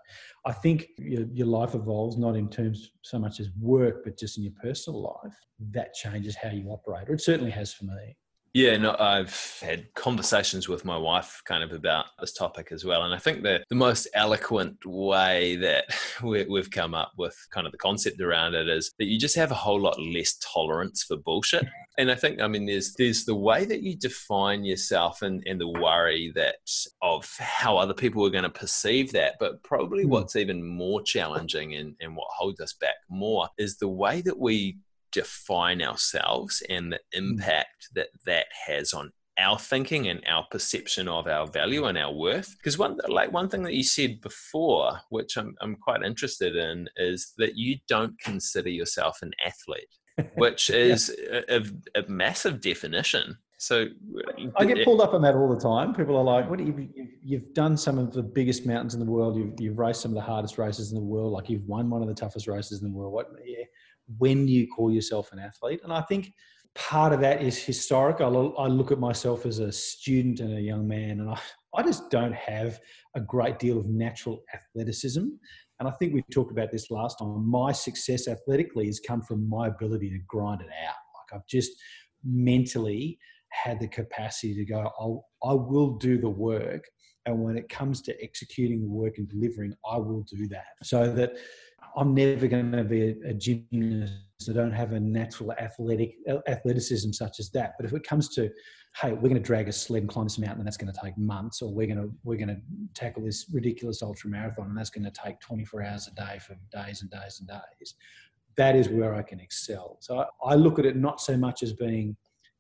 I 0.46 0.54
think 0.54 0.88
your, 0.98 1.26
your 1.32 1.48
life 1.48 1.76
evolves 1.76 2.18
not 2.18 2.36
in 2.36 2.50
terms 2.50 2.92
so 3.02 3.20
much 3.20 3.40
as 3.40 3.50
work, 3.60 4.04
but 4.04 4.18
just 4.18 4.38
in 4.38 4.44
your 4.44 4.54
personal 4.62 5.02
life. 5.24 5.36
That 5.72 5.94
changes 5.94 6.36
how 6.36 6.50
you 6.50 6.70
operate, 6.70 7.10
or 7.10 7.14
it 7.14 7.22
certainly 7.22 7.52
has 7.52 7.74
for 7.74 7.86
me. 7.86 8.16
Yeah, 8.58 8.76
no, 8.78 8.96
I've 8.98 9.60
had 9.62 9.94
conversations 9.94 10.68
with 10.68 10.84
my 10.84 10.98
wife 10.98 11.44
kind 11.46 11.64
of 11.64 11.74
about 11.74 12.06
this 12.20 12.34
topic 12.34 12.70
as 12.72 12.84
well. 12.84 13.04
And 13.04 13.14
I 13.14 13.20
think 13.20 13.44
the, 13.44 13.64
the 13.70 13.76
most 13.76 14.08
eloquent 14.16 14.84
way 14.84 15.58
that 15.58 15.86
we, 16.24 16.40
have 16.40 16.72
come 16.72 16.96
up 16.96 17.12
with 17.20 17.38
kind 17.52 17.68
of 17.68 17.72
the 17.72 17.78
concept 17.78 18.20
around 18.20 18.56
it 18.56 18.68
is 18.68 18.92
that 18.98 19.06
you 19.06 19.20
just 19.20 19.36
have 19.36 19.52
a 19.52 19.54
whole 19.54 19.80
lot 19.80 20.02
less 20.02 20.40
tolerance 20.40 21.04
for 21.04 21.18
bullshit. 21.18 21.68
And 22.00 22.12
I 22.12 22.16
think, 22.16 22.40
I 22.40 22.48
mean, 22.48 22.68
there's 22.68 22.94
there's 22.94 23.26
the 23.26 23.34
way 23.34 23.66
that 23.66 23.82
you 23.82 23.96
define 23.96 24.64
yourself 24.64 25.24
and, 25.24 25.42
and 25.48 25.60
the 25.60 25.68
worry 25.68 26.32
that 26.36 26.58
of 27.02 27.28
how 27.40 27.76
other 27.76 27.96
people 27.96 28.24
are 28.24 28.30
going 28.30 28.44
to 28.44 28.52
perceive 28.52 29.12
that. 29.14 29.34
But 29.40 29.64
probably 29.64 30.06
mm. 30.06 30.10
what's 30.10 30.36
even 30.36 30.64
more 30.64 31.02
challenging 31.02 31.74
and, 31.74 31.96
and 32.00 32.16
what 32.16 32.28
holds 32.30 32.62
us 32.62 32.74
back 32.74 32.98
more 33.10 33.50
is 33.58 33.78
the 33.78 33.88
way 33.88 34.22
that 34.22 34.38
we 34.38 34.78
define 35.18 35.82
ourselves 35.82 36.62
and 36.70 36.94
the 36.94 37.00
hmm. 37.12 37.32
impact 37.32 37.90
that 37.96 38.10
that 38.26 38.46
has 38.68 38.94
on 38.94 39.12
our 39.40 39.58
thinking 39.58 40.08
and 40.08 40.22
our 40.28 40.46
perception 40.50 41.08
of 41.08 41.28
our 41.28 41.48
value 41.48 41.86
and 41.86 41.98
our 41.98 42.14
worth. 42.14 42.56
Because 42.58 42.78
one 42.78 43.00
like 43.08 43.32
one 43.32 43.50
thing 43.50 43.64
that 43.64 43.74
you 43.74 43.84
said 43.84 44.22
before, 44.22 45.00
which 45.10 45.38
I'm 45.38 45.56
I'm 45.62 45.76
quite 45.76 46.04
interested 46.04 46.56
in, 46.56 46.88
is 46.98 47.34
that 47.38 47.56
you 47.56 47.78
don't 47.88 48.20
consider 48.20 48.70
yourself 48.70 49.20
an 49.24 49.32
athlete, 49.44 49.94
which 50.36 50.70
is 50.70 51.16
yeah. 51.20 51.42
a, 51.50 51.58
a, 51.58 52.02
a, 52.04 52.08
massive 52.08 52.62
definition. 52.62 53.38
So 53.60 53.88
I 54.56 54.66
get 54.66 54.86
pulled 54.86 55.02
up 55.02 55.16
on 55.16 55.24
that 55.24 55.34
all 55.34 55.50
the 55.50 55.60
time. 55.60 55.96
People 55.96 56.16
are 56.16 56.24
like, 56.24 56.48
"What? 56.48 56.60
You, 56.60 56.90
you've 57.24 57.54
done 57.56 57.76
some 57.76 57.98
of 57.98 58.14
the 58.14 58.22
biggest 58.22 58.68
mountains 58.68 58.94
in 58.94 59.00
the 59.00 59.12
world. 59.12 59.36
You've, 59.36 59.54
you've 59.60 59.80
raced 59.80 60.02
some 60.02 60.12
of 60.12 60.16
the 60.16 60.22
hardest 60.22 60.60
races 60.60 60.92
in 60.92 60.96
the 60.96 61.04
world. 61.04 61.32
Like 61.32 61.50
you've 61.50 61.66
won 61.66 61.90
one 61.90 62.04
of 62.04 62.08
the 62.08 62.14
toughest 62.14 62.48
races 62.48 62.82
in 62.82 62.88
the 62.88 62.94
world. 62.94 63.14
What? 63.14 63.32
Yeah, 63.44 63.64
when 64.18 64.48
you 64.48 64.68
call 64.68 64.92
yourself 64.92 65.32
an 65.32 65.40
athlete. 65.40 65.82
And 65.84 65.92
I 65.92 66.02
think 66.02 66.34
part 66.76 67.14
of 67.14 67.20
that 67.22 67.42
is 67.42 67.58
historic. 67.58 68.22
I 68.22 68.28
look 68.28 68.92
at 68.92 69.00
myself 69.00 69.46
as 69.46 69.60
a 69.60 69.72
student 69.72 70.40
and 70.40 70.58
a 70.58 70.62
young 70.62 70.88
man, 70.88 71.20
and 71.20 71.30
I, 71.30 71.40
I 71.76 71.84
just 71.84 72.10
don't 72.10 72.36
have 72.36 72.80
a 73.16 73.20
great 73.20 73.60
deal 73.60 73.78
of 73.78 73.88
natural 73.88 74.44
athleticism. 74.54 75.26
And 75.80 75.88
I 75.88 75.92
think 75.92 76.14
we 76.14 76.24
talked 76.32 76.52
about 76.52 76.72
this 76.72 76.90
last 76.90 77.20
time. 77.20 77.48
My 77.48 77.72
success 77.72 78.28
athletically 78.28 78.88
has 78.88 79.00
come 79.00 79.22
from 79.22 79.48
my 79.48 79.68
ability 79.68 80.10
to 80.10 80.20
grind 80.28 80.62
it 80.62 80.70
out. 80.88 80.96
Like 81.16 81.40
I've 81.40 81.48
just 81.48 81.72
mentally 82.24 83.20
had 83.50 83.80
the 83.80 83.88
capacity 83.88 84.56
to 84.56 84.66
go, 84.66 84.92
I'll, 85.00 85.26
I 85.44 85.54
will 85.54 85.98
do 85.98 86.18
the 86.20 86.30
work. 86.30 86.84
And 87.26 87.44
when 87.44 87.58
it 87.58 87.70
comes 87.70 88.02
to 88.04 88.24
executing 88.24 88.82
the 88.82 88.88
work 88.88 89.18
and 89.18 89.30
delivering, 89.30 89.74
I 89.90 89.98
will 89.98 90.24
do 90.24 90.48
that. 90.48 90.66
So 90.84 91.12
that 91.14 91.34
I'm 91.98 92.14
never 92.14 92.48
going 92.48 92.72
to 92.72 92.84
be 92.84 93.10
a, 93.10 93.30
a 93.30 93.34
gymnast. 93.34 94.14
I 94.48 94.54
don't 94.54 94.72
have 94.72 94.94
a 94.94 95.00
natural 95.00 95.52
athletic 95.54 96.16
athleticism 96.48 97.12
such 97.12 97.40
as 97.40 97.50
that. 97.52 97.74
But 97.78 97.88
if 97.88 97.94
it 97.94 98.04
comes 98.04 98.30
to, 98.36 98.52
hey, 99.02 99.12
we're 99.12 99.30
going 99.30 99.34
to 99.34 99.40
drag 99.40 99.68
a 99.68 99.72
sled 99.72 100.04
and 100.04 100.10
climb 100.10 100.28
this 100.28 100.38
mountain, 100.38 100.60
and 100.60 100.68
that's 100.68 100.78
going 100.78 100.94
to 100.94 101.00
take 101.04 101.18
months, 101.18 101.62
or 101.64 101.74
we're 101.74 101.88
going 101.88 101.98
to 101.98 102.12
we're 102.24 102.38
going 102.38 102.50
to 102.50 102.62
tackle 102.94 103.24
this 103.24 103.48
ridiculous 103.52 104.04
ultra 104.04 104.30
marathon, 104.30 104.68
and 104.68 104.78
that's 104.78 104.92
going 104.92 105.04
to 105.06 105.12
take 105.12 105.40
24 105.40 105.84
hours 105.84 106.08
a 106.08 106.12
day 106.12 106.40
for 106.40 106.56
days 106.72 107.02
and 107.02 107.10
days 107.10 107.40
and 107.40 107.50
days. 107.50 107.96
That 108.58 108.76
is 108.76 108.90
where 108.90 109.16
I 109.16 109.24
can 109.24 109.40
excel. 109.40 109.98
So 110.00 110.20
I, 110.20 110.52
I 110.52 110.56
look 110.56 110.78
at 110.78 110.86
it 110.86 110.96
not 110.96 111.20
so 111.20 111.36
much 111.36 111.64
as 111.64 111.74
being 111.74 112.16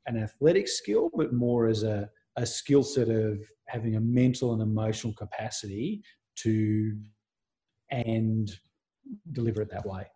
an 0.08 0.18
athletic 0.18 0.68
skill, 0.68 1.12
but 1.16 1.34
more 1.34 1.68
as 1.68 1.84
a, 1.84 2.10
a 2.38 2.46
skill 2.46 2.82
set 2.82 3.10
of 3.10 3.40
having 3.68 3.98
a 3.98 4.00
mental 4.00 4.54
and 4.54 4.62
emotional 4.64 5.14
capacity 5.14 6.02
to 6.38 6.98
and 7.92 8.52
deliver 9.32 9.62
it 9.62 9.72
that 9.72 9.86
way. 9.86 10.08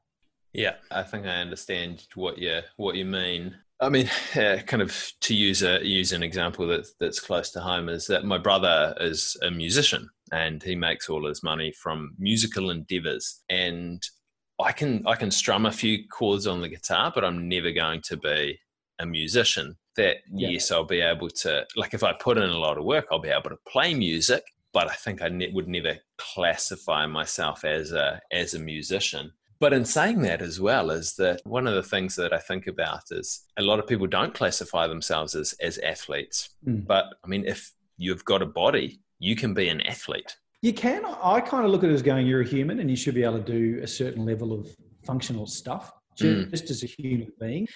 Yeah, 0.54 0.76
I 0.90 1.04
think 1.04 1.26
I 1.26 1.38
understand 1.38 2.08
what 2.16 2.38
you 2.38 2.62
what 2.78 2.96
you 2.96 3.06
mean. 3.06 3.56
I 3.80 3.90
mean, 3.90 4.10
kind 4.34 4.82
of 4.82 5.12
to 5.22 5.34
use 5.34 5.64
a 5.64 5.86
use 5.86 6.12
an 6.12 6.24
example 6.24 6.68
that 6.68 6.88
that's 7.00 7.20
close 7.20 7.52
to 7.52 7.62
home 7.62 7.90
is 7.90 8.08
that 8.08 8.26
my 8.26 8.38
brother 8.38 8.94
is 9.00 9.38
a 9.42 9.50
musician 9.50 10.10
and 10.32 10.62
he 10.62 10.76
makes 10.76 11.10
all 11.10 11.26
his 11.26 11.44
money 11.44 11.72
from 11.72 12.16
musical 12.18 12.70
endeavors. 12.70 13.42
And 13.50 14.02
I 14.60 14.72
can 14.72 15.06
I 15.08 15.16
can 15.16 15.32
strum 15.32 15.66
a 15.66 15.72
few 15.72 16.08
chords 16.10 16.48
on 16.48 16.62
the 16.62 16.70
guitar, 16.70 17.12
but 17.14 17.24
I'm 17.24 17.48
never 17.48 17.72
going 17.72 18.02
to 18.04 18.18
be 18.18 18.60
a 19.00 19.06
musician. 19.06 19.78
That 19.98 20.18
yeah. 20.32 20.50
yes, 20.50 20.72
I'll 20.72 20.86
be 20.86 21.02
able 21.02 21.30
to 21.30 21.66
like 21.76 21.94
if 21.94 22.04
I 22.04 22.14
put 22.14 22.38
in 22.38 22.50
a 22.50 22.58
lot 22.58 22.78
of 22.78 22.86
work, 22.86 23.08
I'll 23.12 23.20
be 23.20 23.30
able 23.30 23.50
to 23.50 23.58
play 23.68 23.94
music 23.94 24.44
but 24.74 24.90
I 24.90 24.94
think 24.94 25.22
I 25.22 25.30
ne- 25.30 25.52
would 25.52 25.68
never 25.68 25.98
classify 26.18 27.06
myself 27.06 27.64
as 27.66 27.92
a 27.92 28.22
as 28.32 28.54
a 28.54 28.60
musician. 28.60 29.32
But 29.60 29.74
in 29.74 29.86
saying 29.86 30.22
that 30.22 30.42
as 30.42 30.60
well 30.60 30.90
is 30.90 31.16
that 31.16 31.42
one 31.46 31.68
of 31.68 31.76
the 31.76 31.84
things 31.84 32.16
that 32.16 32.34
I 32.34 32.40
think 32.40 32.66
about 32.66 33.04
is 33.12 33.44
a 33.58 33.62
lot 33.62 33.78
of 33.78 33.86
people 33.86 34.08
don't 34.08 34.34
classify 34.34 34.88
themselves 34.88 35.36
as 35.36 35.54
as 35.62 35.78
athletes. 35.80 36.50
Mm. 36.68 36.88
But 36.88 37.06
I 37.24 37.28
mean, 37.28 37.46
if 37.46 37.72
you've 37.98 38.26
got 38.26 38.42
a 38.42 38.48
body, 38.48 39.02
you 39.20 39.36
can 39.36 39.54
be 39.54 39.70
an 39.70 39.82
athlete. 39.82 40.36
You 40.62 40.74
can. 40.74 41.06
I 41.06 41.42
kind 41.42 41.66
of 41.66 41.72
look 41.72 41.84
at 41.84 41.90
it 41.90 41.94
as 41.94 42.04
going, 42.04 42.28
you're 42.28 42.42
a 42.42 42.48
human, 42.48 42.80
and 42.80 42.90
you 42.90 42.96
should 42.96 43.16
be 43.16 43.24
able 43.24 43.42
to 43.42 43.44
do 43.44 43.80
a 43.82 43.88
certain 43.88 44.26
level 44.26 44.54
of 44.54 44.68
functional 45.06 45.48
stuff 45.48 45.92
just, 46.16 46.48
mm. 46.48 46.52
just 46.52 46.70
as 46.70 46.84
a 46.84 46.86
human 46.86 47.32
being 47.40 47.68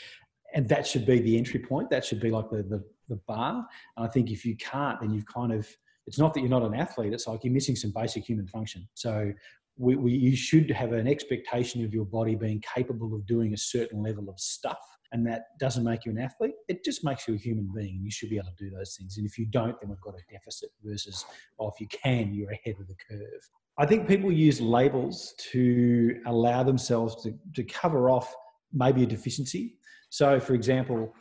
and 0.55 0.67
that 0.69 0.87
should 0.87 1.05
be 1.05 1.19
the 1.19 1.37
entry 1.37 1.59
point. 1.59 1.89
That 1.89 2.03
should 2.03 2.21
be 2.21 2.31
like 2.31 2.49
the, 2.49 2.63
the, 2.63 2.83
the 3.09 3.17
bar. 3.27 3.67
And 3.97 4.05
I 4.05 4.09
think 4.09 4.31
if 4.31 4.45
you 4.45 4.55
can't, 4.55 4.99
then 5.01 5.11
you've 5.11 5.27
kind 5.27 5.51
of 5.51 5.67
it's 6.07 6.19
not 6.19 6.33
that 6.33 6.41
you're 6.41 6.49
not 6.49 6.63
an 6.63 6.75
athlete. 6.75 7.13
It's 7.13 7.27
like 7.27 7.43
you're 7.43 7.53
missing 7.53 7.75
some 7.75 7.91
basic 7.95 8.23
human 8.23 8.47
function. 8.47 8.87
So 8.93 9.31
we, 9.77 9.95
we, 9.95 10.13
you 10.13 10.35
should 10.35 10.69
have 10.71 10.93
an 10.93 11.07
expectation 11.07 11.83
of 11.83 11.93
your 11.93 12.05
body 12.05 12.35
being 12.35 12.61
capable 12.73 13.13
of 13.13 13.25
doing 13.25 13.53
a 13.53 13.57
certain 13.57 14.01
level 14.01 14.29
of 14.29 14.39
stuff. 14.39 14.79
And 15.11 15.25
that 15.27 15.43
doesn't 15.59 15.83
make 15.83 16.05
you 16.05 16.11
an 16.11 16.17
athlete. 16.17 16.55
It 16.67 16.83
just 16.83 17.03
makes 17.03 17.27
you 17.27 17.35
a 17.35 17.37
human 17.37 17.69
being. 17.73 18.01
You 18.03 18.11
should 18.11 18.29
be 18.29 18.37
able 18.37 18.49
to 18.57 18.63
do 18.63 18.69
those 18.69 18.95
things. 18.97 19.17
And 19.17 19.25
if 19.25 19.37
you 19.37 19.45
don't, 19.45 19.79
then 19.79 19.89
we've 19.89 20.01
got 20.01 20.15
a 20.15 20.31
deficit 20.31 20.69
versus, 20.83 21.25
well, 21.57 21.71
if 21.73 21.79
you 21.79 21.87
can, 21.87 22.33
you're 22.33 22.51
ahead 22.51 22.75
of 22.79 22.87
the 22.87 22.95
curve. 23.09 23.49
I 23.77 23.85
think 23.85 24.07
people 24.07 24.31
use 24.31 24.61
labels 24.61 25.33
to 25.51 26.19
allow 26.25 26.63
themselves 26.63 27.23
to, 27.23 27.33
to 27.55 27.63
cover 27.63 28.09
off 28.09 28.33
maybe 28.73 29.03
a 29.03 29.05
deficiency. 29.05 29.75
So, 30.09 30.39
for 30.39 30.53
example, 30.53 31.13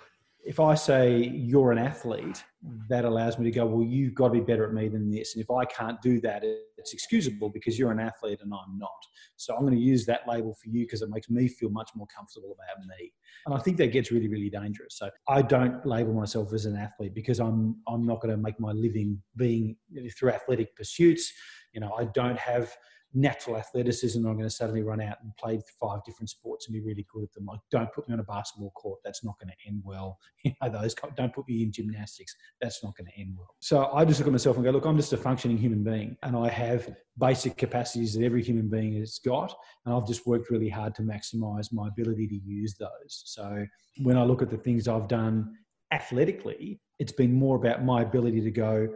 if 0.44 0.60
I 0.60 0.74
say 0.74 1.30
you're 1.34 1.72
an 1.72 1.78
athlete, 1.78 2.44
that 2.88 3.04
allows 3.04 3.38
me 3.38 3.44
to 3.44 3.50
go, 3.50 3.64
well, 3.66 3.86
you've 3.86 4.14
got 4.14 4.28
to 4.28 4.34
be 4.34 4.40
better 4.40 4.66
at 4.66 4.72
me 4.72 4.88
than 4.88 5.10
this. 5.10 5.34
And 5.34 5.42
if 5.42 5.50
I 5.50 5.64
can't 5.64 6.00
do 6.02 6.20
that, 6.20 6.42
it's 6.76 6.92
excusable 6.92 7.48
because 7.48 7.78
you're 7.78 7.90
an 7.90 8.00
athlete 8.00 8.40
and 8.42 8.52
I'm 8.52 8.78
not. 8.78 8.90
So 9.36 9.54
I'm 9.54 9.62
going 9.62 9.74
to 9.74 9.80
use 9.80 10.04
that 10.06 10.20
label 10.28 10.54
for 10.54 10.68
you 10.68 10.84
because 10.84 11.02
it 11.02 11.08
makes 11.10 11.30
me 11.30 11.48
feel 11.48 11.70
much 11.70 11.90
more 11.94 12.06
comfortable 12.14 12.54
about 12.54 12.86
me. 12.86 13.12
And 13.46 13.54
I 13.54 13.58
think 13.58 13.76
that 13.78 13.92
gets 13.92 14.10
really, 14.10 14.28
really 14.28 14.50
dangerous. 14.50 14.98
So 14.98 15.10
I 15.28 15.42
don't 15.42 15.84
label 15.86 16.12
myself 16.12 16.52
as 16.52 16.66
an 16.66 16.76
athlete 16.76 17.14
because 17.14 17.40
I'm 17.40 17.76
I'm 17.88 18.06
not 18.06 18.20
going 18.20 18.34
to 18.34 18.40
make 18.40 18.58
my 18.60 18.72
living 18.72 19.20
being 19.36 19.76
through 20.18 20.30
athletic 20.30 20.76
pursuits. 20.76 21.32
You 21.72 21.80
know, 21.80 21.92
I 21.98 22.04
don't 22.04 22.38
have 22.38 22.74
natural 23.14 23.56
athleticism. 23.56 24.18
I'm 24.18 24.34
going 24.36 24.48
to 24.48 24.50
suddenly 24.50 24.82
run 24.82 25.00
out 25.00 25.16
and 25.22 25.34
play 25.36 25.60
five 25.80 26.04
different 26.04 26.30
sports 26.30 26.66
and 26.66 26.74
be 26.74 26.80
really 26.80 27.06
good 27.12 27.22
at 27.22 27.32
them. 27.32 27.46
Like, 27.46 27.60
don't 27.70 27.92
put 27.92 28.08
me 28.08 28.14
on 28.14 28.20
a 28.20 28.24
basketball 28.24 28.70
court. 28.70 29.00
That's 29.04 29.24
not 29.24 29.38
going 29.38 29.50
to 29.50 29.68
end 29.68 29.82
well. 29.84 30.18
You 30.44 30.52
know, 30.60 30.68
those 30.68 30.94
don't 31.16 31.32
put 31.32 31.48
me 31.48 31.62
in 31.62 31.72
gymnastics. 31.72 32.36
That's 32.60 32.84
not 32.84 32.94
going 32.98 33.06
to 33.06 33.18
end 33.18 33.34
well. 33.34 33.54
So 33.60 33.86
I 33.86 34.04
just 34.04 34.20
look 34.20 34.26
at 34.26 34.32
myself 34.32 34.56
and 34.56 34.64
go, 34.64 34.72
look, 34.72 34.84
I'm 34.84 34.98
just 34.98 35.14
a 35.14 35.16
functioning 35.16 35.56
human 35.56 35.82
being, 35.82 36.18
and 36.22 36.36
I 36.36 36.50
have 36.50 36.94
basic 37.16 37.56
capacities 37.56 38.12
that 38.14 38.24
every 38.24 38.42
human 38.42 38.68
being 38.68 38.98
has 38.98 39.18
got, 39.24 39.54
and 39.86 39.94
I've 39.94 40.06
just 40.06 40.26
worked 40.26 40.50
really 40.50 40.68
hard 40.68 40.94
to 40.96 41.02
maximize 41.02 41.72
my 41.72 41.88
ability 41.88 42.26
to 42.28 42.36
use 42.36 42.74
those. 42.74 43.22
So 43.24 43.64
when 44.02 44.18
I 44.18 44.24
look 44.24 44.42
at 44.42 44.50
the 44.50 44.58
things 44.58 44.86
I've 44.86 45.08
done 45.08 45.54
athletically, 45.92 46.80
it's 46.98 47.12
been 47.12 47.32
more 47.32 47.56
about 47.56 47.84
my 47.84 48.02
ability 48.02 48.40
to 48.42 48.50
go, 48.50 48.88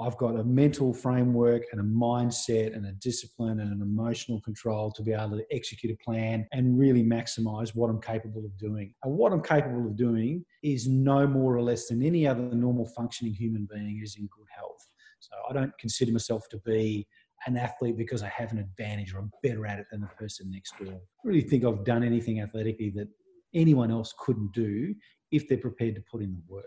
I've 0.00 0.16
got 0.16 0.36
a 0.36 0.44
mental 0.44 0.94
framework 0.94 1.64
and 1.70 1.80
a 1.80 1.84
mindset 1.84 2.74
and 2.74 2.86
a 2.86 2.92
discipline 2.92 3.60
and 3.60 3.72
an 3.72 3.82
emotional 3.82 4.40
control 4.40 4.90
to 4.92 5.02
be 5.02 5.12
able 5.12 5.36
to 5.36 5.44
execute 5.52 5.92
a 5.92 6.02
plan 6.02 6.46
and 6.52 6.78
really 6.78 7.02
maximize 7.02 7.74
what 7.74 7.90
I'm 7.90 8.00
capable 8.00 8.44
of 8.44 8.56
doing. 8.58 8.94
And 9.04 9.14
what 9.16 9.32
I'm 9.32 9.42
capable 9.42 9.86
of 9.86 9.96
doing 9.96 10.44
is 10.62 10.88
no 10.88 11.26
more 11.26 11.54
or 11.54 11.62
less 11.62 11.88
than 11.88 12.02
any 12.02 12.26
other 12.26 12.42
normal 12.42 12.86
functioning 12.86 13.34
human 13.34 13.68
being 13.70 14.00
is 14.02 14.16
in 14.16 14.26
good 14.26 14.46
health. 14.54 14.88
So 15.20 15.36
I 15.48 15.52
don't 15.52 15.76
consider 15.78 16.12
myself 16.12 16.48
to 16.50 16.58
be 16.58 17.06
an 17.46 17.56
athlete 17.56 17.96
because 17.96 18.22
I 18.22 18.28
have 18.28 18.52
an 18.52 18.58
advantage 18.58 19.14
or 19.14 19.18
I'm 19.18 19.30
better 19.42 19.66
at 19.66 19.78
it 19.78 19.86
than 19.90 20.00
the 20.00 20.06
person 20.08 20.50
next 20.50 20.74
door. 20.78 20.94
I 20.94 21.28
really 21.28 21.42
think 21.42 21.64
I've 21.64 21.84
done 21.84 22.02
anything 22.02 22.40
athletically 22.40 22.90
that 22.96 23.08
anyone 23.54 23.90
else 23.90 24.14
couldn't 24.18 24.52
do 24.52 24.94
if 25.30 25.48
they're 25.48 25.58
prepared 25.58 25.96
to 25.96 26.02
put 26.10 26.22
in 26.22 26.32
the 26.32 26.42
work. 26.48 26.64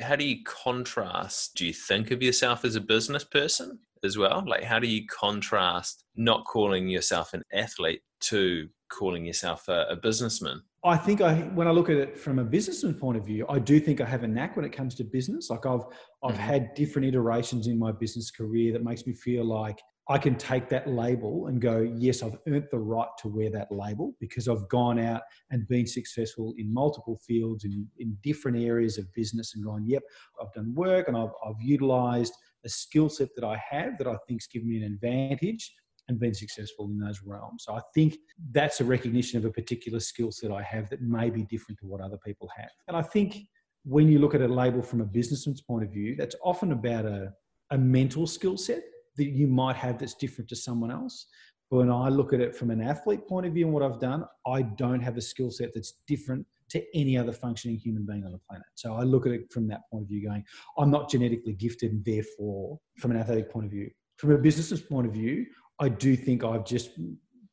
How 0.00 0.16
do 0.16 0.24
you 0.24 0.42
contrast? 0.44 1.54
Do 1.54 1.66
you 1.66 1.72
think 1.72 2.10
of 2.10 2.22
yourself 2.22 2.64
as 2.64 2.76
a 2.76 2.80
business 2.80 3.24
person 3.24 3.78
as 4.04 4.18
well? 4.18 4.44
Like, 4.46 4.64
how 4.64 4.78
do 4.78 4.88
you 4.88 5.06
contrast 5.06 6.04
not 6.16 6.44
calling 6.44 6.88
yourself 6.88 7.34
an 7.34 7.42
athlete 7.52 8.02
to 8.22 8.68
calling 8.88 9.24
yourself 9.24 9.68
a, 9.68 9.86
a 9.90 9.96
businessman? 9.96 10.62
I 10.84 10.96
think 10.96 11.20
I, 11.20 11.34
when 11.54 11.66
I 11.66 11.72
look 11.72 11.90
at 11.90 11.96
it 11.96 12.18
from 12.18 12.38
a 12.38 12.44
businessman 12.44 12.94
point 12.94 13.16
of 13.16 13.26
view, 13.26 13.44
I 13.48 13.58
do 13.58 13.80
think 13.80 14.00
I 14.00 14.04
have 14.04 14.22
a 14.22 14.28
knack 14.28 14.56
when 14.56 14.64
it 14.64 14.72
comes 14.72 14.94
to 14.96 15.04
business. 15.04 15.50
Like 15.50 15.66
I've, 15.66 15.84
I've 16.22 16.32
mm-hmm. 16.32 16.40
had 16.40 16.74
different 16.74 17.08
iterations 17.08 17.66
in 17.66 17.78
my 17.78 17.90
business 17.90 18.30
career 18.30 18.72
that 18.72 18.84
makes 18.84 19.06
me 19.06 19.12
feel 19.12 19.44
like 19.44 19.80
I 20.08 20.18
can 20.18 20.36
take 20.36 20.68
that 20.68 20.88
label 20.88 21.48
and 21.48 21.60
go, 21.60 21.80
yes, 21.80 22.22
I've 22.22 22.38
earned 22.46 22.68
the 22.70 22.78
right 22.78 23.08
to 23.18 23.28
wear 23.28 23.50
that 23.50 23.72
label 23.72 24.14
because 24.20 24.46
I've 24.46 24.68
gone 24.68 25.00
out 25.00 25.22
and 25.50 25.66
been 25.66 25.86
successful 25.86 26.54
in 26.58 26.72
multiple 26.72 27.18
fields 27.26 27.64
in, 27.64 27.88
in 27.98 28.16
different 28.22 28.56
areas 28.58 28.98
of 28.98 29.12
business 29.14 29.54
and 29.54 29.64
gone, 29.64 29.84
yep, 29.84 30.04
I've 30.40 30.52
done 30.52 30.74
work 30.74 31.08
and 31.08 31.16
I've, 31.16 31.32
I've 31.44 31.60
utilized 31.60 32.34
a 32.64 32.68
skill 32.68 33.08
set 33.08 33.30
that 33.34 33.44
I 33.44 33.60
have 33.68 33.98
that 33.98 34.06
I 34.06 34.16
think's 34.28 34.46
given 34.46 34.68
me 34.68 34.76
an 34.76 34.84
advantage 34.84 35.72
and 36.08 36.20
been 36.20 36.34
successful 36.34 36.86
in 36.86 37.00
those 37.00 37.22
realms. 37.24 37.64
So 37.66 37.74
I 37.74 37.80
think 37.92 38.16
that's 38.52 38.80
a 38.80 38.84
recognition 38.84 39.38
of 39.38 39.44
a 39.44 39.50
particular 39.50 39.98
skill 39.98 40.30
set 40.30 40.52
I 40.52 40.62
have 40.62 40.88
that 40.90 41.02
may 41.02 41.30
be 41.30 41.42
different 41.42 41.80
to 41.80 41.86
what 41.86 42.00
other 42.00 42.18
people 42.24 42.48
have. 42.56 42.70
And 42.86 42.96
I 42.96 43.02
think 43.02 43.38
when 43.84 44.08
you 44.08 44.20
look 44.20 44.36
at 44.36 44.40
a 44.40 44.46
label 44.46 44.82
from 44.82 45.00
a 45.00 45.04
businessman's 45.04 45.62
point 45.62 45.82
of 45.82 45.90
view, 45.90 46.14
that's 46.14 46.36
often 46.44 46.70
about 46.70 47.06
a, 47.06 47.32
a 47.70 47.78
mental 47.78 48.28
skill 48.28 48.56
set 48.56 48.82
that 49.16 49.26
you 49.26 49.46
might 49.46 49.76
have 49.76 49.98
that's 49.98 50.14
different 50.14 50.48
to 50.50 50.56
someone 50.56 50.90
else. 50.90 51.26
But 51.70 51.78
when 51.78 51.90
I 51.90 52.08
look 52.08 52.32
at 52.32 52.40
it 52.40 52.54
from 52.54 52.70
an 52.70 52.80
athlete 52.80 53.26
point 53.26 53.46
of 53.46 53.52
view 53.52 53.64
and 53.64 53.74
what 53.74 53.82
I've 53.82 53.98
done, 53.98 54.24
I 54.46 54.62
don't 54.62 55.00
have 55.00 55.16
a 55.16 55.20
skill 55.20 55.50
set 55.50 55.70
that's 55.74 55.94
different 56.06 56.46
to 56.68 56.82
any 56.94 57.16
other 57.16 57.32
functioning 57.32 57.76
human 57.76 58.04
being 58.04 58.24
on 58.24 58.32
the 58.32 58.40
planet. 58.48 58.66
So 58.74 58.94
I 58.94 59.02
look 59.02 59.26
at 59.26 59.32
it 59.32 59.52
from 59.52 59.68
that 59.68 59.82
point 59.90 60.02
of 60.02 60.08
view, 60.08 60.28
going, 60.28 60.44
I'm 60.78 60.90
not 60.90 61.10
genetically 61.10 61.54
gifted, 61.54 61.92
and 61.92 62.04
therefore, 62.04 62.78
from 62.98 63.12
an 63.12 63.16
athletic 63.16 63.50
point 63.50 63.66
of 63.66 63.72
view. 63.72 63.90
From 64.16 64.32
a 64.32 64.38
business's 64.38 64.80
point 64.80 65.06
of 65.06 65.12
view, 65.12 65.46
I 65.78 65.88
do 65.88 66.16
think 66.16 66.42
I've 66.42 66.64
just 66.64 66.90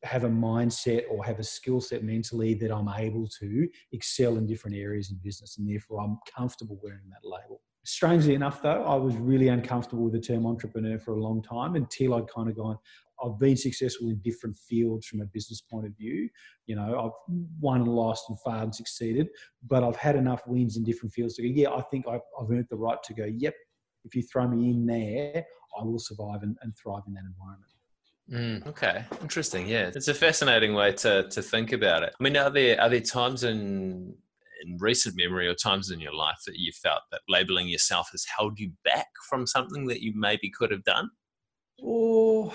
have 0.03 0.23
a 0.23 0.29
mindset 0.29 1.03
or 1.09 1.23
have 1.23 1.39
a 1.39 1.43
skill 1.43 1.79
set 1.79 2.03
mentally 2.03 2.53
that 2.55 2.71
I'm 2.71 2.89
able 2.89 3.27
to 3.39 3.67
excel 3.91 4.37
in 4.37 4.45
different 4.45 4.75
areas 4.75 5.11
in 5.11 5.17
business, 5.23 5.57
and 5.57 5.69
therefore 5.69 6.01
I'm 6.01 6.17
comfortable 6.35 6.79
wearing 6.83 7.09
that 7.09 7.27
label. 7.27 7.61
Strangely 7.85 8.33
enough, 8.33 8.61
though, 8.61 8.83
I 8.83 8.95
was 8.95 9.15
really 9.17 9.49
uncomfortable 9.49 10.05
with 10.05 10.13
the 10.13 10.21
term 10.21 10.45
entrepreneur 10.45 10.97
for 10.97 11.15
a 11.15 11.21
long 11.21 11.43
time 11.43 11.75
until 11.75 12.13
I'd 12.15 12.29
kind 12.29 12.49
of 12.49 12.55
gone, 12.55 12.77
I've 13.23 13.37
been 13.39 13.57
successful 13.57 14.09
in 14.09 14.19
different 14.23 14.57
fields 14.57 15.05
from 15.05 15.21
a 15.21 15.25
business 15.25 15.61
point 15.61 15.85
of 15.85 15.95
view. 15.97 16.29
You 16.65 16.77
know, 16.77 16.99
I've 16.99 17.35
won 17.59 17.81
and 17.81 17.89
lost 17.89 18.25
and 18.29 18.37
failed 18.45 18.63
and 18.63 18.75
succeeded, 18.75 19.27
but 19.67 19.83
I've 19.83 19.95
had 19.95 20.15
enough 20.15 20.41
wins 20.47 20.77
in 20.77 20.83
different 20.83 21.13
fields 21.13 21.35
to 21.35 21.41
go, 21.41 21.49
yeah, 21.53 21.71
I 21.71 21.81
think 21.83 22.07
I've, 22.07 22.21
I've 22.39 22.49
earned 22.49 22.67
the 22.69 22.77
right 22.77 23.01
to 23.03 23.13
go, 23.13 23.25
yep, 23.25 23.53
if 24.05 24.15
you 24.15 24.23
throw 24.23 24.47
me 24.47 24.69
in 24.69 24.85
there, 24.85 25.45
I 25.79 25.83
will 25.83 25.99
survive 25.99 26.43
and, 26.43 26.57
and 26.61 26.73
thrive 26.77 27.03
in 27.07 27.13
that 27.13 27.23
environment. 27.25 27.71
Mm, 28.31 28.67
okay, 28.67 29.03
interesting. 29.21 29.67
Yeah, 29.67 29.91
it's 29.93 30.07
a 30.07 30.13
fascinating 30.13 30.73
way 30.73 30.93
to 30.93 31.27
to 31.27 31.41
think 31.41 31.73
about 31.73 32.03
it. 32.03 32.15
I 32.17 32.23
mean, 32.23 32.37
are 32.37 32.49
there 32.49 32.79
are 32.79 32.89
there 32.89 33.01
times 33.01 33.43
in 33.43 34.15
in 34.65 34.77
recent 34.79 35.15
memory 35.17 35.47
or 35.47 35.53
times 35.53 35.91
in 35.91 35.99
your 35.99 36.13
life 36.13 36.39
that 36.45 36.57
you 36.57 36.71
felt 36.71 37.01
that 37.11 37.21
labeling 37.27 37.67
yourself 37.67 38.09
has 38.11 38.25
held 38.37 38.59
you 38.59 38.71
back 38.83 39.07
from 39.29 39.45
something 39.45 39.87
that 39.87 40.01
you 40.01 40.13
maybe 40.15 40.49
could 40.49 40.71
have 40.71 40.83
done? 40.83 41.09
Oh, 41.81 42.53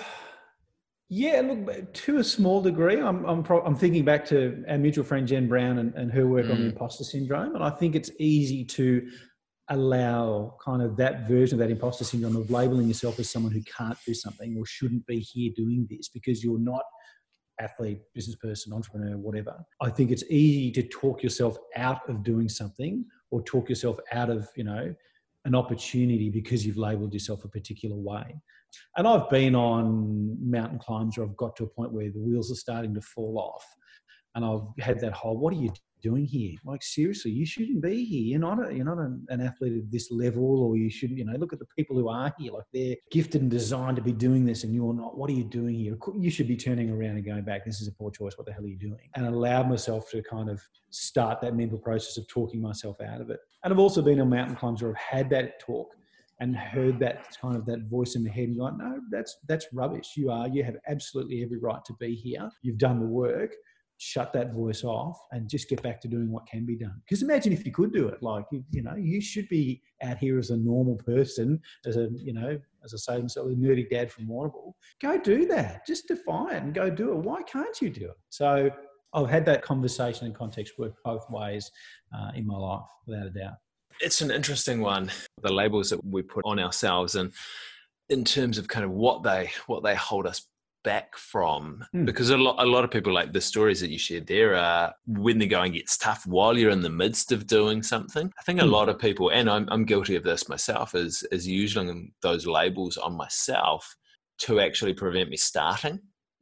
yeah. 1.09 1.41
Look, 1.41 1.93
to 1.93 2.17
a 2.17 2.23
small 2.23 2.61
degree, 2.61 2.99
I'm 2.99 3.25
I'm, 3.25 3.43
pro- 3.43 3.63
I'm 3.63 3.75
thinking 3.75 4.05
back 4.05 4.25
to 4.27 4.63
our 4.69 4.77
mutual 4.77 5.03
friend 5.03 5.27
Jen 5.27 5.47
Brown 5.47 5.79
and, 5.79 5.93
and 5.95 6.11
her 6.11 6.27
work 6.27 6.45
mm. 6.45 6.51
on 6.51 6.57
the 6.57 6.63
mm. 6.65 6.71
imposter 6.71 7.03
syndrome, 7.03 7.55
and 7.55 7.63
I 7.63 7.69
think 7.69 7.95
it's 7.95 8.11
easy 8.19 8.65
to 8.65 9.07
allow 9.69 10.55
kind 10.63 10.81
of 10.81 10.97
that 10.97 11.27
version 11.27 11.55
of 11.55 11.59
that 11.59 11.71
imposter 11.71 12.03
syndrome 12.03 12.35
of 12.35 12.49
labeling 12.49 12.87
yourself 12.87 13.19
as 13.19 13.29
someone 13.29 13.51
who 13.51 13.61
can't 13.61 13.97
do 14.05 14.15
something 14.15 14.57
or 14.57 14.65
shouldn't 14.65 15.05
be 15.05 15.19
here 15.19 15.51
doing 15.55 15.87
this 15.89 16.09
because 16.09 16.43
you're 16.43 16.59
not 16.59 16.81
athlete, 17.59 17.99
business 18.13 18.35
person, 18.35 18.73
entrepreneur, 18.73 19.17
whatever. 19.17 19.55
I 19.81 19.89
think 19.89 20.11
it's 20.11 20.23
easy 20.29 20.71
to 20.71 20.83
talk 20.83 21.23
yourself 21.23 21.57
out 21.75 22.07
of 22.09 22.23
doing 22.23 22.49
something 22.49 23.05
or 23.31 23.41
talk 23.43 23.69
yourself 23.69 23.97
out 24.11 24.29
of, 24.29 24.47
you 24.55 24.63
know, 24.63 24.93
an 25.45 25.55
opportunity 25.55 26.29
because 26.29 26.65
you've 26.65 26.77
labeled 26.77 27.13
yourself 27.13 27.43
a 27.45 27.47
particular 27.47 27.95
way. 27.95 28.35
And 28.97 29.07
I've 29.07 29.29
been 29.29 29.55
on 29.55 30.37
mountain 30.41 30.79
climbs 30.79 31.17
where 31.17 31.25
I've 31.25 31.37
got 31.37 31.55
to 31.57 31.63
a 31.63 31.67
point 31.67 31.91
where 31.91 32.09
the 32.11 32.19
wheels 32.19 32.51
are 32.51 32.55
starting 32.55 32.93
to 32.95 33.01
fall 33.01 33.37
off. 33.39 33.65
And 34.35 34.45
I've 34.45 34.83
had 34.83 34.99
that 35.01 35.13
whole, 35.13 35.37
what 35.37 35.53
are 35.53 35.57
you 35.57 35.71
doing 36.01 36.25
here? 36.25 36.57
Like 36.63 36.83
seriously, 36.83 37.31
you 37.31 37.45
shouldn't 37.45 37.81
be 37.81 38.03
here. 38.05 38.23
You're 38.23 38.39
not 38.39 38.65
a, 38.65 38.73
you're 38.73 38.85
not 38.85 38.97
an, 38.97 39.25
an, 39.29 39.41
athlete 39.41 39.83
at 39.83 39.91
this 39.91 40.11
level, 40.11 40.63
or 40.63 40.77
you 40.77 40.89
shouldn't. 40.89 41.19
You 41.19 41.25
know, 41.25 41.37
look 41.37 41.53
at 41.53 41.59
the 41.59 41.67
people 41.77 41.97
who 41.97 42.09
are 42.09 42.33
here. 42.37 42.51
Like 42.53 42.65
they're 42.73 42.95
gifted 43.11 43.41
and 43.41 43.51
designed 43.51 43.95
to 43.97 44.01
be 44.01 44.11
doing 44.11 44.45
this, 44.45 44.63
and 44.63 44.73
you're 44.73 44.93
not. 44.93 45.17
What 45.17 45.29
are 45.29 45.33
you 45.33 45.43
doing 45.43 45.75
here? 45.75 45.97
You 46.17 46.29
should 46.29 46.47
be 46.47 46.57
turning 46.57 46.89
around 46.89 47.17
and 47.17 47.25
going 47.25 47.43
back. 47.43 47.65
This 47.65 47.81
is 47.81 47.87
a 47.87 47.91
poor 47.91 48.11
choice. 48.11 48.37
What 48.37 48.47
the 48.47 48.53
hell 48.53 48.63
are 48.63 48.67
you 48.67 48.77
doing? 48.77 49.09
And 49.15 49.25
allowed 49.25 49.69
myself 49.69 50.09
to 50.11 50.21
kind 50.23 50.49
of 50.49 50.61
start 50.89 51.41
that 51.41 51.55
mental 51.55 51.77
process 51.77 52.17
of 52.17 52.27
talking 52.27 52.61
myself 52.61 52.99
out 53.01 53.21
of 53.21 53.29
it. 53.29 53.39
And 53.63 53.73
I've 53.73 53.79
also 53.79 54.01
been 54.01 54.19
on 54.21 54.29
mountain 54.29 54.55
climbs 54.55 54.81
where 54.81 54.91
I've 54.91 54.97
had 54.97 55.29
that 55.31 55.59
talk 55.59 55.89
and 56.39 56.55
heard 56.55 56.99
that 56.99 57.37
kind 57.41 57.55
of 57.55 57.65
that 57.65 57.89
voice 57.89 58.15
in 58.15 58.23
my 58.23 58.31
head 58.31 58.45
and 58.45 58.57
going, 58.57 58.77
no, 58.77 59.01
that's 59.11 59.37
that's 59.47 59.67
rubbish. 59.73 60.13
You 60.15 60.31
are, 60.31 60.47
you 60.47 60.63
have 60.63 60.77
absolutely 60.87 61.43
every 61.43 61.57
right 61.57 61.83
to 61.85 61.93
be 61.99 62.15
here. 62.15 62.49
You've 62.61 62.77
done 62.77 62.99
the 62.99 63.05
work 63.05 63.53
shut 63.99 64.31
that 64.31 64.53
voice 64.53 64.83
off 64.83 65.19
and 65.31 65.49
just 65.49 65.67
get 65.67 65.83
back 65.83 65.99
to 66.01 66.07
doing 66.07 66.31
what 66.31 66.47
can 66.47 66.65
be 66.65 66.75
done. 66.75 67.01
Because 67.05 67.21
imagine 67.21 67.51
if 67.51 67.65
you 67.65 67.71
could 67.71 67.91
do 67.91 68.07
it, 68.07 68.23
like 68.23 68.45
you, 68.51 68.63
you 68.71 68.81
know, 68.81 68.95
you 68.95 69.19
should 69.19 69.47
be 69.49 69.81
out 70.01 70.17
here 70.17 70.39
as 70.39 70.49
a 70.49 70.57
normal 70.57 70.95
person, 70.95 71.61
as 71.85 71.97
a 71.97 72.07
you 72.15 72.33
know, 72.33 72.57
as 72.83 72.93
I 72.93 72.97
say 72.97 73.17
to 73.17 73.23
myself, 73.23 73.47
a 73.47 73.51
nerdy 73.51 73.89
dad 73.89 74.09
from 74.09 74.27
Warrnambool. 74.27 74.73
Go 75.01 75.19
do 75.19 75.45
that. 75.47 75.85
Just 75.85 76.07
defy 76.07 76.55
it 76.55 76.63
and 76.63 76.73
go 76.73 76.89
do 76.89 77.11
it. 77.11 77.17
Why 77.17 77.43
can't 77.43 77.79
you 77.81 77.89
do 77.89 78.05
it? 78.05 78.17
So 78.29 78.69
I've 79.13 79.29
had 79.29 79.45
that 79.45 79.63
conversation 79.63 80.25
and 80.25 80.35
context 80.35 80.79
work 80.79 80.93
both 81.03 81.29
ways 81.29 81.69
uh, 82.15 82.31
in 82.35 82.47
my 82.47 82.57
life, 82.57 82.85
without 83.05 83.27
a 83.27 83.31
doubt. 83.31 83.55
It's 83.99 84.21
an 84.21 84.31
interesting 84.31 84.79
one. 84.79 85.11
The 85.41 85.51
labels 85.51 85.89
that 85.89 86.03
we 86.05 86.21
put 86.21 86.45
on 86.45 86.57
ourselves 86.57 87.15
and 87.15 87.33
in 88.07 88.23
terms 88.23 88.57
of 88.57 88.69
kind 88.69 88.85
of 88.85 88.91
what 88.91 89.23
they 89.23 89.51
what 89.67 89.83
they 89.83 89.93
hold 89.93 90.25
us 90.25 90.47
back 90.83 91.15
from 91.17 91.83
mm. 91.93 92.05
because 92.05 92.29
a 92.29 92.37
lot, 92.37 92.55
a 92.59 92.65
lot 92.65 92.83
of 92.83 92.91
people 92.91 93.13
like 93.13 93.33
the 93.33 93.41
stories 93.41 93.81
that 93.81 93.89
you 93.89 93.97
shared 93.97 94.27
there 94.27 94.55
are 94.55 94.93
when 95.07 95.37
the 95.37 95.47
going 95.47 95.73
gets 95.73 95.97
tough 95.97 96.25
while 96.25 96.57
you're 96.57 96.71
in 96.71 96.81
the 96.81 96.89
midst 96.89 97.31
of 97.31 97.47
doing 97.47 97.83
something 97.83 98.31
i 98.39 98.43
think 98.43 98.61
a 98.61 98.63
mm. 98.63 98.71
lot 98.71 98.89
of 98.89 98.97
people 98.97 99.29
and 99.29 99.49
I'm, 99.49 99.67
I'm 99.69 99.85
guilty 99.85 100.15
of 100.15 100.23
this 100.23 100.47
myself 100.47 100.95
is 100.95 101.23
is 101.31 101.47
using 101.47 102.11
those 102.21 102.47
labels 102.47 102.97
on 102.97 103.13
myself 103.13 103.95
to 104.39 104.59
actually 104.61 104.93
prevent 104.93 105.29
me 105.29 105.37
starting 105.37 105.99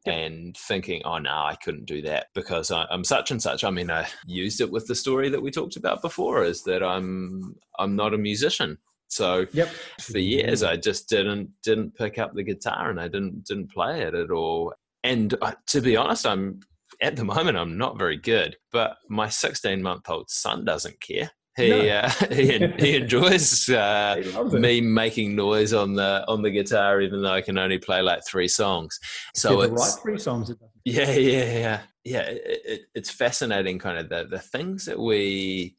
and 0.07 0.55
thinking, 0.55 1.01
oh 1.05 1.17
no, 1.17 1.31
I 1.31 1.55
couldn't 1.55 1.85
do 1.85 2.01
that 2.03 2.27
because 2.33 2.71
I, 2.71 2.85
am 2.91 3.03
such 3.03 3.31
and 3.31 3.41
such. 3.41 3.63
I 3.63 3.69
mean, 3.69 3.91
I 3.91 4.07
used 4.25 4.61
it 4.61 4.71
with 4.71 4.87
the 4.87 4.95
story 4.95 5.29
that 5.29 5.41
we 5.41 5.51
talked 5.51 5.75
about 5.75 6.01
before, 6.01 6.43
is 6.43 6.63
that 6.63 6.81
I'm 6.83 7.55
I'm 7.77 7.95
not 7.95 8.13
a 8.13 8.17
musician, 8.17 8.77
so 9.07 9.45
yep. 9.53 9.69
for 10.01 10.19
years, 10.19 10.63
I 10.63 10.77
just 10.77 11.09
didn't 11.09 11.49
didn't 11.63 11.95
pick 11.95 12.17
up 12.17 12.33
the 12.33 12.43
guitar 12.43 12.89
and 12.89 12.99
I 12.99 13.07
didn't 13.07 13.45
didn't 13.45 13.71
play 13.71 14.01
it 14.01 14.13
at 14.13 14.31
all. 14.31 14.73
And 15.03 15.33
uh, 15.41 15.53
to 15.67 15.81
be 15.81 15.95
honest, 15.95 16.25
I'm 16.25 16.59
at 17.01 17.15
the 17.15 17.23
moment 17.23 17.57
I'm 17.57 17.77
not 17.77 17.97
very 17.97 18.17
good. 18.17 18.57
But 18.71 18.97
my 19.09 19.29
16 19.29 19.81
month 19.81 20.09
old 20.09 20.29
son 20.29 20.65
doesn't 20.65 20.99
care. 21.01 21.31
He 21.55 21.69
no. 21.69 21.87
uh, 21.87 22.09
he, 22.31 22.67
he 22.77 22.95
enjoys 23.01 23.67
uh, 23.69 24.21
he 24.21 24.57
me 24.57 24.81
making 24.81 25.35
noise 25.35 25.73
on 25.73 25.95
the 25.95 26.23
on 26.27 26.41
the 26.41 26.51
guitar, 26.51 27.01
even 27.01 27.23
though 27.23 27.33
I 27.33 27.41
can 27.41 27.57
only 27.57 27.79
play 27.79 28.01
like 28.01 28.21
three 28.27 28.47
songs. 28.47 28.99
So 29.33 29.61
it's 29.61 29.71
right 29.71 30.03
three 30.03 30.19
songs. 30.19 30.53
Yeah, 30.85 31.11
yeah, 31.11 31.59
yeah, 31.59 31.79
yeah. 32.03 32.21
It, 32.21 32.61
it, 32.65 32.81
it's 32.93 33.09
fascinating, 33.09 33.79
kind 33.79 33.97
of 33.97 34.09
the 34.09 34.27
the 34.29 34.39
things 34.39 34.85
that 34.85 34.99
we 34.99 35.75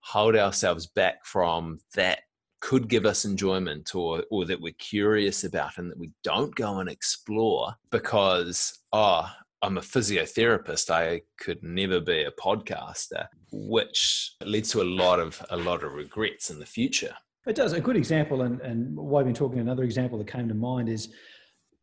hold 0.00 0.34
ourselves 0.34 0.86
back 0.86 1.26
from 1.26 1.78
that 1.94 2.20
could 2.60 2.88
give 2.88 3.06
us 3.06 3.24
enjoyment 3.24 3.94
or 3.94 4.24
or 4.30 4.44
that 4.44 4.60
we're 4.60 4.72
curious 4.78 5.44
about 5.44 5.78
and 5.78 5.90
that 5.90 5.98
we 5.98 6.10
don't 6.24 6.54
go 6.54 6.78
and 6.78 6.88
explore 6.88 7.74
because 7.90 8.80
oh 8.92 9.28
I'm 9.62 9.78
a 9.78 9.82
physiotherapist 9.82 10.90
I 10.90 11.22
could 11.40 11.62
never 11.62 12.00
be 12.00 12.24
a 12.24 12.30
podcaster 12.32 13.26
which 13.52 14.34
leads 14.44 14.70
to 14.70 14.82
a 14.82 14.84
lot 14.84 15.20
of 15.20 15.44
a 15.50 15.56
lot 15.56 15.84
of 15.84 15.92
regrets 15.92 16.50
in 16.50 16.58
the 16.58 16.66
future. 16.66 17.14
It 17.46 17.56
does. 17.56 17.72
A 17.72 17.80
good 17.80 17.96
example 17.96 18.42
and 18.42 18.60
and 18.60 18.96
while 18.96 19.20
I've 19.20 19.26
been 19.26 19.34
talking 19.34 19.60
another 19.60 19.84
example 19.84 20.18
that 20.18 20.26
came 20.26 20.48
to 20.48 20.54
mind 20.54 20.88
is 20.88 21.10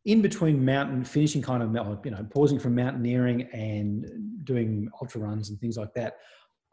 in 0.05 0.21
between 0.21 0.63
mountain 0.63 1.03
finishing 1.03 1.41
kind 1.41 1.63
of 1.63 1.99
you 2.05 2.11
know 2.11 2.25
pausing 2.29 2.59
from 2.59 2.75
mountaineering 2.75 3.43
and 3.53 4.05
doing 4.43 4.89
ultra 5.01 5.21
runs 5.21 5.49
and 5.49 5.59
things 5.59 5.77
like 5.77 5.93
that 5.95 6.17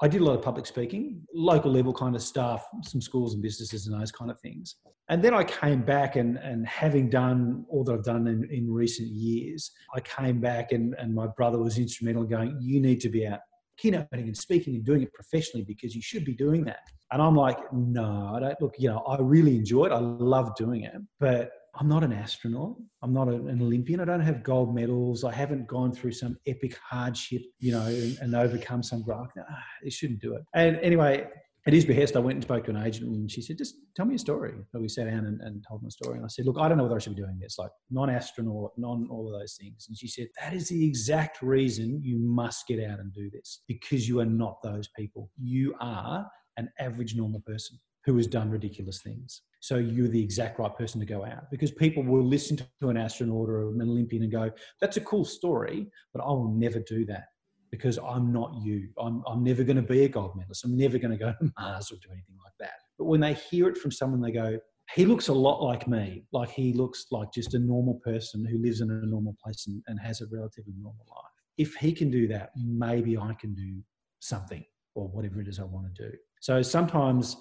I 0.03 0.09
did 0.09 0.21
a 0.21 0.25
lot 0.25 0.35
of 0.35 0.43
public 0.43 0.67
speaking, 0.67 1.23
local 1.33 1.71
level 1.71 1.93
kind 1.93 2.17
of 2.17 2.23
stuff, 2.23 2.67
some 2.83 3.01
schools 3.01 3.35
and 3.35 3.43
businesses 3.43 3.87
and 3.87 4.01
those 4.01 4.11
kind 4.11 4.33
of 4.33 4.41
things. 4.41 4.75
And 5.09 5.23
then 5.23 5.33
I 5.33 5.45
came 5.45 5.83
back 5.83 6.17
and, 6.17 6.38
and 6.38 6.67
having 6.67 7.09
done 7.09 7.65
all 7.69 7.85
that 7.85 7.93
I've 7.93 8.05
done 8.05 8.27
in, 8.27 8.49
in 8.51 8.69
recent 8.69 9.09
years, 9.11 9.71
I 9.95 10.01
came 10.01 10.41
back 10.41 10.73
and, 10.73 10.97
and 10.99 11.15
my 11.15 11.29
brother 11.29 11.57
was 11.59 11.79
instrumental 11.79 12.25
in 12.25 12.29
going, 12.29 12.59
you 12.61 12.81
need 12.81 13.01
to 13.03 13.09
be 13.09 13.29
out 13.29 13.38
keynoting 13.81 14.07
and 14.12 14.37
speaking 14.37 14.75
and 14.75 14.85
doing 14.85 15.03
it 15.03 15.12
professionally 15.12 15.65
because 15.65 15.95
you 15.95 16.03
should 16.03 16.25
be 16.25 16.35
doing 16.35 16.65
that. 16.65 16.81
And 17.12 17.23
I'm 17.23 17.37
like, 17.37 17.59
no, 17.73 18.33
I 18.35 18.41
don't 18.41 18.61
look, 18.61 18.75
you 18.79 18.88
know, 18.88 18.99
I 19.07 19.19
really 19.21 19.55
enjoy 19.55 19.87
it. 19.87 19.93
I 19.93 19.99
love 19.99 20.57
doing 20.57 20.83
it, 20.83 20.95
but 21.21 21.53
I'm 21.74 21.88
not 21.88 22.04
an 22.04 22.12
astronaut. 22.12 22.76
I'm 23.02 23.14
not 23.14 23.28
an 23.28 23.62
Olympian. 23.62 24.00
I 24.00 24.04
don't 24.04 24.20
have 24.20 24.42
gold 24.42 24.74
medals. 24.74 25.24
I 25.24 25.32
haven't 25.32 25.66
gone 25.66 25.92
through 25.92 26.12
some 26.12 26.37
epic 26.46 26.76
hardship, 26.76 27.42
you 27.61 27.72
know, 27.72 27.87
and, 27.87 28.18
and 28.20 28.35
overcome 28.35 28.82
some 28.82 29.02
graph. 29.02 29.30
No, 29.37 29.42
they 29.82 29.88
shouldn't 29.88 30.20
do 30.20 30.35
it. 30.35 30.42
And 30.54 30.76
anyway, 30.80 31.26
at 31.66 31.72
his 31.72 31.85
behest, 31.87 32.14
I 32.14 32.18
went 32.18 32.37
and 32.37 32.42
spoke 32.42 32.64
to 32.64 32.70
an 32.70 32.76
agent 32.76 33.08
and 33.08 33.30
she 33.30 33.40
said, 33.40 33.56
just 33.56 33.76
tell 33.96 34.04
me 34.04 34.16
a 34.16 34.18
story. 34.18 34.52
So 34.70 34.80
we 34.80 34.88
sat 34.88 35.06
down 35.06 35.24
and, 35.24 35.40
and 35.40 35.64
told 35.66 35.80
him 35.80 35.88
a 35.88 35.90
story. 35.90 36.16
And 36.16 36.24
I 36.24 36.28
said, 36.28 36.44
look, 36.44 36.58
I 36.58 36.68
don't 36.68 36.76
know 36.76 36.82
whether 36.82 36.96
I 36.96 36.98
should 36.98 37.14
be 37.14 37.22
doing 37.22 37.38
this, 37.40 37.56
like 37.58 37.70
non-astronaut, 37.90 38.72
non 38.76 39.08
all 39.11 39.32
of 39.32 39.40
those 39.40 39.56
things. 39.58 39.87
And 39.88 39.96
she 39.96 40.08
said, 40.08 40.26
that 40.40 40.52
is 40.52 40.68
the 40.68 40.85
exact 40.85 41.40
reason 41.40 42.00
you 42.02 42.18
must 42.18 42.66
get 42.66 42.85
out 42.85 42.98
and 42.98 43.14
do 43.14 43.30
this 43.30 43.62
because 43.66 44.06
you 44.06 44.20
are 44.20 44.26
not 44.26 44.56
those 44.62 44.88
people. 44.96 45.30
You 45.40 45.74
are 45.80 46.26
an 46.58 46.68
average 46.78 47.14
normal 47.14 47.40
person 47.46 47.78
who 48.05 48.17
has 48.17 48.27
done 48.27 48.51
ridiculous 48.51 49.01
things. 49.03 49.43
So 49.61 49.77
you're 49.77 50.09
the 50.09 50.23
exact 50.23 50.59
right 50.59 50.75
person 50.77 50.99
to 51.01 51.07
go 51.07 51.25
out 51.25 51.51
because 51.51 51.71
people 51.71 52.03
will 52.03 52.25
listen 52.25 52.59
to 52.81 52.88
an 52.88 52.97
astronaut 52.97 53.49
or 53.49 53.69
an 53.69 53.81
Olympian 53.81 54.25
and 54.25 54.33
go, 54.33 54.51
that's 54.81 54.97
a 54.97 55.01
cool 55.03 55.25
story, 55.25 55.88
but 56.12 56.23
I 56.23 56.29
will 56.29 56.53
never 56.53 56.81
do 56.81 57.05
that 57.07 57.27
because 57.71 57.99
I'm 57.99 58.33
not 58.33 58.55
you. 58.61 58.88
I'm, 58.99 59.23
I'm 59.27 59.45
never 59.45 59.62
going 59.62 59.77
to 59.77 59.83
be 59.83 60.05
a 60.05 60.09
gold 60.09 60.37
medalist. 60.37 60.65
I'm 60.65 60.77
never 60.77 60.99
going 60.99 61.12
to 61.12 61.17
go 61.17 61.33
to 61.33 61.53
Mars 61.59 61.91
or 61.93 61.97
do 61.97 62.11
anything 62.11 62.37
like 62.45 62.53
that. 62.59 62.75
But 62.99 63.05
when 63.05 63.21
they 63.21 63.35
hear 63.35 63.69
it 63.69 63.79
from 63.79 63.93
someone, 63.93 64.21
they 64.21 64.33
go, 64.33 64.59
he 64.95 65.07
looks 65.07 65.29
a 65.29 65.33
lot 65.33 65.62
like 65.62 65.87
me. 65.88 66.25
Like 66.33 66.51
he 66.51 66.73
looks 66.73 67.07
like 67.11 67.33
just 67.33 67.55
a 67.55 67.59
normal 67.59 68.01
person 68.05 68.45
who 68.45 68.59
lives 68.59 68.81
in 68.81 68.91
a 68.91 69.07
normal 69.07 69.37
place 69.43 69.67
and, 69.67 69.83
and 69.87 69.99
has 70.01 70.21
a 70.21 70.27
relatively 70.31 70.75
normal 70.77 71.07
life. 71.09 71.33
If 71.57 71.75
he 71.77 71.93
can 71.93 72.11
do 72.11 72.27
that, 72.29 72.51
maybe 72.57 73.17
I 73.17 73.33
can 73.41 73.55
do 73.55 73.81
something 74.21 74.65
or 74.95 75.09
whatever 75.09 75.41
it 75.41 75.49
is 75.49 75.59
I 75.59 75.65
want 75.65 75.95
to 75.95 76.11
do. 76.11 76.17
So 76.41 76.61
sometimes 76.61 77.37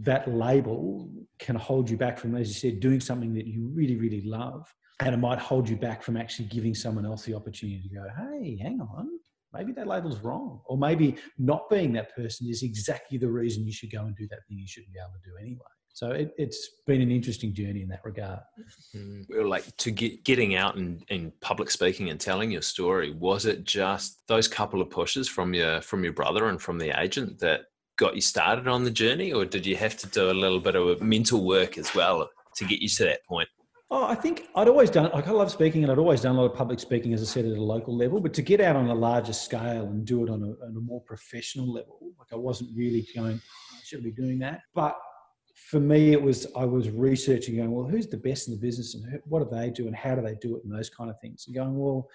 that 0.00 0.32
label 0.32 1.08
can 1.38 1.56
hold 1.56 1.88
you 1.88 1.96
back 1.96 2.18
from, 2.18 2.34
as 2.34 2.48
you 2.48 2.54
said, 2.54 2.80
doing 2.80 3.00
something 3.00 3.34
that 3.34 3.46
you 3.46 3.70
really, 3.72 3.96
really 3.96 4.22
love. 4.22 4.72
And 5.00 5.14
it 5.14 5.18
might 5.18 5.38
hold 5.38 5.68
you 5.68 5.76
back 5.76 6.02
from 6.02 6.16
actually 6.16 6.46
giving 6.46 6.74
someone 6.74 7.04
else 7.04 7.24
the 7.24 7.34
opportunity 7.34 7.82
to 7.88 7.94
go, 7.94 8.06
hey, 8.16 8.56
hang 8.62 8.80
on, 8.80 9.08
maybe 9.52 9.72
that 9.72 9.86
label's 9.86 10.20
wrong. 10.20 10.60
Or 10.66 10.78
maybe 10.78 11.16
not 11.38 11.68
being 11.68 11.92
that 11.94 12.14
person 12.14 12.48
is 12.48 12.62
exactly 12.62 13.18
the 13.18 13.30
reason 13.30 13.64
you 13.64 13.72
should 13.72 13.90
go 13.90 14.00
and 14.00 14.16
do 14.16 14.26
that 14.28 14.40
thing 14.48 14.58
you 14.58 14.68
shouldn't 14.68 14.92
be 14.92 15.00
able 15.00 15.12
to 15.12 15.30
do 15.30 15.36
anyway. 15.40 15.60
So 15.94 16.10
it, 16.10 16.32
has 16.40 16.58
been 16.88 17.00
an 17.02 17.12
interesting 17.12 17.54
journey 17.54 17.82
in 17.82 17.88
that 17.88 18.04
regard. 18.04 18.40
Mm, 18.96 19.48
like 19.48 19.76
to 19.76 19.92
get 19.92 20.24
getting 20.24 20.56
out 20.56 20.74
and, 20.74 21.04
in 21.08 21.32
public 21.40 21.70
speaking 21.70 22.10
and 22.10 22.18
telling 22.18 22.50
your 22.50 22.62
story, 22.62 23.12
was 23.12 23.46
it 23.46 23.62
just 23.62 24.26
those 24.26 24.48
couple 24.48 24.82
of 24.82 24.90
pushes 24.90 25.28
from 25.28 25.54
your 25.54 25.80
from 25.82 26.02
your 26.02 26.12
brother 26.12 26.48
and 26.48 26.60
from 26.60 26.78
the 26.78 27.00
agent 27.00 27.38
that 27.38 27.66
got 27.96 28.14
you 28.14 28.20
started 28.20 28.68
on 28.68 28.84
the 28.84 28.90
journey, 28.90 29.32
or 29.32 29.44
did 29.44 29.64
you 29.66 29.76
have 29.76 29.96
to 29.98 30.06
do 30.08 30.30
a 30.30 30.32
little 30.32 30.60
bit 30.60 30.74
of 30.74 31.00
mental 31.00 31.44
work 31.44 31.78
as 31.78 31.94
well 31.94 32.28
to 32.56 32.64
get 32.64 32.80
you 32.80 32.88
to 32.88 33.04
that 33.04 33.24
point? 33.24 33.48
Oh, 33.90 34.06
I 34.06 34.14
think 34.14 34.48
I'd 34.56 34.66
always 34.66 34.90
done, 34.90 35.10
like 35.12 35.28
I 35.28 35.30
love 35.30 35.50
speaking 35.50 35.82
and 35.84 35.92
I'd 35.92 35.98
always 35.98 36.22
done 36.22 36.34
a 36.34 36.40
lot 36.40 36.50
of 36.50 36.56
public 36.56 36.80
speaking, 36.80 37.12
as 37.12 37.22
I 37.22 37.26
said, 37.26 37.44
at 37.44 37.56
a 37.56 37.62
local 37.62 37.96
level, 37.96 38.20
but 38.20 38.34
to 38.34 38.42
get 38.42 38.60
out 38.60 38.76
on 38.76 38.88
a 38.88 38.94
larger 38.94 39.32
scale 39.32 39.84
and 39.84 40.04
do 40.04 40.24
it 40.24 40.30
on 40.30 40.42
a, 40.42 40.66
on 40.66 40.74
a 40.76 40.80
more 40.80 41.00
professional 41.02 41.72
level, 41.72 42.00
like 42.18 42.32
I 42.32 42.36
wasn't 42.36 42.70
really 42.74 43.06
going, 43.14 43.40
I 43.72 43.80
should 43.84 44.02
be 44.02 44.10
doing 44.10 44.38
that. 44.40 44.62
But 44.74 44.96
for 45.54 45.78
me, 45.78 46.12
it 46.12 46.20
was, 46.20 46.46
I 46.56 46.64
was 46.64 46.90
researching 46.90 47.56
going, 47.56 47.70
well, 47.70 47.86
who's 47.86 48.08
the 48.08 48.16
best 48.16 48.48
in 48.48 48.54
the 48.54 48.60
business 48.60 48.94
and 48.94 49.20
what 49.26 49.48
do 49.48 49.56
they 49.56 49.70
do 49.70 49.86
and 49.86 49.94
how 49.94 50.14
do 50.14 50.22
they 50.22 50.34
do 50.34 50.56
it 50.56 50.64
and 50.64 50.74
those 50.74 50.90
kind 50.90 51.10
of 51.10 51.20
things. 51.20 51.44
And 51.46 51.54
going, 51.54 51.76
well, 51.76 52.08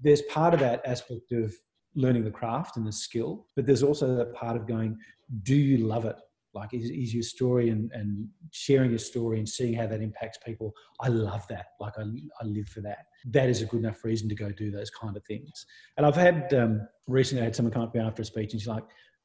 there's 0.00 0.22
part 0.22 0.54
of 0.54 0.60
that 0.60 0.82
aspect 0.84 1.30
of 1.32 1.54
learning 1.94 2.24
the 2.24 2.30
craft 2.30 2.76
and 2.76 2.86
the 2.86 2.92
skill, 2.92 3.46
but 3.56 3.66
there's 3.66 3.82
also 3.82 4.14
that 4.16 4.34
part 4.34 4.56
of 4.56 4.66
going, 4.66 4.98
do 5.42 5.54
you 5.54 5.78
love 5.86 6.04
it? 6.04 6.16
Like, 6.54 6.74
is, 6.74 6.90
is 6.90 7.14
your 7.14 7.22
story 7.22 7.70
and, 7.70 7.90
and 7.92 8.28
sharing 8.50 8.90
your 8.90 8.98
story 8.98 9.38
and 9.38 9.48
seeing 9.48 9.72
how 9.72 9.86
that 9.86 10.02
impacts 10.02 10.38
people? 10.44 10.74
I 11.00 11.08
love 11.08 11.46
that. 11.48 11.66
Like, 11.80 11.94
I, 11.98 12.02
I 12.02 12.44
live 12.44 12.68
for 12.68 12.80
that. 12.82 13.06
That 13.30 13.48
is 13.48 13.62
a 13.62 13.66
good 13.66 13.80
enough 13.80 14.04
reason 14.04 14.28
to 14.28 14.34
go 14.34 14.50
do 14.50 14.70
those 14.70 14.90
kind 14.90 15.16
of 15.16 15.24
things. 15.24 15.64
And 15.96 16.04
I've 16.04 16.16
had 16.16 16.52
um, 16.52 16.86
recently, 17.08 17.42
I 17.42 17.44
had 17.44 17.56
someone 17.56 17.72
come 17.72 17.82
up 17.82 17.92
to 17.92 17.98
me 17.98 18.04
after 18.04 18.22
a 18.22 18.24
speech 18.24 18.52
and 18.52 18.60
she's 18.60 18.68
like, 18.68 18.84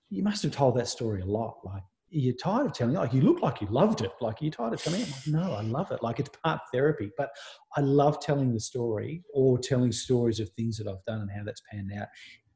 You 0.09 0.23
must 0.23 0.41
have 0.43 0.53
told 0.53 0.77
that 0.77 0.87
story 0.87 1.21
a 1.21 1.25
lot. 1.25 1.57
Like, 1.65 1.83
you're 2.09 2.35
tired 2.35 2.65
of 2.65 2.73
telling 2.73 2.95
like 2.95 3.13
you 3.13 3.21
look 3.21 3.41
like 3.41 3.59
you 3.59 3.67
loved 3.67 4.01
it 4.01 4.11
like 4.21 4.41
you're 4.41 4.51
tired 4.51 4.73
of 4.73 4.81
telling 4.81 5.01
it 5.01 5.09
like, 5.09 5.27
no 5.27 5.53
i 5.53 5.61
love 5.61 5.91
it 5.91 6.01
like 6.01 6.19
it's 6.19 6.29
part 6.41 6.61
therapy 6.71 7.11
but 7.17 7.29
i 7.75 7.81
love 7.81 8.19
telling 8.21 8.53
the 8.53 8.59
story 8.59 9.23
or 9.33 9.57
telling 9.57 9.91
stories 9.91 10.39
of 10.39 10.49
things 10.51 10.77
that 10.77 10.87
i've 10.87 11.03
done 11.05 11.19
and 11.21 11.29
how 11.29 11.43
that's 11.43 11.61
panned 11.69 11.91
out 11.99 12.07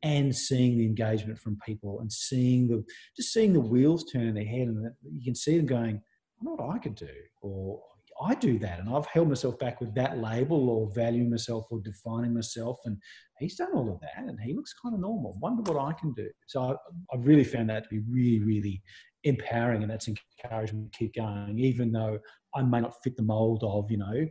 and 0.03 0.35
seeing 0.35 0.77
the 0.77 0.85
engagement 0.85 1.37
from 1.37 1.57
people 1.65 1.99
and 1.99 2.11
seeing 2.11 2.67
the 2.67 2.83
just 3.15 3.33
seeing 3.33 3.53
the 3.53 3.59
wheels 3.59 4.05
turn 4.11 4.27
in 4.27 4.35
their 4.35 4.45
head 4.45 4.67
and 4.67 4.91
you 5.11 5.23
can 5.23 5.35
see 5.35 5.57
them 5.57 5.65
going 5.65 6.01
i 6.39 6.43
know 6.43 6.55
what 6.55 6.75
i 6.75 6.79
could 6.79 6.95
do 6.95 7.07
or 7.41 7.81
i 8.23 8.33
do 8.35 8.57
that 8.57 8.79
and 8.79 8.89
i've 8.89 9.05
held 9.05 9.29
myself 9.29 9.57
back 9.59 9.79
with 9.79 9.93
that 9.93 10.17
label 10.17 10.69
or 10.69 10.91
valuing 10.93 11.29
myself 11.29 11.65
or 11.69 11.79
defining 11.81 12.33
myself 12.33 12.79
and 12.85 12.97
he's 13.41 13.55
done 13.55 13.71
all 13.73 13.91
of 13.91 13.99
that 13.99 14.17
and 14.17 14.39
he 14.39 14.53
looks 14.53 14.73
kind 14.81 14.93
of 14.93 15.01
normal. 15.01 15.37
Wonder 15.41 15.63
what 15.71 15.83
i 15.83 15.93
can 15.93 16.13
do. 16.13 16.29
So 16.47 16.61
I, 16.61 16.75
i've 17.13 17.25
really 17.25 17.43
found 17.43 17.69
that 17.69 17.83
to 17.83 17.89
be 17.89 18.01
really 18.09 18.43
really 18.43 18.81
empowering 19.23 19.83
and 19.83 19.91
that's 19.91 20.07
encouraged 20.07 20.73
me 20.73 20.85
to 20.85 20.97
keep 20.97 21.15
going 21.15 21.59
even 21.59 21.91
though 21.91 22.17
i 22.55 22.61
may 22.63 22.81
not 22.81 22.95
fit 23.03 23.15
the 23.15 23.23
mold 23.23 23.63
of 23.63 23.89
you 23.91 23.97
know 23.97 24.27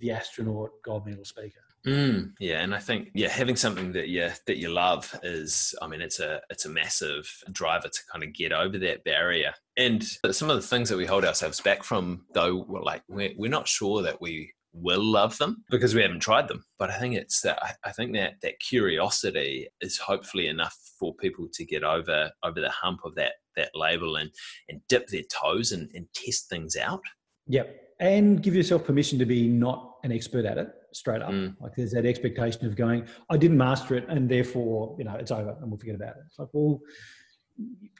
the 0.00 0.10
astronaut 0.10 0.70
gold 0.84 1.06
medal 1.06 1.24
speaker 1.24 1.60
Mm, 1.88 2.32
yeah, 2.38 2.60
and 2.60 2.74
I 2.74 2.80
think 2.80 3.08
yeah, 3.14 3.28
having 3.28 3.56
something 3.56 3.92
that 3.92 4.08
you 4.08 4.28
that 4.46 4.58
you 4.58 4.68
love 4.68 5.18
is, 5.22 5.74
I 5.80 5.86
mean, 5.86 6.02
it's 6.02 6.20
a 6.20 6.42
it's 6.50 6.66
a 6.66 6.68
massive 6.68 7.26
driver 7.50 7.88
to 7.88 8.00
kind 8.12 8.22
of 8.22 8.34
get 8.34 8.52
over 8.52 8.76
that 8.78 9.04
barrier. 9.04 9.54
And 9.78 10.04
some 10.30 10.50
of 10.50 10.56
the 10.56 10.66
things 10.66 10.90
that 10.90 10.98
we 10.98 11.06
hold 11.06 11.24
ourselves 11.24 11.62
back 11.62 11.82
from, 11.82 12.26
though, 12.34 12.66
we're 12.68 12.82
like 12.82 13.02
we're, 13.08 13.32
we're 13.38 13.50
not 13.50 13.68
sure 13.68 14.02
that 14.02 14.20
we 14.20 14.52
will 14.74 15.02
love 15.02 15.38
them 15.38 15.64
because 15.70 15.94
we 15.94 16.02
haven't 16.02 16.20
tried 16.20 16.46
them. 16.46 16.62
But 16.78 16.90
I 16.90 16.98
think 16.98 17.14
it's 17.14 17.40
that 17.40 17.58
I 17.82 17.92
think 17.92 18.12
that 18.14 18.34
that 18.42 18.60
curiosity 18.60 19.68
is 19.80 19.96
hopefully 19.96 20.48
enough 20.48 20.76
for 20.98 21.14
people 21.14 21.48
to 21.54 21.64
get 21.64 21.84
over 21.84 22.30
over 22.44 22.60
the 22.60 22.70
hump 22.70 23.00
of 23.06 23.14
that 23.14 23.34
that 23.56 23.70
label 23.74 24.16
and 24.16 24.30
and 24.68 24.82
dip 24.90 25.06
their 25.06 25.24
toes 25.32 25.72
and, 25.72 25.90
and 25.94 26.06
test 26.12 26.50
things 26.50 26.76
out. 26.76 27.00
Yep 27.46 27.84
and 28.00 28.42
give 28.42 28.54
yourself 28.54 28.84
permission 28.84 29.18
to 29.18 29.26
be 29.26 29.48
not 29.48 29.96
an 30.04 30.12
expert 30.12 30.44
at 30.44 30.58
it 30.58 30.72
straight 30.92 31.22
up. 31.22 31.30
Mm. 31.30 31.56
Like 31.60 31.74
there's 31.76 31.92
that 31.92 32.06
expectation 32.06 32.66
of 32.66 32.76
going, 32.76 33.06
I 33.30 33.36
didn't 33.36 33.58
master 33.58 33.94
it, 33.96 34.06
and 34.08 34.28
therefore, 34.28 34.96
you 34.98 35.04
know, 35.04 35.14
it's 35.14 35.30
over, 35.30 35.56
and 35.60 35.70
we'll 35.70 35.78
forget 35.78 35.94
about 35.94 36.16
it. 36.16 36.22
It's 36.26 36.38
like, 36.38 36.48
well, 36.52 36.80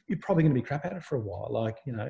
you're 0.07 0.19
probably 0.21 0.45
going 0.45 0.55
to 0.55 0.61
be 0.61 0.67
crap 0.67 0.85
at 0.85 0.93
it 0.93 1.03
for 1.03 1.17
a 1.17 1.21
while. 1.21 1.49
Like, 1.51 1.79
you 1.85 1.93
know, 1.93 2.09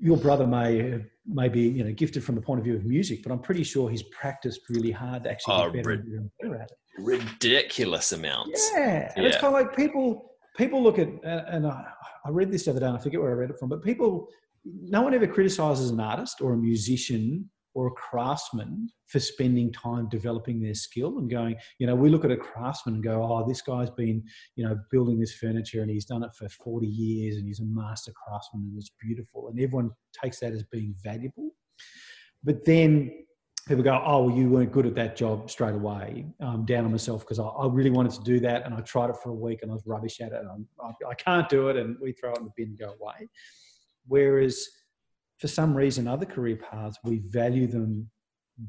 your 0.00 0.16
brother 0.16 0.46
may 0.46 1.04
may 1.26 1.48
be, 1.48 1.62
you 1.62 1.84
know, 1.84 1.92
gifted 1.92 2.22
from 2.22 2.34
the 2.34 2.40
point 2.40 2.58
of 2.58 2.64
view 2.64 2.76
of 2.76 2.84
music, 2.84 3.22
but 3.22 3.32
I'm 3.32 3.40
pretty 3.40 3.62
sure 3.62 3.88
he's 3.88 4.02
practiced 4.04 4.60
really 4.68 4.90
hard 4.90 5.24
to 5.24 5.30
actually 5.30 5.54
oh, 5.54 5.70
get 5.70 5.84
better, 5.84 6.02
rid- 6.04 6.30
better 6.40 6.56
at 6.56 6.70
it. 6.70 6.78
Ridiculous 6.98 8.12
amounts. 8.12 8.70
Yeah, 8.74 9.12
and 9.14 9.24
yeah. 9.24 9.28
it's 9.30 9.38
kind 9.38 9.54
of 9.54 9.60
like 9.60 9.76
people 9.76 10.32
people 10.56 10.82
look 10.82 10.98
at, 10.98 11.08
and 11.24 11.66
I, 11.66 11.84
I 12.24 12.30
read 12.30 12.50
this 12.50 12.64
the 12.64 12.70
other 12.72 12.80
day, 12.80 12.86
and 12.86 12.96
I 12.96 13.00
forget 13.00 13.20
where 13.20 13.30
I 13.30 13.34
read 13.34 13.50
it 13.50 13.58
from, 13.58 13.68
but 13.68 13.82
people 13.82 14.28
no 14.64 15.02
one 15.02 15.14
ever 15.14 15.26
criticizes 15.26 15.90
an 15.90 16.00
artist 16.00 16.40
or 16.40 16.54
a 16.54 16.56
musician 16.56 17.48
or 17.76 17.88
a 17.88 17.90
craftsman 17.90 18.88
for 19.06 19.20
spending 19.20 19.70
time 19.70 20.08
developing 20.08 20.58
their 20.58 20.72
skill 20.72 21.18
and 21.18 21.28
going, 21.30 21.54
you 21.78 21.86
know, 21.86 21.94
we 21.94 22.08
look 22.08 22.24
at 22.24 22.30
a 22.30 22.36
craftsman 22.36 22.94
and 22.94 23.04
go, 23.04 23.22
oh, 23.22 23.46
this 23.46 23.60
guy's 23.60 23.90
been, 23.90 24.24
you 24.54 24.66
know, 24.66 24.78
building 24.90 25.20
this 25.20 25.34
furniture 25.34 25.82
and 25.82 25.90
he's 25.90 26.06
done 26.06 26.22
it 26.22 26.30
for 26.34 26.48
40 26.48 26.86
years 26.86 27.36
and 27.36 27.46
he's 27.46 27.60
a 27.60 27.64
master 27.66 28.12
craftsman 28.12 28.62
and 28.62 28.78
it's 28.78 28.90
beautiful. 28.98 29.48
And 29.48 29.60
everyone 29.60 29.90
takes 30.18 30.40
that 30.40 30.54
as 30.54 30.62
being 30.62 30.94
valuable. 31.04 31.50
But 32.42 32.64
then 32.64 33.12
people 33.68 33.84
go, 33.84 34.02
oh, 34.06 34.24
well, 34.24 34.34
you 34.34 34.48
weren't 34.48 34.72
good 34.72 34.86
at 34.86 34.94
that 34.94 35.14
job 35.14 35.50
straight 35.50 35.74
away. 35.74 36.24
I'm 36.40 36.64
down 36.64 36.86
on 36.86 36.92
myself 36.92 37.26
because 37.26 37.38
I, 37.38 37.44
I, 37.44 37.66
really 37.66 37.90
wanted 37.90 38.12
to 38.12 38.22
do 38.22 38.40
that 38.40 38.64
and 38.64 38.72
I 38.72 38.80
tried 38.80 39.10
it 39.10 39.16
for 39.22 39.28
a 39.28 39.34
week 39.34 39.58
and 39.60 39.70
I 39.70 39.74
was 39.74 39.82
rubbish 39.84 40.22
at 40.22 40.32
it 40.32 40.40
and 40.40 40.66
I, 40.82 41.10
I 41.10 41.14
can't 41.14 41.46
do 41.50 41.68
it. 41.68 41.76
And 41.76 41.98
we 42.00 42.12
throw 42.12 42.32
it 42.32 42.38
in 42.38 42.44
the 42.44 42.52
bin 42.56 42.68
and 42.68 42.78
go 42.78 42.94
away. 42.98 43.28
Whereas 44.06 44.66
for 45.38 45.48
some 45.48 45.76
reason, 45.76 46.08
other 46.08 46.26
career 46.26 46.56
paths, 46.56 46.98
we 47.04 47.22
value 47.28 47.66
them 47.66 48.10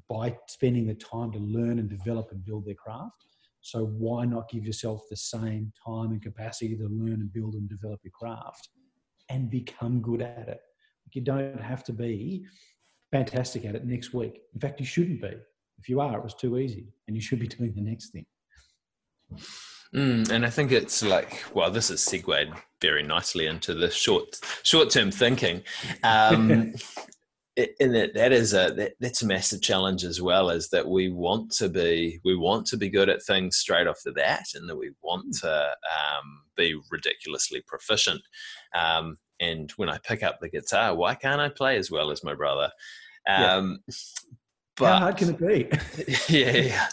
by 0.09 0.37
spending 0.47 0.85
the 0.85 0.95
time 0.95 1.31
to 1.31 1.39
learn 1.39 1.79
and 1.79 1.89
develop 1.89 2.31
and 2.31 2.43
build 2.43 2.65
their 2.65 2.75
craft. 2.75 3.23
So 3.61 3.85
why 3.85 4.25
not 4.25 4.49
give 4.49 4.65
yourself 4.65 5.01
the 5.09 5.17
same 5.17 5.71
time 5.85 6.11
and 6.11 6.21
capacity 6.21 6.75
to 6.75 6.83
learn 6.83 7.13
and 7.13 7.31
build 7.33 7.55
and 7.55 7.69
develop 7.69 7.99
your 8.03 8.11
craft 8.11 8.69
and 9.29 9.49
become 9.49 10.01
good 10.01 10.21
at 10.21 10.47
it? 10.47 10.59
You 11.13 11.21
don't 11.21 11.59
have 11.59 11.83
to 11.85 11.93
be 11.93 12.45
fantastic 13.11 13.65
at 13.65 13.75
it 13.75 13.85
next 13.85 14.13
week. 14.13 14.41
In 14.53 14.59
fact, 14.59 14.79
you 14.79 14.85
shouldn't 14.85 15.21
be. 15.21 15.33
If 15.79 15.87
you 15.87 16.01
are, 16.01 16.17
it 16.17 16.23
was 16.23 16.33
too 16.33 16.57
easy 16.57 16.87
and 17.07 17.15
you 17.15 17.21
should 17.21 17.39
be 17.39 17.47
doing 17.59 17.73
the 17.73 17.81
next 17.81 18.11
thing. 18.11 18.25
Mm, 19.95 20.29
and 20.31 20.45
I 20.45 20.49
think 20.49 20.71
it's 20.71 21.01
like, 21.03 21.43
well, 21.53 21.71
this 21.71 21.89
is 21.89 22.01
segued 22.01 22.53
very 22.81 23.03
nicely 23.03 23.47
into 23.47 23.73
the 23.73 23.89
short 23.89 24.39
short 24.63 24.89
term 24.89 25.11
thinking. 25.11 25.63
Um, 26.03 26.73
and 27.79 27.95
that, 27.95 28.13
that 28.13 28.31
is 28.31 28.53
a 28.53 28.71
that, 28.75 28.93
that's 28.99 29.23
a 29.23 29.27
massive 29.27 29.61
challenge 29.61 30.03
as 30.03 30.21
well 30.21 30.49
is 30.49 30.69
that 30.69 30.87
we 30.87 31.09
want 31.09 31.51
to 31.51 31.67
be 31.67 32.19
we 32.23 32.35
want 32.35 32.67
to 32.67 32.77
be 32.77 32.89
good 32.89 33.09
at 33.09 33.23
things 33.23 33.57
straight 33.57 33.87
off 33.87 34.01
the 34.05 34.11
bat 34.11 34.45
and 34.53 34.69
that 34.69 34.77
we 34.77 34.91
want 35.01 35.25
mm. 35.27 35.41
to 35.41 35.51
um, 35.59 36.41
be 36.55 36.79
ridiculously 36.91 37.63
proficient 37.67 38.21
um, 38.75 39.17
and 39.39 39.71
when 39.71 39.89
i 39.89 39.97
pick 40.03 40.21
up 40.21 40.39
the 40.39 40.49
guitar 40.49 40.95
why 40.95 41.15
can't 41.15 41.41
i 41.41 41.49
play 41.49 41.77
as 41.77 41.89
well 41.89 42.11
as 42.11 42.23
my 42.23 42.35
brother 42.35 42.69
um, 43.27 43.79
yeah. 43.87 43.93
but 44.75 44.93
how 44.93 44.99
hard 44.99 45.17
can 45.17 45.29
it 45.29 45.39
be 45.39 45.67
yeah, 46.29 46.51
yeah 46.51 46.87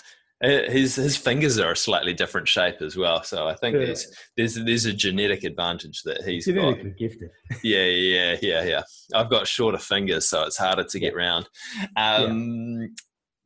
his 0.45 0.97
his 0.97 1.17
fingers 1.17 1.59
are 1.59 1.73
a 1.73 1.77
slightly 1.77 2.13
different 2.13 2.49
shape 2.49 2.83
as 2.83 2.97
well. 2.97 3.23
So 3.23 3.47
I 3.47 3.55
think 3.55 3.75
yeah. 3.77 3.87
there's 3.87 4.07
there's 4.37 4.55
there's 4.55 4.85
a 4.85 4.93
genetic 4.93 5.45
advantage 5.45 6.03
that 6.03 6.23
he's 6.25 6.47
genetically 6.47 6.91
got. 6.91 6.99
gifted. 6.99 7.31
Yeah, 7.63 7.85
yeah, 7.85 8.37
yeah, 8.43 8.65
yeah. 8.65 8.83
I've 9.15 9.31
got 9.31 9.47
shorter 9.47 9.79
fingers, 9.79 10.29
so 10.29 10.43
it's 10.43 10.57
harder 10.57 10.85
to 10.85 10.99
get 10.99 11.17
round. 11.17 11.49
Um, 11.97 12.81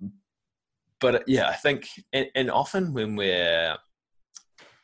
yeah. 0.01 0.09
But 1.01 1.15
uh, 1.15 1.21
yeah, 1.27 1.49
I 1.49 1.55
think, 1.55 1.87
and, 2.13 2.27
and 2.35 2.51
often 2.51 2.93
when 2.93 3.15
we're 3.15 3.77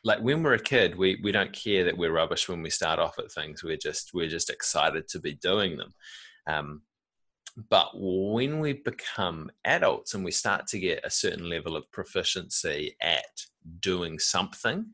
like 0.03 0.19
when 0.19 0.43
we're 0.43 0.53
a 0.53 0.59
kid, 0.59 0.95
we 0.95 1.19
we 1.23 1.31
don't 1.31 1.51
care 1.51 1.83
that 1.83 1.97
we're 1.97 2.13
rubbish 2.13 2.47
when 2.47 2.61
we 2.61 2.69
start 2.69 2.99
off 2.99 3.19
at 3.19 3.31
things. 3.31 3.63
We're 3.63 3.77
just 3.77 4.11
we're 4.13 4.29
just 4.29 4.49
excited 4.49 5.07
to 5.09 5.19
be 5.19 5.33
doing 5.33 5.77
them. 5.77 5.93
Um, 6.47 6.81
but 7.69 7.89
when 7.93 8.59
we 8.59 8.73
become 8.73 9.49
adults 9.63 10.13
and 10.13 10.25
we 10.25 10.31
start 10.31 10.67
to 10.67 10.79
get 10.79 11.05
a 11.05 11.09
certain 11.09 11.49
level 11.49 11.75
of 11.75 11.89
proficiency 11.91 12.95
at 13.01 13.45
doing 13.79 14.19
something, 14.19 14.85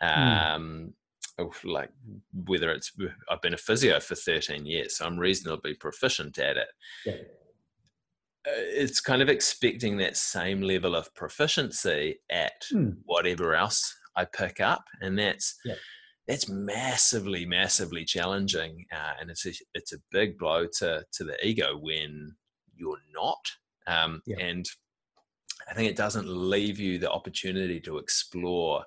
hmm. 0.00 0.06
um, 0.06 0.94
mm. 1.38 1.64
like 1.64 1.90
whether 2.46 2.70
it's, 2.70 2.92
I've 3.30 3.42
been 3.42 3.54
a 3.54 3.58
physio 3.58 4.00
for 4.00 4.14
13 4.14 4.64
years, 4.64 4.96
so 4.96 5.06
I'm 5.06 5.18
reasonably 5.18 5.74
proficient 5.74 6.38
at 6.38 6.56
it. 6.56 6.68
Yeah. 7.04 7.14
Uh, 8.46 8.62
it's 8.68 9.00
kind 9.00 9.20
of 9.20 9.28
expecting 9.28 9.96
that 9.98 10.16
same 10.16 10.62
level 10.62 10.94
of 10.94 11.12
proficiency 11.14 12.20
at 12.30 12.64
mm. 12.72 12.96
whatever 13.04 13.54
else 13.54 13.94
I 14.16 14.24
pick 14.24 14.60
up. 14.60 14.84
And 15.02 15.18
that's, 15.18 15.56
yeah 15.64 15.74
that's 16.26 16.48
massively, 16.48 17.46
massively 17.46 18.04
challenging, 18.04 18.84
uh, 18.92 19.12
and 19.20 19.30
it's 19.30 19.46
a 19.46 19.52
it's 19.74 19.92
a 19.92 20.02
big 20.10 20.36
blow 20.38 20.66
to 20.78 21.04
to 21.12 21.24
the 21.24 21.46
ego 21.46 21.78
when 21.78 22.34
you're 22.74 22.98
not. 23.14 23.44
Um, 23.86 24.22
yeah. 24.26 24.38
And 24.40 24.66
I 25.70 25.74
think 25.74 25.90
it 25.90 25.96
doesn't 25.96 26.28
leave 26.28 26.78
you 26.78 26.98
the 26.98 27.10
opportunity 27.10 27.80
to 27.80 27.98
explore 27.98 28.84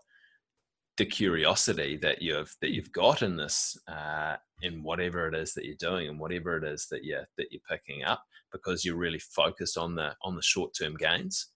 the 0.97 1.05
curiosity 1.05 1.97
that 1.97 2.21
you've 2.21 2.53
that 2.61 2.71
you've 2.71 2.91
got 2.91 3.21
in 3.21 3.37
this 3.37 3.77
uh, 3.87 4.35
in 4.61 4.83
whatever 4.83 5.27
it 5.27 5.33
is 5.33 5.53
that 5.53 5.65
you're 5.65 5.75
doing 5.75 6.09
and 6.09 6.19
whatever 6.19 6.57
it 6.57 6.65
is 6.65 6.87
that 6.91 7.05
you're 7.05 7.25
that 7.37 7.47
you're 7.51 7.61
picking 7.69 8.03
up 8.03 8.21
because 8.51 8.83
you're 8.83 8.97
really 8.97 9.19
focused 9.19 9.77
on 9.77 9.95
the 9.95 10.13
on 10.23 10.35
the 10.35 10.41
short 10.41 10.73
term 10.77 10.95
gains. 10.95 11.47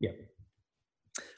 Yeah, 0.00 0.12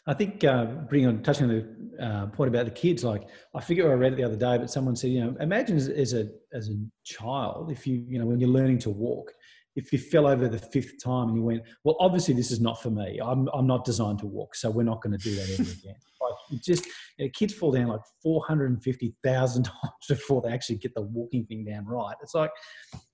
I 0.07 0.15
think 0.15 0.43
uh, 0.45 0.65
bring 0.65 1.07
on 1.07 1.23
touching 1.23 1.49
on 1.49 1.51
the 1.51 2.05
uh, 2.05 2.27
point 2.27 2.49
about 2.49 2.65
the 2.65 2.73
kids. 2.73 3.05
Like 3.05 3.23
I 3.55 3.61
figure 3.61 3.91
I 3.91 3.95
read 3.95 4.15
it 4.15 4.17
the 4.17 4.25
other 4.25 4.37
day, 4.37 4.59
but 4.59 4.71
someone 4.71 4.97
said, 4.97 5.11
you 5.11 5.25
know, 5.25 5.37
imagine 5.41 5.77
as, 5.77 5.89
as, 5.89 6.13
a 6.15 6.29
as 6.53 6.69
a 6.69 6.75
child, 7.05 7.71
if 7.71 7.87
you 7.87 8.05
you 8.09 8.19
know 8.19 8.27
when 8.27 8.41
you're 8.41 8.49
learning 8.49 8.79
to 8.81 8.91
walk, 8.91 9.33
if 9.75 9.93
you 9.93 9.99
fell 9.99 10.27
over 10.27 10.49
the 10.49 10.59
fifth 10.59 11.03
time 11.03 11.29
and 11.29 11.37
you 11.37 11.43
went, 11.43 11.63
well, 11.85 11.97
obviously 11.99 12.35
this 12.35 12.51
is 12.51 12.61
not 12.61 12.83
for 12.83 12.91
me. 12.91 13.19
I'm 13.23 13.49
I'm 13.55 13.67
not 13.67 13.85
designed 13.85 14.19
to 14.21 14.27
walk, 14.27 14.55
so 14.55 14.71
we're 14.71 14.83
not 14.83 15.03
going 15.03 15.17
to 15.17 15.23
do 15.23 15.35
that 15.35 15.51
ever 15.59 15.71
again. 15.71 15.97
like 16.21 16.63
just 16.63 16.87
you 17.19 17.25
know, 17.25 17.31
kids 17.35 17.55
fall 17.55 17.73
down 17.73 17.89
like 17.89 18.01
four 18.23 18.45
hundred 18.47 18.71
and 18.71 18.83
fifty 18.83 19.15
thousand 19.25 19.65
times 19.83 20.07
before 20.09 20.43
they 20.43 20.51
actually 20.51 20.77
get 20.77 20.95
the 20.95 21.03
walking 21.03 21.47
thing 21.47 21.65
down 21.65 21.87
right. 21.87 22.15
It's 22.23 22.35
like 22.35 22.51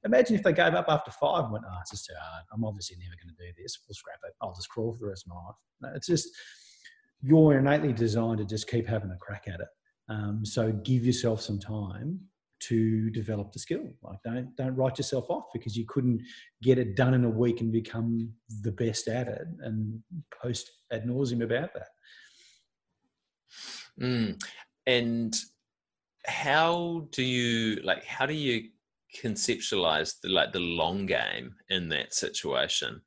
imagine 0.04 0.36
if 0.36 0.42
they 0.42 0.52
gave 0.52 0.74
up 0.74 0.86
after 0.88 1.10
five 1.12 1.44
and 1.44 1.52
went, 1.52 1.64
oh, 1.68 1.78
it's 1.80 1.90
just 1.90 2.06
too 2.06 2.14
hard. 2.20 2.44
I'm 2.52 2.64
obviously 2.64 2.96
never 2.98 3.14
going 3.22 3.34
to 3.34 3.46
do 3.46 3.62
this. 3.62 3.78
We'll 3.86 3.94
scrap 3.94 4.18
it. 4.24 4.34
I'll 4.42 4.54
just 4.54 4.68
crawl 4.68 4.92
for 4.92 5.00
the 5.00 5.08
rest 5.08 5.26
of 5.26 5.34
my 5.34 5.36
life. 5.36 5.56
No, 5.80 5.90
it's 5.94 6.06
just 6.06 6.28
you're 7.22 7.58
innately 7.58 7.92
designed 7.92 8.38
to 8.38 8.44
just 8.44 8.68
keep 8.68 8.86
having 8.86 9.10
a 9.10 9.16
crack 9.16 9.44
at 9.48 9.60
it. 9.60 9.68
Um, 10.08 10.44
so 10.44 10.72
give 10.72 11.04
yourself 11.04 11.40
some 11.40 11.58
time 11.58 12.20
to 12.60 13.10
develop 13.10 13.52
the 13.52 13.58
skill. 13.58 13.84
Like 14.02 14.18
don't 14.24 14.54
don't 14.56 14.76
write 14.76 14.98
yourself 14.98 15.26
off 15.28 15.44
because 15.52 15.76
you 15.76 15.84
couldn't 15.86 16.22
get 16.62 16.78
it 16.78 16.96
done 16.96 17.14
in 17.14 17.24
a 17.24 17.30
week 17.30 17.60
and 17.60 17.72
become 17.72 18.32
the 18.62 18.72
best 18.72 19.08
at 19.08 19.28
it 19.28 19.46
and 19.60 20.00
post 20.42 20.70
ad 20.92 21.04
nauseum 21.04 21.42
about 21.42 21.70
that. 21.74 21.88
Mm. 24.00 24.42
And 24.86 25.36
how 26.26 27.08
do 27.12 27.22
you 27.22 27.80
like 27.82 28.04
how 28.04 28.26
do 28.26 28.34
you 28.34 28.68
conceptualize 29.22 30.20
the 30.22 30.28
like 30.28 30.52
the 30.52 30.60
long 30.60 31.06
game 31.06 31.54
in 31.68 31.88
that 31.90 32.14
situation? 32.14 33.00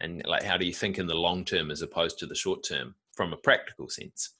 And 0.00 0.22
like 0.26 0.42
how 0.42 0.56
do 0.56 0.66
you 0.66 0.74
think 0.74 0.98
in 0.98 1.06
the 1.06 1.14
long 1.14 1.44
term 1.44 1.70
as 1.70 1.82
opposed 1.82 2.18
to 2.18 2.26
the 2.26 2.34
short 2.34 2.62
term? 2.62 2.94
from 3.16 3.32
a 3.32 3.36
practical 3.36 3.88
sense? 3.88 4.35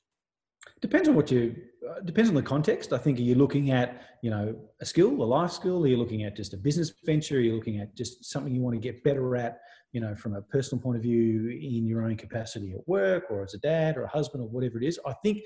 Depends 0.81 1.09
on 1.09 1.15
what 1.15 1.31
you. 1.31 1.57
Uh, 1.89 2.01
depends 2.01 2.29
on 2.29 2.35
the 2.35 2.43
context. 2.43 2.93
I 2.93 2.99
think 2.99 3.19
are 3.19 3.23
you 3.23 3.35
looking 3.35 3.71
at 3.71 4.03
you 4.23 4.31
know 4.31 4.57
a 4.81 4.87
skill, 4.87 5.11
a 5.11 5.25
life 5.25 5.53
skill? 5.53 5.85
Are 5.85 5.87
you 5.87 5.97
looking 5.97 6.25
at 6.25 6.37
just 6.37 6.53
a 6.53 6.57
business 6.57 6.93
venture? 7.05 7.37
Are 7.37 7.41
you 7.41 7.55
looking 7.55 7.79
at 7.81 7.97
just 7.97 8.25
something 8.25 8.55
you 8.55 8.61
want 8.61 8.75
to 8.75 8.81
get 8.81 9.03
better 9.03 9.37
at? 9.37 9.59
You 9.93 10.01
know, 10.01 10.15
from 10.15 10.35
a 10.35 10.43
personal 10.43 10.83
point 10.83 10.97
of 10.97 11.03
view, 11.03 11.49
in 11.49 11.87
your 11.87 12.03
own 12.03 12.17
capacity 12.17 12.73
at 12.73 12.87
work, 12.87 13.25
or 13.31 13.43
as 13.43 13.55
a 13.55 13.59
dad, 13.59 13.97
or 13.97 14.05
a 14.05 14.09
husband, 14.09 14.43
or 14.43 14.49
whatever 14.49 14.79
it 14.79 14.85
is. 14.85 14.99
I 15.07 15.15
think 15.23 15.43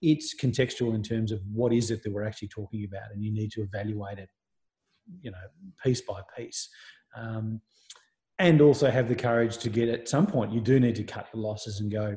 it's 0.00 0.34
contextual 0.34 0.94
in 0.94 1.02
terms 1.02 1.32
of 1.32 1.40
what 1.52 1.72
is 1.72 1.90
it 1.90 2.02
that 2.02 2.12
we're 2.12 2.24
actually 2.24 2.48
talking 2.48 2.84
about, 2.84 3.12
and 3.12 3.22
you 3.22 3.32
need 3.32 3.52
to 3.52 3.62
evaluate 3.62 4.18
it. 4.18 4.30
You 5.20 5.32
know, 5.32 5.38
piece 5.84 6.00
by 6.00 6.22
piece. 6.36 6.68
Um, 7.14 7.60
and 8.38 8.60
also 8.60 8.90
have 8.90 9.08
the 9.08 9.14
courage 9.14 9.58
to 9.58 9.68
get 9.68 9.88
at 9.88 10.08
some 10.08 10.26
point 10.26 10.52
you 10.52 10.60
do 10.60 10.80
need 10.80 10.96
to 10.96 11.04
cut 11.04 11.28
your 11.32 11.42
losses 11.42 11.80
and 11.80 11.92
go 11.92 12.16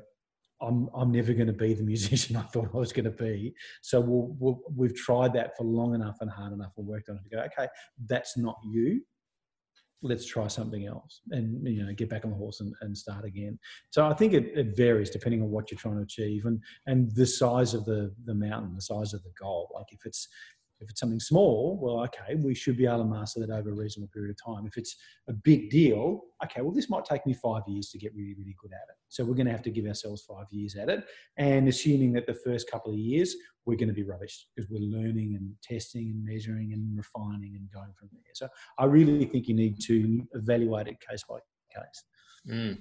I'm 0.62 0.90
I'm 0.96 1.12
never 1.12 1.34
going 1.34 1.48
to 1.48 1.54
be 1.54 1.74
the 1.74 1.84
musician 1.84 2.36
I 2.38 2.42
thought 2.42 2.70
I 2.74 2.78
was 2.78 2.94
going 2.94 3.06
to 3.06 3.12
be. 3.12 3.54
So 3.82 4.00
we'll, 4.00 4.62
we 4.76 4.88
have 4.88 4.96
tried 4.96 5.34
that 5.34 5.56
for 5.58 5.64
long 5.64 5.96
enough 5.96 6.18
and 6.22 6.30
hard 6.30 6.54
enough 6.54 6.74
and 6.78 6.88
worked 6.88 7.10
on 7.10 7.18
it 7.18 7.24
to 7.30 7.36
go, 7.36 7.42
okay, 7.44 7.70
that's 8.08 8.38
not 8.38 8.58
you. 8.64 9.02
Let's 10.02 10.26
try 10.26 10.48
something 10.48 10.86
else 10.86 11.22
and 11.32 11.66
you 11.68 11.84
know 11.84 11.92
get 11.94 12.10
back 12.10 12.26
on 12.26 12.32
the 12.32 12.38
horse 12.38 12.60
and, 12.60 12.74
and 12.82 12.96
start 12.96 13.26
again. 13.26 13.58
So 13.90 14.06
I 14.06 14.14
think 14.14 14.34
it, 14.34 14.52
it 14.56 14.78
varies 14.78 15.10
depending 15.10 15.42
on 15.42 15.50
what 15.50 15.72
you're 15.72 15.80
trying 15.80 15.96
to 15.96 16.04
achieve 16.04 16.46
and 16.46 16.62
and 16.86 17.10
the 17.16 17.26
size 17.26 17.74
of 17.74 17.86
the 17.86 18.14
the 18.26 18.36
mountain, 18.36 18.76
the 18.76 18.82
size 18.82 19.14
of 19.14 19.24
the 19.24 19.32
goal. 19.40 19.72
Like 19.74 19.88
if 19.92 20.06
it's 20.06 20.28
if 20.80 20.90
it's 20.90 21.00
something 21.00 21.20
small, 21.20 21.80
well, 21.82 22.04
okay, 22.04 22.36
we 22.36 22.54
should 22.54 22.78
be 22.78 22.86
able 22.86 23.00
to 23.00 23.06
master 23.06 23.40
that 23.40 23.50
over 23.50 23.70
a 23.70 23.74
reasonable 23.74 24.10
period 24.14 24.36
of 24.36 24.56
time. 24.56 24.66
If 24.66 24.78
it's 24.78 24.96
a 25.28 25.34
big 25.34 25.70
deal, 25.70 26.22
okay, 26.44 26.62
well, 26.62 26.74
this 26.74 26.90
might 26.90 27.06
take 27.06 27.26
me 27.26 27.34
five 27.34 27.64
years 27.68 27.90
to 27.92 27.98
get 27.98 28.14
really, 28.16 28.34
really 28.38 28.56
good 28.62 28.72
at 28.72 28.90
it. 28.90 28.96
So 29.08 29.24
we're 29.24 29.36
going 29.36 29.46
to 29.46 29.52
have 29.52 29.64
to 29.64 29.72
give 29.72 29.86
ourselves 29.86 30.24
five 30.24 30.48
years 30.52 30.76
at 30.76 30.90
it. 30.90 31.06
And 31.38 31.68
assuming 31.68 32.14
that 32.14 32.28
the 32.28 32.34
first 32.34 32.70
couple 32.70 32.92
of 32.92 32.98
years, 32.98 33.36
we're 33.66 33.78
going 33.78 33.90
to 33.90 33.94
be 33.94 34.04
rubbish 34.04 34.48
because 34.56 34.70
we're 34.70 34.80
learning 34.80 35.36
and 35.36 35.54
testing 35.64 36.12
and 36.12 36.24
measuring 36.24 36.74
and 36.74 36.98
refining 36.98 37.56
and 37.56 37.70
going 37.72 37.94
from 37.98 38.10
there. 38.12 38.34
So 38.34 38.48
I 38.78 38.86
really 38.86 39.26
think 39.26 39.48
you 39.48 39.56
need 39.56 39.82
to 39.84 40.28
evaluate 40.34 40.88
it 40.88 40.98
case 41.00 41.24
by 41.28 41.40
case. 41.74 42.04
Mm. 42.48 42.78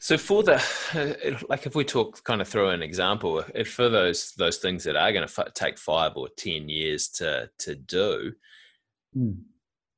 So 0.00 0.16
for 0.16 0.42
the 0.44 0.62
like, 1.48 1.66
if 1.66 1.74
we 1.74 1.84
talk 1.84 2.22
kind 2.22 2.40
of 2.40 2.48
through 2.48 2.70
an 2.70 2.82
example, 2.82 3.42
if 3.54 3.72
for 3.72 3.88
those 3.88 4.32
those 4.32 4.58
things 4.58 4.84
that 4.84 4.96
are 4.96 5.12
going 5.12 5.26
to 5.26 5.40
f- 5.40 5.54
take 5.54 5.78
five 5.78 6.12
or 6.16 6.28
ten 6.36 6.68
years 6.68 7.08
to 7.08 7.50
to 7.58 7.74
do, 7.74 8.32
mm. 9.16 9.36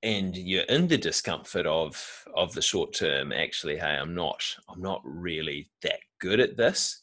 and 0.02 0.36
you're 0.36 0.62
in 0.64 0.88
the 0.88 0.96
discomfort 0.96 1.66
of 1.66 2.24
of 2.34 2.54
the 2.54 2.62
short 2.62 2.94
term, 2.94 3.30
actually, 3.30 3.76
hey, 3.76 3.98
I'm 4.00 4.14
not 4.14 4.42
I'm 4.68 4.80
not 4.80 5.02
really 5.04 5.70
that 5.82 6.00
good 6.18 6.40
at 6.40 6.56
this. 6.56 7.02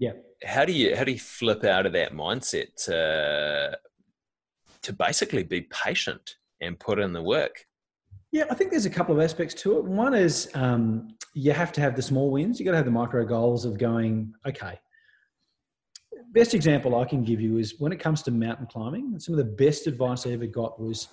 Yeah. 0.00 0.12
How 0.44 0.64
do 0.64 0.72
you 0.72 0.96
how 0.96 1.04
do 1.04 1.12
you 1.12 1.20
flip 1.20 1.62
out 1.62 1.86
of 1.86 1.92
that 1.92 2.12
mindset 2.12 2.74
to 2.86 3.78
to 4.82 4.92
basically 4.92 5.44
be 5.44 5.62
patient 5.62 6.38
and 6.60 6.78
put 6.78 6.98
in 6.98 7.12
the 7.12 7.22
work? 7.22 7.66
Yeah, 8.32 8.44
I 8.50 8.54
think 8.54 8.70
there's 8.70 8.86
a 8.86 8.90
couple 8.90 9.14
of 9.14 9.22
aspects 9.22 9.54
to 9.62 9.76
it. 9.76 9.84
One 9.84 10.14
is 10.14 10.50
um, 10.54 11.08
you 11.34 11.52
have 11.52 11.70
to 11.72 11.82
have 11.82 11.94
the 11.94 12.00
small 12.00 12.30
wins. 12.30 12.58
You 12.58 12.64
got 12.64 12.70
to 12.72 12.78
have 12.78 12.86
the 12.86 12.90
micro 12.90 13.26
goals 13.26 13.66
of 13.66 13.76
going, 13.78 14.32
okay. 14.46 14.80
Best 16.32 16.54
example 16.54 16.98
I 16.98 17.04
can 17.04 17.24
give 17.24 17.42
you 17.42 17.58
is 17.58 17.78
when 17.78 17.92
it 17.92 18.00
comes 18.00 18.22
to 18.22 18.30
mountain 18.30 18.66
climbing. 18.66 19.20
Some 19.20 19.34
of 19.34 19.38
the 19.38 19.52
best 19.52 19.86
advice 19.86 20.26
I 20.26 20.30
ever 20.30 20.46
got 20.46 20.80
was 20.80 21.08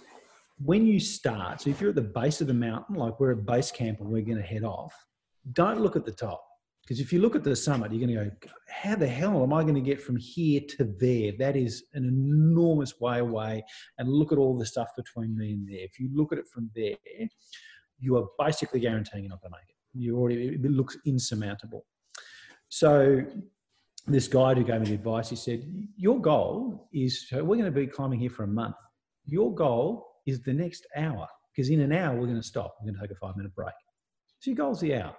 when 0.64 0.86
you 0.86 0.98
start. 0.98 1.62
So 1.62 1.70
if 1.70 1.82
you're 1.82 1.90
at 1.90 1.96
the 1.98 2.02
base 2.02 2.40
of 2.40 2.48
the 2.48 2.54
mountain, 2.54 2.96
like 2.96 3.20
we're 3.20 3.34
at 3.34 3.46
base 3.46 3.70
camp 3.70 4.00
and 4.00 4.10
we're 4.10 4.24
going 4.24 4.38
to 4.38 4.44
head 4.44 4.64
off, 4.64 4.94
don't 5.52 5.82
look 5.82 5.98
at 5.98 6.06
the 6.06 6.12
top 6.14 6.42
because 6.90 7.02
if 7.02 7.14
you 7.14 7.22
look 7.22 7.36
at 7.36 7.44
the 7.44 7.56
summit, 7.56 7.94
you're 7.94 8.08
going 8.08 8.18
to 8.18 8.32
go, 8.40 8.52
how 8.68 8.96
the 8.96 9.06
hell 9.06 9.44
am 9.44 9.54
I 9.54 9.62
going 9.62 9.76
to 9.76 9.82
get 9.82 10.02
from 10.02 10.18
here 10.18 10.60
to 10.70 10.86
there? 11.00 11.34
That 11.38 11.56
is 11.56 11.84
an 11.94 12.04
enormous 12.04 13.00
way 13.00 13.20
away. 13.20 13.64
And 14.00 14.10
look 14.10 14.32
at 14.32 14.40
all 14.40 14.58
the 14.58 14.66
stuff 14.66 14.88
between 14.98 15.38
me 15.38 15.52
and 15.52 15.70
there. 15.70 15.82
If 15.84 16.00
you 16.00 16.10
look 16.12 16.34
at 16.34 16.40
it 16.40 16.46
from 16.52 16.72
there, 16.76 16.96
you 18.00 18.18
are 18.18 18.26
basically 18.44 18.80
guaranteeing 18.80 19.24
you're 19.24 19.30
not 19.30 19.42
going 19.42 19.52
to 19.52 19.58
make 19.60 19.70
it. 19.70 19.76
You 19.94 20.18
already, 20.18 20.48
it 20.48 20.64
looks 20.64 20.98
insurmountable. 21.06 21.86
So 22.70 23.24
this 24.08 24.28
guide 24.28 24.58
who 24.58 24.64
gave 24.64 24.82
me 24.82 24.88
the 24.88 24.96
advice, 24.96 25.30
he 25.30 25.36
said, 25.36 25.72
Your 25.96 26.20
goal 26.20 26.90
is 26.92 27.28
we're 27.32 27.44
going 27.44 27.66
to 27.66 27.72
be 27.72 27.86
climbing 27.86 28.20
here 28.20 28.32
for 28.32 28.46
a 28.46 28.48
month. 28.48 28.78
Your 29.28 29.54
goal 29.54 30.08
is 30.26 30.42
the 30.42 30.54
next 30.54 30.88
hour, 30.98 31.28
because 31.56 31.70
in 31.70 31.82
an 31.82 31.92
hour 31.92 32.16
we're 32.16 32.26
going 32.26 32.42
to 32.42 32.44
stop. 32.44 32.78
We're 32.82 32.92
going 32.92 33.00
to 33.00 33.08
take 33.08 33.16
a 33.16 33.20
five 33.20 33.38
minute 33.38 33.54
break. 33.54 33.76
So 34.40 34.50
your 34.50 34.58
goal's 34.58 34.80
the 34.80 34.96
hour. 34.96 35.16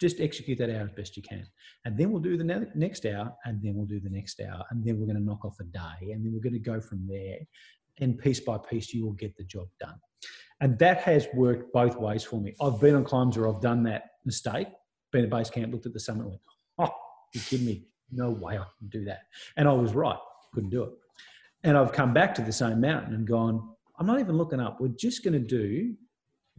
Just 0.00 0.20
execute 0.20 0.58
that 0.58 0.70
hour 0.70 0.84
as 0.84 0.92
best 0.92 1.16
you 1.16 1.22
can. 1.22 1.46
And 1.84 1.96
then 1.96 2.10
we'll 2.10 2.22
do 2.22 2.36
the 2.36 2.44
ne- 2.44 2.66
next 2.74 3.06
hour, 3.06 3.32
and 3.44 3.62
then 3.62 3.74
we'll 3.74 3.86
do 3.86 4.00
the 4.00 4.10
next 4.10 4.40
hour, 4.40 4.64
and 4.70 4.84
then 4.84 4.98
we're 4.98 5.06
going 5.06 5.18
to 5.18 5.22
knock 5.24 5.44
off 5.44 5.56
a 5.60 5.64
day, 5.64 6.12
and 6.12 6.24
then 6.24 6.32
we're 6.32 6.40
going 6.40 6.52
to 6.52 6.58
go 6.58 6.80
from 6.80 7.06
there. 7.08 7.38
And 8.00 8.18
piece 8.18 8.40
by 8.40 8.58
piece, 8.58 8.92
you 8.92 9.04
will 9.04 9.12
get 9.12 9.36
the 9.36 9.44
job 9.44 9.68
done. 9.78 9.94
And 10.60 10.78
that 10.78 10.98
has 11.02 11.28
worked 11.34 11.72
both 11.72 11.96
ways 11.96 12.24
for 12.24 12.40
me. 12.40 12.54
I've 12.60 12.80
been 12.80 12.94
on 12.94 13.04
climbs 13.04 13.36
where 13.36 13.48
I've 13.48 13.60
done 13.60 13.84
that 13.84 14.04
mistake, 14.24 14.68
been 15.12 15.24
at 15.24 15.30
base 15.30 15.50
camp, 15.50 15.72
looked 15.72 15.86
at 15.86 15.92
the 15.92 16.00
summit, 16.00 16.22
and 16.22 16.30
went, 16.30 16.40
oh, 16.78 16.94
you 17.32 17.40
kidding 17.40 17.66
me? 17.66 17.86
No 18.10 18.30
way 18.30 18.58
I 18.58 18.64
can 18.78 18.88
do 18.88 19.04
that. 19.04 19.22
And 19.56 19.68
I 19.68 19.72
was 19.72 19.92
right, 19.94 20.18
couldn't 20.52 20.70
do 20.70 20.84
it. 20.84 20.90
And 21.62 21.76
I've 21.76 21.92
come 21.92 22.12
back 22.12 22.34
to 22.34 22.42
the 22.42 22.52
same 22.52 22.80
mountain 22.80 23.14
and 23.14 23.26
gone, 23.26 23.74
I'm 23.98 24.06
not 24.06 24.20
even 24.20 24.36
looking 24.36 24.60
up. 24.60 24.80
We're 24.80 24.88
just 24.88 25.22
going 25.22 25.34
to 25.34 25.38
do 25.38 25.94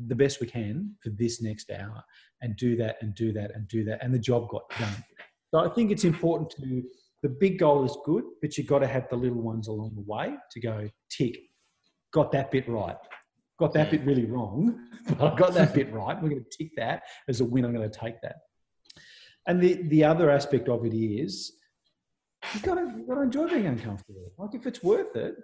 the 0.08 0.16
best 0.16 0.42
we 0.42 0.48
can 0.48 0.96
for 1.04 1.10
this 1.12 1.42
next 1.42 1.72
hour 1.72 2.04
and 2.42 2.56
do 2.58 2.76
that 2.76 2.98
and 3.02 3.16
do 3.16 3.32
that 3.34 3.52
and 3.56 3.68
do 3.68 3.84
that. 3.86 4.04
And 4.04 4.14
the 4.14 4.20
job 4.20 4.50
got 4.50 4.64
done. 4.80 5.04
So 5.54 5.60
I 5.60 5.70
think 5.74 5.92
it's 5.92 6.04
important 6.04 6.52
to, 6.62 6.84
the 7.24 7.30
big 7.30 7.60
goal 7.60 7.86
is 7.86 7.98
good, 8.06 8.24
but 8.42 8.58
you've 8.58 8.68
got 8.68 8.80
to 8.80 8.88
have 8.88 9.08
the 9.10 9.16
little 9.16 9.42
ones 9.42 9.68
along 9.68 9.96
the 9.96 10.02
way 10.02 10.36
to 10.52 10.60
go, 10.60 10.90
tick, 11.10 11.38
got 12.14 12.32
that 12.34 12.52
bit 12.52 12.68
right. 12.68 12.98
Got 13.58 13.74
that 13.74 13.90
bit 13.90 14.06
really 14.06 14.26
wrong, 14.26 14.78
but 15.18 15.34
I 15.34 15.36
got 15.36 15.54
that 15.54 15.74
bit 15.74 15.92
right. 15.94 16.22
We're 16.22 16.30
going 16.30 16.44
to 16.44 16.58
tick 16.58 16.72
that 16.76 17.04
as 17.30 17.40
a 17.40 17.46
win. 17.46 17.64
I'm 17.64 17.74
going 17.74 17.90
to 17.90 18.00
take 18.00 18.22
that. 18.22 18.36
And 19.48 19.62
the, 19.62 19.82
the 19.84 20.04
other 20.04 20.30
aspect 20.30 20.68
of 20.68 20.86
it 20.86 20.94
is 20.94 21.54
you've 22.54 22.64
got, 22.64 22.76
to, 22.76 22.94
you've 22.98 23.08
got 23.08 23.16
to 23.16 23.22
enjoy 23.22 23.48
being 23.48 23.68
uncomfortable. 23.68 24.34
Like 24.38 24.56
if 24.56 24.66
it's 24.66 24.84
worth 24.84 25.16
it, 25.16 25.36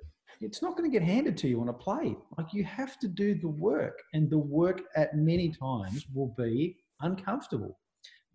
it's 0.41 0.61
not 0.61 0.75
going 0.75 0.89
to 0.89 0.99
get 0.99 1.05
handed 1.07 1.37
to 1.37 1.47
you 1.47 1.61
on 1.61 1.69
a 1.69 1.73
plate. 1.73 2.17
Like 2.37 2.53
you 2.53 2.63
have 2.63 2.99
to 2.99 3.07
do 3.07 3.35
the 3.35 3.47
work, 3.47 3.99
and 4.13 4.29
the 4.29 4.37
work 4.37 4.81
at 4.95 5.15
many 5.15 5.49
times 5.49 6.05
will 6.13 6.33
be 6.37 6.77
uncomfortable. 7.01 7.77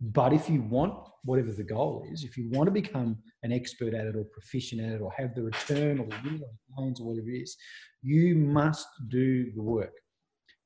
But 0.01 0.33
if 0.33 0.49
you 0.49 0.63
want 0.63 0.95
whatever 1.25 1.53
the 1.53 1.65
goal 1.65 2.07
is, 2.13 2.23
if 2.23 2.37
you 2.37 2.51
want 2.51 2.67
to 2.67 2.71
become 2.71 3.17
an 3.43 3.53
expert 3.53 3.95
at 3.95 4.07
it 4.07 4.15
or 4.15 4.25
proficient 4.25 4.83
at 4.83 4.93
it 4.93 5.01
or 5.01 5.11
have 5.13 5.35
the 5.35 5.43
return 5.43 5.99
or 5.99 6.07
the 6.07 6.41
gains 6.79 7.01
or 7.01 7.07
whatever 7.07 7.31
it 7.31 7.43
is, 7.43 7.57
you 8.03 8.37
must 8.37 8.87
do 9.09 9.51
the 9.53 9.63
work. 9.63 9.95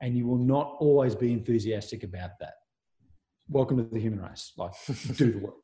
And 0.03 0.17
you 0.17 0.27
will 0.27 0.39
not 0.39 0.77
always 0.81 1.15
be 1.15 1.33
enthusiastic 1.33 2.03
about 2.03 2.31
that 2.41 2.55
welcome 3.49 3.77
to 3.77 3.83
the 3.83 4.01
human 4.01 4.21
race. 4.21 4.53
Like, 4.57 4.73
do 5.17 5.33
the 5.33 5.39
work. 5.39 5.55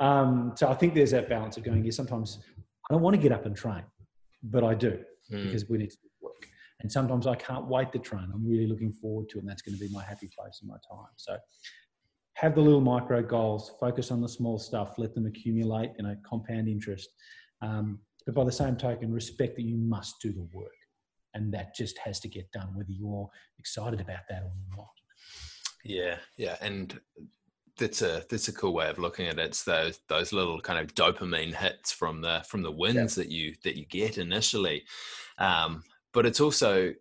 Um, 0.00 0.52
so 0.56 0.68
I 0.68 0.74
think 0.74 0.94
there's 0.94 1.10
that 1.10 1.28
balance 1.28 1.56
of 1.56 1.64
going, 1.64 1.84
yeah, 1.84 1.90
sometimes 1.90 2.38
I 2.90 2.94
don't 2.94 3.02
want 3.02 3.14
to 3.14 3.22
get 3.22 3.32
up 3.32 3.46
and 3.46 3.56
train, 3.56 3.82
but 4.42 4.64
I 4.64 4.74
do 4.74 4.98
mm. 5.30 5.44
because 5.44 5.68
we 5.68 5.78
need 5.78 5.90
to 5.90 5.96
do 6.02 6.08
work. 6.20 6.48
And 6.80 6.90
sometimes 6.90 7.26
I 7.26 7.36
can't 7.36 7.66
wait 7.66 7.92
to 7.92 7.98
train. 7.98 8.28
I'm 8.32 8.46
really 8.46 8.66
looking 8.66 8.92
forward 8.92 9.28
to 9.30 9.38
it, 9.38 9.42
and 9.42 9.48
that's 9.48 9.62
going 9.62 9.76
to 9.76 9.80
be 9.80 9.92
my 9.92 10.02
happy 10.02 10.28
place 10.36 10.60
in 10.62 10.68
my 10.68 10.76
time. 10.90 11.12
So 11.16 11.36
have 12.34 12.54
the 12.54 12.60
little 12.60 12.80
micro 12.80 13.22
goals, 13.22 13.72
focus 13.78 14.10
on 14.10 14.20
the 14.20 14.28
small 14.28 14.58
stuff, 14.58 14.94
let 14.98 15.14
them 15.14 15.26
accumulate, 15.26 15.90
you 15.96 16.04
know, 16.04 16.16
compound 16.24 16.68
interest. 16.68 17.10
Um, 17.60 18.00
but 18.26 18.34
by 18.34 18.44
the 18.44 18.52
same 18.52 18.76
token, 18.76 19.12
respect 19.12 19.56
that 19.56 19.62
you 19.62 19.76
must 19.76 20.20
do 20.20 20.32
the 20.32 20.48
work. 20.52 20.72
And 21.34 21.52
that 21.54 21.74
just 21.74 21.98
has 21.98 22.20
to 22.20 22.28
get 22.28 22.50
done, 22.52 22.74
whether 22.74 22.90
you're 22.90 23.28
excited 23.58 24.00
about 24.00 24.20
that 24.28 24.42
or 24.42 24.52
not. 24.76 24.88
Yeah, 25.84 26.16
yeah, 26.36 26.56
and 26.60 27.00
that's 27.78 28.02
a 28.02 28.22
that's 28.28 28.48
a 28.48 28.52
cool 28.52 28.74
way 28.74 28.88
of 28.88 28.98
looking 28.98 29.26
at 29.26 29.38
it. 29.38 29.46
It's 29.46 29.64
those 29.64 30.00
those 30.08 30.32
little 30.32 30.60
kind 30.60 30.78
of 30.78 30.94
dopamine 30.94 31.54
hits 31.54 31.92
from 31.92 32.20
the 32.20 32.44
from 32.48 32.62
the 32.62 32.72
wins 32.72 33.16
yeah. 33.16 33.22
that 33.22 33.30
you 33.30 33.54
that 33.64 33.76
you 33.76 33.86
get 33.86 34.18
initially, 34.18 34.84
um, 35.38 35.82
but 36.12 36.26
it's 36.26 36.40
also 36.40 36.92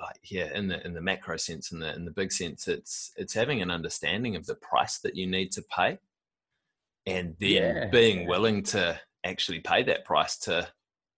like 0.00 0.18
yeah 0.30 0.48
in 0.54 0.68
the 0.68 0.84
in 0.86 0.94
the 0.94 1.00
macro 1.00 1.36
sense 1.36 1.72
in 1.72 1.80
the 1.80 1.94
in 1.94 2.04
the 2.04 2.10
big 2.10 2.30
sense 2.30 2.68
it's 2.68 3.12
it's 3.16 3.34
having 3.34 3.62
an 3.62 3.70
understanding 3.70 4.36
of 4.36 4.46
the 4.46 4.54
price 4.56 4.98
that 4.98 5.16
you 5.16 5.26
need 5.26 5.50
to 5.50 5.62
pay 5.74 5.98
and 7.06 7.34
then 7.40 7.50
yeah. 7.50 7.86
being 7.86 8.26
willing 8.26 8.62
to 8.62 8.98
actually 9.24 9.60
pay 9.60 9.82
that 9.82 10.04
price 10.04 10.38
to 10.38 10.66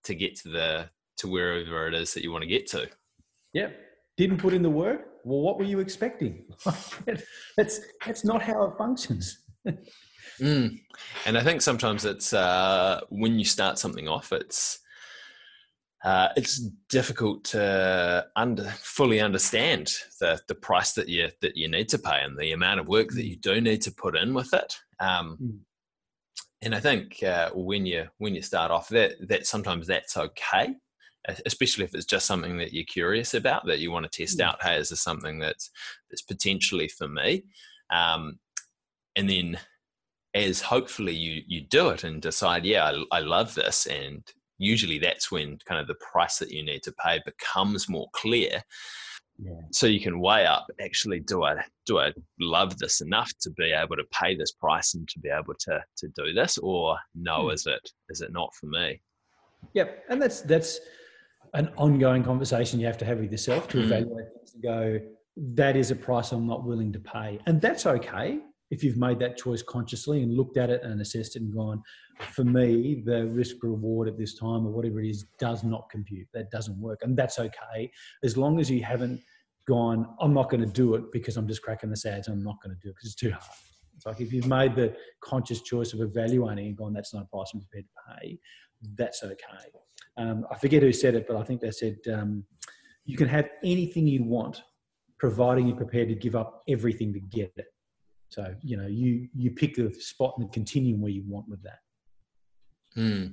to 0.05 0.15
get 0.15 0.35
to 0.35 0.49
the 0.49 0.89
to 1.17 1.29
wherever 1.29 1.89
it 1.89 1.95
is 1.95 2.15
that 2.15 2.23
you 2.23 2.33
want 2.33 2.43
to 2.43 2.49
get 2.49 2.67
to 2.67 2.89
yep 3.53 3.77
didn't 4.17 4.39
put 4.39 4.55
in 4.55 4.63
the 4.63 4.71
work 4.71 5.10
well, 5.25 5.41
what 5.41 5.59
were 5.59 5.65
you 5.65 5.81
expecting? 5.81 6.45
that's 7.57 7.81
that's 8.05 8.25
not 8.25 8.43
how 8.43 8.65
it 8.65 8.79
functions. 8.79 9.39
mm. 10.41 10.79
And 11.27 11.39
I 11.39 11.43
think 11.43 11.63
sometimes 11.63 12.05
it's 12.05 12.33
uh, 12.33 13.01
when 13.11 13.39
you 13.39 13.45
start 13.45 13.79
something 13.79 14.09
off, 14.09 14.33
it's 14.33 14.79
uh, 16.05 16.29
it's 16.37 16.59
difficult 16.89 17.45
to 17.45 18.27
under 18.37 18.65
fully 18.65 19.21
understand 19.21 19.93
the 20.21 20.41
the 20.49 20.55
price 20.55 20.93
that 20.95 21.09
you 21.09 21.29
that 21.43 21.57
you 21.57 21.69
need 21.69 21.89
to 21.91 21.99
pay 21.99 22.23
and 22.23 22.39
the 22.39 22.53
amount 22.53 22.81
of 22.81 22.89
work 22.89 23.11
that 23.11 23.27
you 23.27 23.37
do 23.37 23.61
need 23.61 23.83
to 23.83 23.93
put 23.93 24.17
in 24.17 24.35
with 24.35 24.53
it. 24.55 24.75
Um, 24.99 25.39
mm. 25.43 25.59
And 26.63 26.75
I 26.75 26.81
think 26.81 27.23
uh, 27.23 27.51
when 27.55 27.87
you 27.87 28.07
when 28.19 28.35
you 28.35 28.43
start 28.43 28.71
off, 28.71 28.89
that 28.91 29.13
that 29.29 29.47
sometimes 29.47 29.87
that's 29.87 30.17
okay 30.17 30.75
especially 31.47 31.85
if 31.85 31.95
it's 31.95 32.07
just 32.07 32.27
something 32.27 32.57
that 32.59 32.73
you're 32.73 32.85
curious 32.85 33.35
about 33.35 33.67
that 33.67 33.79
you 33.79 33.91
want 33.91 34.11
to 34.11 34.19
test 34.23 34.39
mm. 34.39 34.45
out 34.45 34.63
hey 34.63 34.77
is 34.77 34.89
this 34.89 35.03
something 35.03 35.39
that's 35.39 35.71
that's 36.11 36.23
potentially 36.23 36.89
for 36.89 37.09
me 37.09 37.45
um, 37.93 38.39
and 39.17 39.29
then 39.29 39.59
as 40.35 40.61
hopefully 40.61 41.15
you 41.15 41.43
you 41.47 41.61
do 41.61 41.89
it 41.89 42.05
and 42.05 42.23
decide 42.23 42.65
yeah 42.65 42.85
I, 42.85 43.19
I 43.19 43.21
love 43.21 43.55
this 43.55 43.87
and 43.87 44.23
usually 44.59 44.99
that's 44.99 45.31
when 45.31 45.59
kind 45.67 45.81
of 45.81 45.89
the 45.89 45.97
price 46.13 46.39
that 46.39 46.51
you 46.51 46.65
need 46.65 46.83
to 46.85 46.93
pay 47.05 47.21
becomes 47.25 47.89
more 47.89 48.09
clear 48.13 48.63
yeah. 49.43 49.53
so 49.73 49.87
you 49.87 50.01
can 50.01 50.21
weigh 50.21 50.47
up 50.47 50.67
actually 50.81 51.21
do 51.21 51.43
i 51.43 51.57
do 51.85 51.99
i 51.99 52.13
love 52.39 52.79
this 52.79 53.01
enough 53.01 53.33
to 53.41 53.51
be 53.51 53.73
able 53.73 53.97
to 53.97 54.05
pay 54.13 54.37
this 54.37 54.53
price 54.53 54.95
and 54.95 55.09
to 55.09 55.19
be 55.19 55.31
able 55.31 55.55
to 55.59 55.83
to 55.97 56.09
do 56.17 56.33
this 56.33 56.59
or 56.59 56.97
no 57.15 57.45
mm. 57.45 57.55
is 57.55 57.67
it 57.67 57.91
is 58.09 58.21
it 58.21 58.33
not 58.33 58.55
for 58.55 58.67
me 58.67 59.01
yep 59.75 60.05
and 60.09 60.23
that's 60.23 60.43
that's 60.43 60.79
an 61.55 61.71
ongoing 61.77 62.23
conversation 62.23 62.81
you 62.81 62.87
have 62.87 62.99
to 62.99 63.05
have 63.05 63.19
with 63.19 63.33
yourself 63.33 63.69
to 63.69 63.79
mm. 63.79 63.85
evaluate 63.85 64.27
things 64.35 64.55
and 64.55 64.63
go, 64.63 65.01
that 65.37 65.77
is 65.77 65.91
a 65.91 65.97
price 65.97 66.33
I'm 66.33 66.47
not 66.47 66.65
willing 66.65 66.93
to 66.93 67.01
pay. 67.01 67.39
And 67.47 67.61
that's 67.61 67.87
okay 67.87 68.41
if 68.71 68.85
you've 68.85 68.97
made 68.97 69.19
that 69.19 69.37
choice 69.37 69.63
consciously 69.63 70.23
and 70.23 70.37
looked 70.37 70.57
at 70.57 70.71
it 70.71 70.83
and 70.85 71.01
assessed 71.01 71.37
it 71.37 71.43
and 71.43 71.53
gone, 71.53 71.83
for 72.19 72.45
me, 72.45 73.03
the 73.05 73.27
risk 73.27 73.57
reward 73.63 74.07
at 74.07 74.17
this 74.17 74.39
time 74.39 74.67
or 74.67 74.71
whatever 74.71 75.01
it 75.01 75.09
is 75.09 75.25
does 75.39 75.65
not 75.65 75.89
compute. 75.91 76.29
That 76.33 76.51
doesn't 76.51 76.81
work. 76.81 77.01
And 77.03 77.17
that's 77.17 77.39
okay. 77.39 77.91
As 78.23 78.37
long 78.37 78.61
as 78.61 78.71
you 78.71 78.85
haven't 78.85 79.21
gone, 79.67 80.07
I'm 80.21 80.33
not 80.33 80.51
going 80.51 80.61
to 80.61 80.73
do 80.73 80.95
it 80.95 81.11
because 81.11 81.37
I'm 81.37 81.49
just 81.49 81.63
cracking 81.63 81.91
the 81.91 81.97
sads. 81.97 82.29
I'm 82.29 82.45
not 82.45 82.63
going 82.63 82.75
to 82.75 82.81
do 82.81 82.91
it 82.91 82.95
because 82.95 83.07
it's 83.07 83.17
too 83.17 83.31
hard. 83.31 83.45
It's 83.97 84.07
like 84.07 84.21
if 84.21 84.33
you've 84.33 84.47
made 84.47 84.77
the 84.77 84.95
conscious 85.21 85.63
choice 85.63 85.93
of 85.93 86.01
evaluating 86.01 86.67
and 86.69 86.77
gone, 86.77 86.93
that's 86.93 87.13
not 87.13 87.25
a 87.25 87.27
price 87.27 87.51
I'm 87.53 87.61
prepared 87.61 87.85
to 87.85 88.15
pay, 88.15 88.39
that's 88.97 89.23
okay. 89.23 89.71
Um, 90.17 90.47
I 90.51 90.57
forget 90.57 90.83
who 90.83 90.93
said 90.93 91.15
it, 91.15 91.27
but 91.27 91.37
I 91.37 91.45
think 91.45 91.61
they 91.61 91.71
said 91.71 91.97
um, 92.13 92.45
you 93.05 93.17
can 93.17 93.29
have 93.29 93.49
anything 93.65 94.07
you 94.07 94.25
want, 94.25 94.63
providing 95.19 95.67
you're 95.67 95.77
prepared 95.77 96.09
to 96.09 96.15
give 96.15 96.37
up 96.37 96.63
everything 96.69 97.13
to 97.13 97.21
get 97.21 97.53
it. 97.57 97.67
So 98.29 98.55
you 98.63 98.77
know, 98.77 98.87
you 98.87 99.29
you 99.35 99.51
pick 99.51 99.75
the 99.75 99.93
spot 99.95 100.35
and 100.39 100.49
the 100.49 100.53
continuum 100.53 101.01
where 101.01 101.11
you 101.11 101.25
want 101.27 101.49
with 101.49 101.63
that. 101.63 101.79
Hmm. 102.95 103.27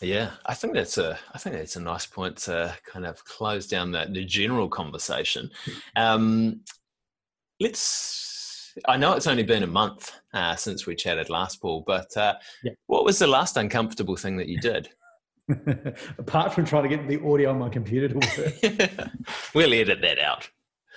Yeah, 0.00 0.30
I 0.46 0.54
think 0.54 0.74
that's 0.74 0.98
a 0.98 1.18
I 1.32 1.38
think 1.38 1.56
that's 1.56 1.76
a 1.76 1.80
nice 1.80 2.06
point 2.06 2.36
to 2.38 2.76
kind 2.86 3.04
of 3.04 3.24
close 3.24 3.66
down 3.66 3.90
the, 3.90 4.06
the 4.10 4.24
general 4.24 4.68
conversation. 4.68 5.50
Um, 5.96 6.60
let's 7.58 8.72
I 8.86 8.96
know 8.96 9.14
it's 9.14 9.26
only 9.26 9.42
been 9.42 9.64
a 9.64 9.68
month 9.68 10.12
uh, 10.32 10.54
since 10.54 10.86
we 10.86 10.94
chatted 10.94 11.30
last, 11.30 11.60
Paul, 11.60 11.82
but 11.86 12.16
uh, 12.16 12.34
yeah. 12.62 12.72
what 12.86 13.04
was 13.04 13.18
the 13.18 13.26
last 13.26 13.56
uncomfortable 13.56 14.16
thing 14.16 14.36
that 14.36 14.48
you 14.48 14.60
did? 14.60 14.88
Apart 16.18 16.52
from 16.52 16.64
trying 16.64 16.84
to 16.84 16.88
get 16.88 17.08
the 17.08 17.22
audio 17.24 17.50
on 17.50 17.58
my 17.58 17.68
computer 17.68 18.08
to 18.08 18.14
work. 18.14 19.10
we'll 19.54 19.72
edit 19.72 20.00
that 20.02 20.18
out. 20.18 20.48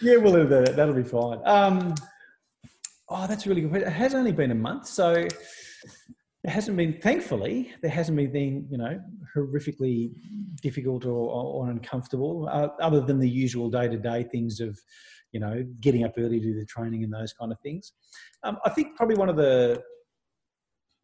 Yeah, 0.02 0.18
we'll 0.18 0.36
edit 0.36 0.50
that. 0.50 0.76
That'll 0.76 0.94
be 0.94 1.04
fine. 1.04 1.40
Um, 1.46 1.96
oh, 3.10 3.28
that's 3.28 3.48
really 3.48 3.62
good. 3.62 3.84
It 3.84 3.88
has 3.88 4.14
only 4.16 4.32
been 4.32 4.52
a 4.52 4.56
month, 4.56 4.88
so 4.88 5.14
it 5.14 5.34
hasn't 6.46 6.76
been. 6.76 7.00
Thankfully, 7.02 7.74
there 7.82 7.92
hasn't 7.92 8.18
been 8.18 8.26
anything 8.26 8.68
you 8.70 8.78
know 8.78 9.00
horrifically 9.36 10.12
difficult 10.62 11.06
or, 11.06 11.12
or 11.12 11.70
uncomfortable, 11.70 12.50
uh, 12.52 12.70
other 12.82 13.02
than 13.02 13.20
the 13.20 13.30
usual 13.30 13.70
day-to-day 13.70 14.24
things 14.24 14.60
of 14.60 14.78
you 15.32 15.40
know, 15.40 15.66
getting 15.80 16.04
up 16.04 16.14
early 16.18 16.40
to 16.40 16.46
do 16.46 16.60
the 16.60 16.66
training 16.66 17.04
and 17.04 17.14
those 17.14 17.34
kind 17.34 17.52
of 17.52 17.60
things. 17.62 17.94
Um, 18.44 18.58
I 18.66 18.70
think 18.70 18.96
probably 18.96 19.16
one 19.16 19.30
of 19.30 19.38
the 19.38 19.82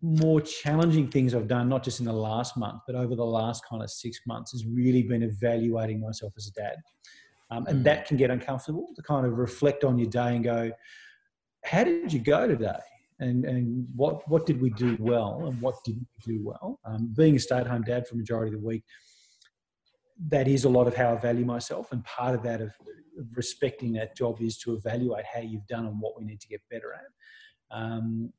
more 0.01 0.41
challenging 0.41 1.07
things 1.09 1.33
I've 1.33 1.47
done, 1.47 1.67
not 1.69 1.83
just 1.83 1.99
in 1.99 2.05
the 2.05 2.13
last 2.13 2.55
month, 2.55 2.81
but 2.85 2.95
over 2.95 3.15
the 3.15 3.25
last 3.25 3.65
kind 3.67 3.81
of 3.81 3.89
six 3.89 4.19
months, 4.27 4.51
has 4.51 4.65
really 4.65 5.03
been 5.03 5.23
evaluating 5.23 5.99
myself 5.99 6.33
as 6.37 6.47
a 6.47 6.51
dad. 6.51 6.75
Um, 7.49 7.65
and 7.67 7.83
that 7.85 8.05
can 8.05 8.17
get 8.17 8.29
uncomfortable 8.29 8.89
to 8.95 9.01
kind 9.01 9.25
of 9.25 9.37
reflect 9.37 9.83
on 9.83 9.97
your 9.97 10.09
day 10.09 10.35
and 10.35 10.43
go, 10.43 10.71
how 11.63 11.83
did 11.83 12.11
you 12.11 12.19
go 12.19 12.47
today? 12.47 12.79
and, 13.19 13.45
and 13.45 13.87
what, 13.95 14.27
what 14.29 14.45
did 14.45 14.61
we 14.61 14.69
do 14.71 14.95
well 14.99 15.45
and 15.47 15.59
what 15.61 15.83
didn't 15.83 16.07
we 16.25 16.35
do 16.35 16.41
well. 16.43 16.79
Um, 16.85 17.13
being 17.15 17.35
a 17.35 17.39
stay 17.39 17.57
at 17.57 17.67
home 17.67 17.83
dad 17.83 18.07
for 18.07 18.13
the 18.13 18.19
majority 18.19 18.53
of 18.53 18.61
the 18.61 18.67
week, 18.67 18.83
that 20.29 20.47
is 20.47 20.65
a 20.65 20.69
lot 20.69 20.87
of 20.87 20.95
how 20.95 21.13
I 21.13 21.15
value 21.15 21.45
myself. 21.45 21.91
And 21.91 22.03
part 22.03 22.35
of 22.35 22.43
that 22.43 22.61
of 22.61 22.71
respecting 23.35 23.93
that 23.93 24.15
job 24.15 24.41
is 24.41 24.57
to 24.59 24.73
evaluate 24.73 25.25
how 25.31 25.41
you've 25.41 25.65
done 25.67 25.85
and 25.87 25.99
what 25.99 26.17
we 26.17 26.25
need 26.25 26.39
to 26.41 26.47
get 26.47 26.61
better 26.69 26.93
at. 26.93 27.77
Um, 27.77 28.31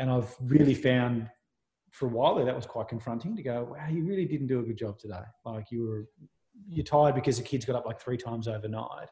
and 0.00 0.10
I've 0.10 0.34
really 0.40 0.74
found 0.74 1.28
for 1.90 2.06
a 2.06 2.08
while 2.08 2.34
there 2.36 2.46
that 2.46 2.56
was 2.56 2.64
quite 2.64 2.88
confronting 2.88 3.36
to 3.36 3.42
go, 3.42 3.68
wow, 3.70 3.86
you 3.90 4.02
really 4.02 4.24
didn't 4.24 4.46
do 4.46 4.60
a 4.60 4.62
good 4.62 4.78
job 4.78 4.98
today. 4.98 5.20
Like 5.44 5.70
you 5.70 5.86
were, 5.86 6.08
you're 6.68 6.84
tired 6.84 7.14
because 7.14 7.36
the 7.36 7.42
kids 7.42 7.66
got 7.66 7.76
up 7.76 7.84
like 7.84 8.00
three 8.00 8.16
times 8.16 8.48
overnight 8.48 9.08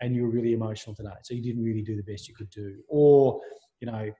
and 0.00 0.14
you 0.14 0.22
were 0.22 0.30
really 0.30 0.52
emotional 0.52 0.94
today. 0.94 1.16
So 1.22 1.34
you 1.34 1.42
didn't 1.42 1.64
really 1.64 1.82
do 1.82 1.96
the 1.96 2.04
best 2.04 2.28
you 2.28 2.36
could 2.36 2.50
do. 2.50 2.76
Or, 2.88 3.40
you 3.80 3.90
know, 3.90 4.10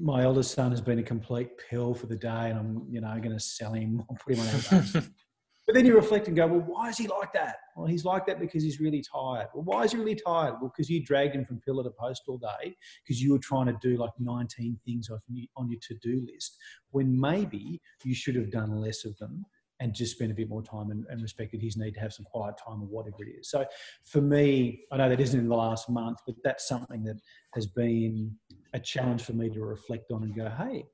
my 0.00 0.22
eldest 0.22 0.54
son 0.54 0.70
has 0.70 0.80
been 0.80 1.00
a 1.00 1.02
complete 1.02 1.48
pill 1.68 1.94
for 1.94 2.06
the 2.06 2.16
day 2.16 2.50
and 2.50 2.58
I'm, 2.58 2.86
you 2.88 3.00
know, 3.00 3.08
going 3.18 3.36
to 3.36 3.40
sell 3.40 3.72
him, 3.72 4.04
I'll 4.10 4.16
put 4.16 4.34
him 4.34 4.40
on 4.40 4.46
Amazon. 4.46 5.12
but 5.66 5.74
then 5.74 5.84
you 5.84 5.96
reflect 5.96 6.28
and 6.28 6.36
go, 6.36 6.46
well, 6.46 6.64
why 6.64 6.90
is 6.90 6.98
he 6.98 7.08
like 7.08 7.32
that? 7.32 7.56
Well, 7.78 7.86
he's 7.86 8.04
like 8.04 8.26
that 8.26 8.40
because 8.40 8.64
he's 8.64 8.80
really 8.80 9.02
tired. 9.02 9.46
Well, 9.54 9.62
why 9.62 9.84
is 9.84 9.92
he 9.92 9.98
really 9.98 10.16
tired? 10.16 10.54
Well, 10.60 10.72
because 10.74 10.90
you 10.90 11.00
dragged 11.04 11.36
him 11.36 11.44
from 11.44 11.60
pillar 11.60 11.84
to 11.84 11.90
post 11.90 12.22
all 12.26 12.36
day 12.36 12.74
because 13.04 13.22
you 13.22 13.30
were 13.30 13.38
trying 13.38 13.66
to 13.66 13.78
do 13.80 13.96
like 13.96 14.10
19 14.18 14.76
things 14.84 15.08
on 15.08 15.70
your 15.70 15.80
to-do 15.80 16.26
list 16.32 16.56
when 16.90 17.18
maybe 17.18 17.80
you 18.02 18.16
should 18.16 18.34
have 18.34 18.50
done 18.50 18.80
less 18.80 19.04
of 19.04 19.16
them 19.18 19.46
and 19.78 19.94
just 19.94 20.16
spend 20.16 20.32
a 20.32 20.34
bit 20.34 20.48
more 20.48 20.60
time 20.60 20.90
and, 20.90 21.06
and, 21.08 21.22
respected 21.22 21.62
his 21.62 21.76
need 21.76 21.94
to 21.94 22.00
have 22.00 22.12
some 22.12 22.24
quiet 22.24 22.56
time 22.58 22.82
or 22.82 22.88
whatever 22.88 23.22
it 23.22 23.28
is. 23.38 23.48
So 23.48 23.64
for 24.04 24.20
me, 24.20 24.80
I 24.90 24.96
know 24.96 25.08
that 25.08 25.20
isn't 25.20 25.38
in 25.38 25.48
the 25.48 25.54
last 25.54 25.88
month, 25.88 26.18
but 26.26 26.34
that's 26.42 26.66
something 26.66 27.04
that 27.04 27.20
has 27.54 27.68
been 27.68 28.34
a 28.74 28.80
challenge 28.80 29.22
for 29.22 29.34
me 29.34 29.50
to 29.50 29.60
reflect 29.60 30.10
on 30.10 30.24
and 30.24 30.34
go, 30.34 30.50
hey, 30.58 30.84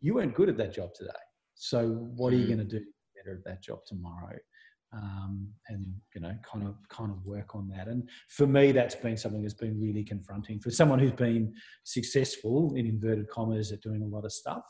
you 0.00 0.14
weren't 0.14 0.34
good 0.34 0.48
at 0.48 0.56
that 0.56 0.74
job 0.74 0.92
today. 0.92 1.12
So 1.54 1.90
what 2.16 2.32
are 2.32 2.36
you 2.36 2.46
mm. 2.46 2.56
going 2.56 2.68
to 2.68 2.78
do 2.80 2.84
better 3.14 3.36
at 3.36 3.44
that 3.44 3.62
job 3.62 3.78
tomorrow? 3.86 4.36
Um, 4.94 5.48
and 5.68 5.86
you 6.14 6.20
know, 6.20 6.34
kind 6.42 6.66
of 6.66 6.76
kind 6.90 7.10
of 7.10 7.24
work 7.24 7.54
on 7.54 7.66
that. 7.70 7.88
And 7.88 8.08
for 8.28 8.46
me, 8.46 8.72
that's 8.72 8.94
been 8.94 9.16
something 9.16 9.40
that's 9.40 9.54
been 9.54 9.80
really 9.80 10.04
confronting. 10.04 10.60
For 10.60 10.70
someone 10.70 10.98
who's 10.98 11.12
been 11.12 11.54
successful 11.84 12.74
in 12.76 12.86
inverted 12.86 13.28
commas 13.30 13.72
at 13.72 13.80
doing 13.80 14.02
a 14.02 14.06
lot 14.06 14.26
of 14.26 14.32
stuff 14.32 14.64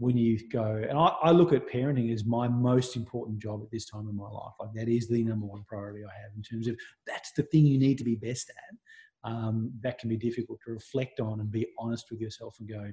when 0.00 0.16
you 0.16 0.38
go 0.48 0.82
and 0.88 0.98
I, 0.98 1.12
I, 1.22 1.30
look 1.30 1.52
at 1.52 1.68
parenting 1.68 2.10
as 2.10 2.24
my 2.24 2.48
most 2.48 2.96
important 2.96 3.38
job 3.38 3.60
at 3.62 3.70
this 3.70 3.84
time 3.84 4.08
in 4.08 4.16
my 4.16 4.30
life. 4.30 4.54
Like 4.58 4.70
that 4.74 4.88
is 4.88 5.08
the 5.08 5.22
number 5.22 5.44
one 5.44 5.62
priority 5.68 6.00
i 6.04 6.22
have 6.22 6.32
in 6.34 6.42
terms 6.42 6.68
of 6.68 6.76
that's 7.06 7.32
the 7.32 7.42
thing 7.42 7.66
you 7.66 7.78
need 7.78 7.98
to 7.98 8.04
be 8.04 8.14
best 8.14 8.50
at. 8.50 9.30
Um, 9.30 9.70
that 9.82 9.98
can 9.98 10.08
be 10.08 10.16
difficult 10.16 10.58
to 10.64 10.72
reflect 10.72 11.20
on 11.20 11.40
and 11.40 11.50
be 11.50 11.66
honest 11.78 12.06
with 12.10 12.18
yourself 12.18 12.56
and 12.60 12.68
go 12.68 12.90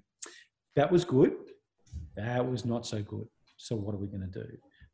that 0.76 0.92
was 0.92 1.06
good. 1.06 1.34
That 2.18 2.48
was 2.48 2.66
not 2.66 2.86
so 2.86 3.02
good. 3.02 3.28
So 3.56 3.76
what 3.76 3.96
are 3.96 3.98
we 3.98 4.08
going 4.08 4.30
to 4.30 4.44
do 4.44 4.48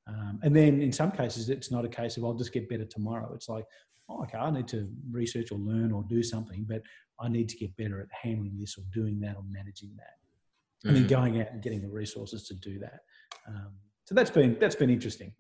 um, 0.08 0.40
and 0.44 0.56
then 0.56 0.82
in 0.82 0.92
some 0.92 1.12
cases 1.12 1.50
it's 1.50 1.72
not 1.72 1.86
a 1.86 1.90
case 1.90 2.18
of 2.18 2.24
i'll 2.24 2.34
just 2.34 2.54
get 2.54 2.70
better 2.70 2.86
tomorrow 2.86 3.32
it's 3.34 3.50
like 3.50 3.66
oh, 4.10 4.22
okay 4.24 4.38
i 4.38 4.50
need 4.52 4.68
to 4.68 4.90
research 5.12 5.52
or 5.52 5.58
learn 5.58 5.92
or 5.92 6.04
do 6.10 6.22
something 6.22 6.66
but 6.68 6.82
i 7.20 7.28
need 7.30 7.48
to 7.48 7.58
get 7.58 7.76
better 7.78 8.02
at 8.02 8.08
handling 8.12 8.58
this 8.60 8.78
or 8.78 8.84
doing 8.92 9.20
that 9.20 9.36
or 9.36 9.44
managing 9.50 9.92
that 9.98 10.16
and 10.86 10.96
then 10.96 11.08
going 11.08 11.42
out 11.42 11.52
and 11.52 11.62
getting 11.62 11.82
the 11.82 11.88
resources 11.88 12.48
to 12.48 12.54
do 12.56 12.80
that. 12.80 13.00
Um, 13.48 13.72
so 14.06 14.16
that's 14.16 14.32
been 14.32 14.58
that's 14.60 14.76
been 14.76 14.90
interesting. 14.90 15.34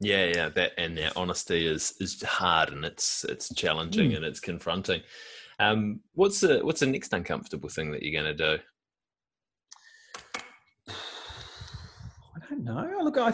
Yeah, 0.00 0.26
yeah, 0.26 0.48
that 0.50 0.72
and 0.78 0.96
that 0.98 1.16
honesty 1.16 1.66
is 1.66 1.94
is 2.00 2.22
hard 2.22 2.70
and 2.70 2.84
it's 2.84 3.24
it's 3.24 3.52
challenging 3.54 4.12
mm. 4.12 4.16
and 4.16 4.24
it's 4.24 4.40
confronting. 4.40 5.02
Um, 5.60 6.00
what's 6.14 6.40
the 6.40 6.60
what's 6.64 6.80
the 6.80 6.86
next 6.86 7.12
uncomfortable 7.12 7.68
thing 7.68 7.90
that 7.92 8.02
you're 8.02 8.20
going 8.20 8.36
to 8.36 8.56
do? 8.56 8.62
I 10.92 12.48
don't 12.48 12.64
know. 12.64 12.98
Look, 13.02 13.18
I 13.18 13.32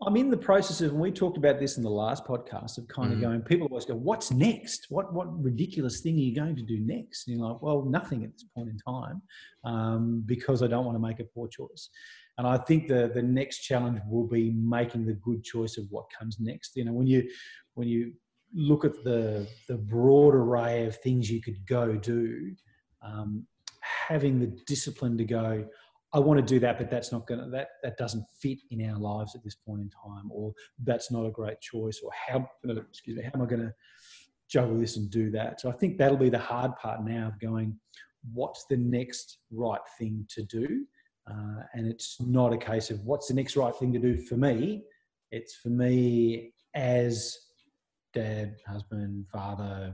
I'm 0.00 0.16
in 0.16 0.30
the 0.30 0.36
process 0.36 0.80
of, 0.80 0.92
and 0.92 1.00
we 1.00 1.10
talked 1.10 1.38
about 1.38 1.58
this 1.58 1.76
in 1.76 1.82
the 1.82 1.90
last 1.90 2.24
podcast, 2.24 2.78
of 2.78 2.86
kind 2.86 3.12
of 3.12 3.18
mm. 3.18 3.22
going, 3.22 3.42
people 3.42 3.66
always 3.66 3.84
go, 3.84 3.96
what's 3.96 4.30
next? 4.30 4.86
What, 4.90 5.12
what 5.12 5.42
ridiculous 5.42 6.00
thing 6.00 6.14
are 6.14 6.18
you 6.18 6.34
going 6.36 6.54
to 6.54 6.62
do 6.62 6.78
next? 6.78 7.26
And 7.26 7.36
you're 7.36 7.48
like, 7.48 7.60
well, 7.62 7.82
nothing 7.82 8.22
at 8.22 8.32
this 8.32 8.44
point 8.54 8.68
in 8.68 8.78
time 8.78 9.22
um, 9.64 10.22
because 10.24 10.62
I 10.62 10.68
don't 10.68 10.84
want 10.84 10.94
to 10.94 11.00
make 11.00 11.18
a 11.18 11.24
poor 11.24 11.48
choice. 11.48 11.90
And 12.36 12.46
I 12.46 12.58
think 12.58 12.86
the, 12.86 13.10
the 13.12 13.22
next 13.22 13.58
challenge 13.58 13.98
will 14.08 14.28
be 14.28 14.52
making 14.52 15.04
the 15.04 15.14
good 15.14 15.42
choice 15.42 15.76
of 15.78 15.86
what 15.90 16.04
comes 16.16 16.36
next. 16.38 16.76
You 16.76 16.84
know, 16.84 16.92
when 16.92 17.08
you, 17.08 17.28
when 17.74 17.88
you 17.88 18.12
look 18.54 18.84
at 18.84 19.02
the, 19.02 19.48
the 19.66 19.78
broad 19.78 20.36
array 20.36 20.86
of 20.86 20.96
things 20.96 21.28
you 21.28 21.42
could 21.42 21.66
go 21.66 21.96
do, 21.96 22.54
um, 23.02 23.44
having 23.80 24.38
the 24.38 24.56
discipline 24.66 25.18
to 25.18 25.24
go, 25.24 25.66
I 26.14 26.18
want 26.18 26.38
to 26.40 26.54
do 26.54 26.58
that, 26.60 26.78
but 26.78 26.90
that's 26.90 27.12
not 27.12 27.26
to, 27.26 27.48
that, 27.52 27.68
that 27.82 27.98
doesn't 27.98 28.24
fit 28.40 28.58
in 28.70 28.88
our 28.90 28.98
lives 28.98 29.34
at 29.34 29.44
this 29.44 29.54
point 29.54 29.82
in 29.82 29.90
time, 29.90 30.30
or 30.30 30.54
that's 30.84 31.10
not 31.10 31.26
a 31.26 31.30
great 31.30 31.60
choice, 31.60 32.00
or 32.02 32.10
how, 32.12 32.48
excuse 32.64 33.16
me, 33.16 33.22
how 33.22 33.30
am 33.34 33.42
I 33.42 33.46
going 33.46 33.60
to 33.60 33.74
juggle 34.48 34.78
this 34.78 34.96
and 34.96 35.10
do 35.10 35.30
that? 35.32 35.60
So 35.60 35.68
I 35.68 35.72
think 35.72 35.98
that'll 35.98 36.16
be 36.16 36.30
the 36.30 36.38
hard 36.38 36.74
part 36.76 37.04
now 37.04 37.28
of 37.28 37.38
going, 37.40 37.78
what's 38.32 38.64
the 38.70 38.76
next 38.78 39.38
right 39.50 39.80
thing 39.98 40.26
to 40.30 40.42
do? 40.44 40.86
Uh, 41.30 41.62
and 41.74 41.86
it's 41.86 42.16
not 42.20 42.54
a 42.54 42.58
case 42.58 42.90
of 42.90 43.00
what's 43.04 43.28
the 43.28 43.34
next 43.34 43.54
right 43.56 43.76
thing 43.76 43.92
to 43.92 43.98
do 43.98 44.16
for 44.16 44.36
me. 44.36 44.84
It's 45.30 45.56
for 45.56 45.68
me 45.68 46.54
as 46.74 47.36
dad, 48.14 48.56
husband, 48.66 49.26
father, 49.30 49.92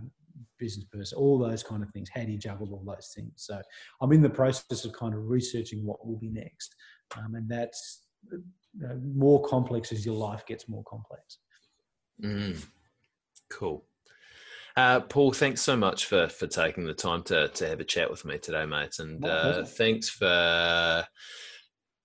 business 0.58 0.86
person, 0.92 1.18
all 1.18 1.38
those 1.38 1.62
kind 1.62 1.82
of 1.82 1.90
things. 1.90 2.08
How 2.12 2.24
do 2.24 2.32
you 2.32 2.38
juggle 2.38 2.72
all 2.72 2.84
those 2.84 3.12
things? 3.14 3.32
So 3.36 3.60
I'm 4.00 4.12
in 4.12 4.22
the 4.22 4.30
process 4.30 4.84
of 4.84 4.92
kind 4.92 5.14
of 5.14 5.28
researching 5.28 5.84
what 5.84 6.06
will 6.06 6.18
be 6.18 6.30
next. 6.30 6.74
Um, 7.16 7.34
and 7.34 7.48
that's 7.48 8.04
uh, 8.32 8.94
more 9.14 9.42
complex 9.42 9.92
as 9.92 10.04
your 10.04 10.16
life 10.16 10.44
gets 10.46 10.68
more 10.68 10.84
complex. 10.84 11.38
Mm, 12.22 12.64
cool. 13.50 13.84
Uh, 14.76 15.00
Paul, 15.00 15.32
thanks 15.32 15.60
so 15.60 15.76
much 15.76 16.06
for 16.06 16.28
for 16.28 16.48
taking 16.48 16.84
the 16.84 16.94
time 16.94 17.22
to 17.24 17.48
to 17.48 17.68
have 17.68 17.78
a 17.78 17.84
chat 17.84 18.10
with 18.10 18.24
me 18.24 18.38
today, 18.38 18.66
mate, 18.66 18.96
and 18.98 19.24
uh, 19.24 19.64
thanks 19.64 20.08
for 20.08 21.06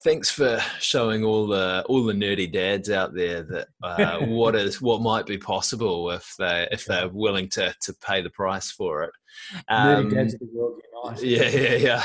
thanks 0.04 0.30
for 0.30 0.60
showing 0.80 1.24
all 1.24 1.48
the 1.48 1.84
all 1.88 2.04
the 2.04 2.14
nerdy 2.14 2.52
dads 2.52 2.90
out 2.90 3.14
there 3.14 3.44
that 3.44 3.68
uh, 3.84 4.20
what 4.26 4.56
is 4.56 4.82
what 4.82 5.02
might 5.02 5.26
be 5.26 5.38
possible 5.38 6.10
if 6.12 6.34
they 6.38 6.68
if 6.72 6.86
they're 6.86 7.10
willing 7.10 7.50
to 7.50 7.74
to 7.82 7.94
pay 7.96 8.22
the 8.22 8.30
price 8.30 8.72
for 8.72 9.04
it. 9.04 9.12
Um, 9.68 10.10
nerdy 10.10 10.14
dads 10.16 10.34
of 10.36 10.40
the 10.40 10.50
world, 10.54 10.82
nice. 11.06 11.24
Yeah, 11.24 11.50
yeah, 11.50 11.76
yeah. 11.76 12.04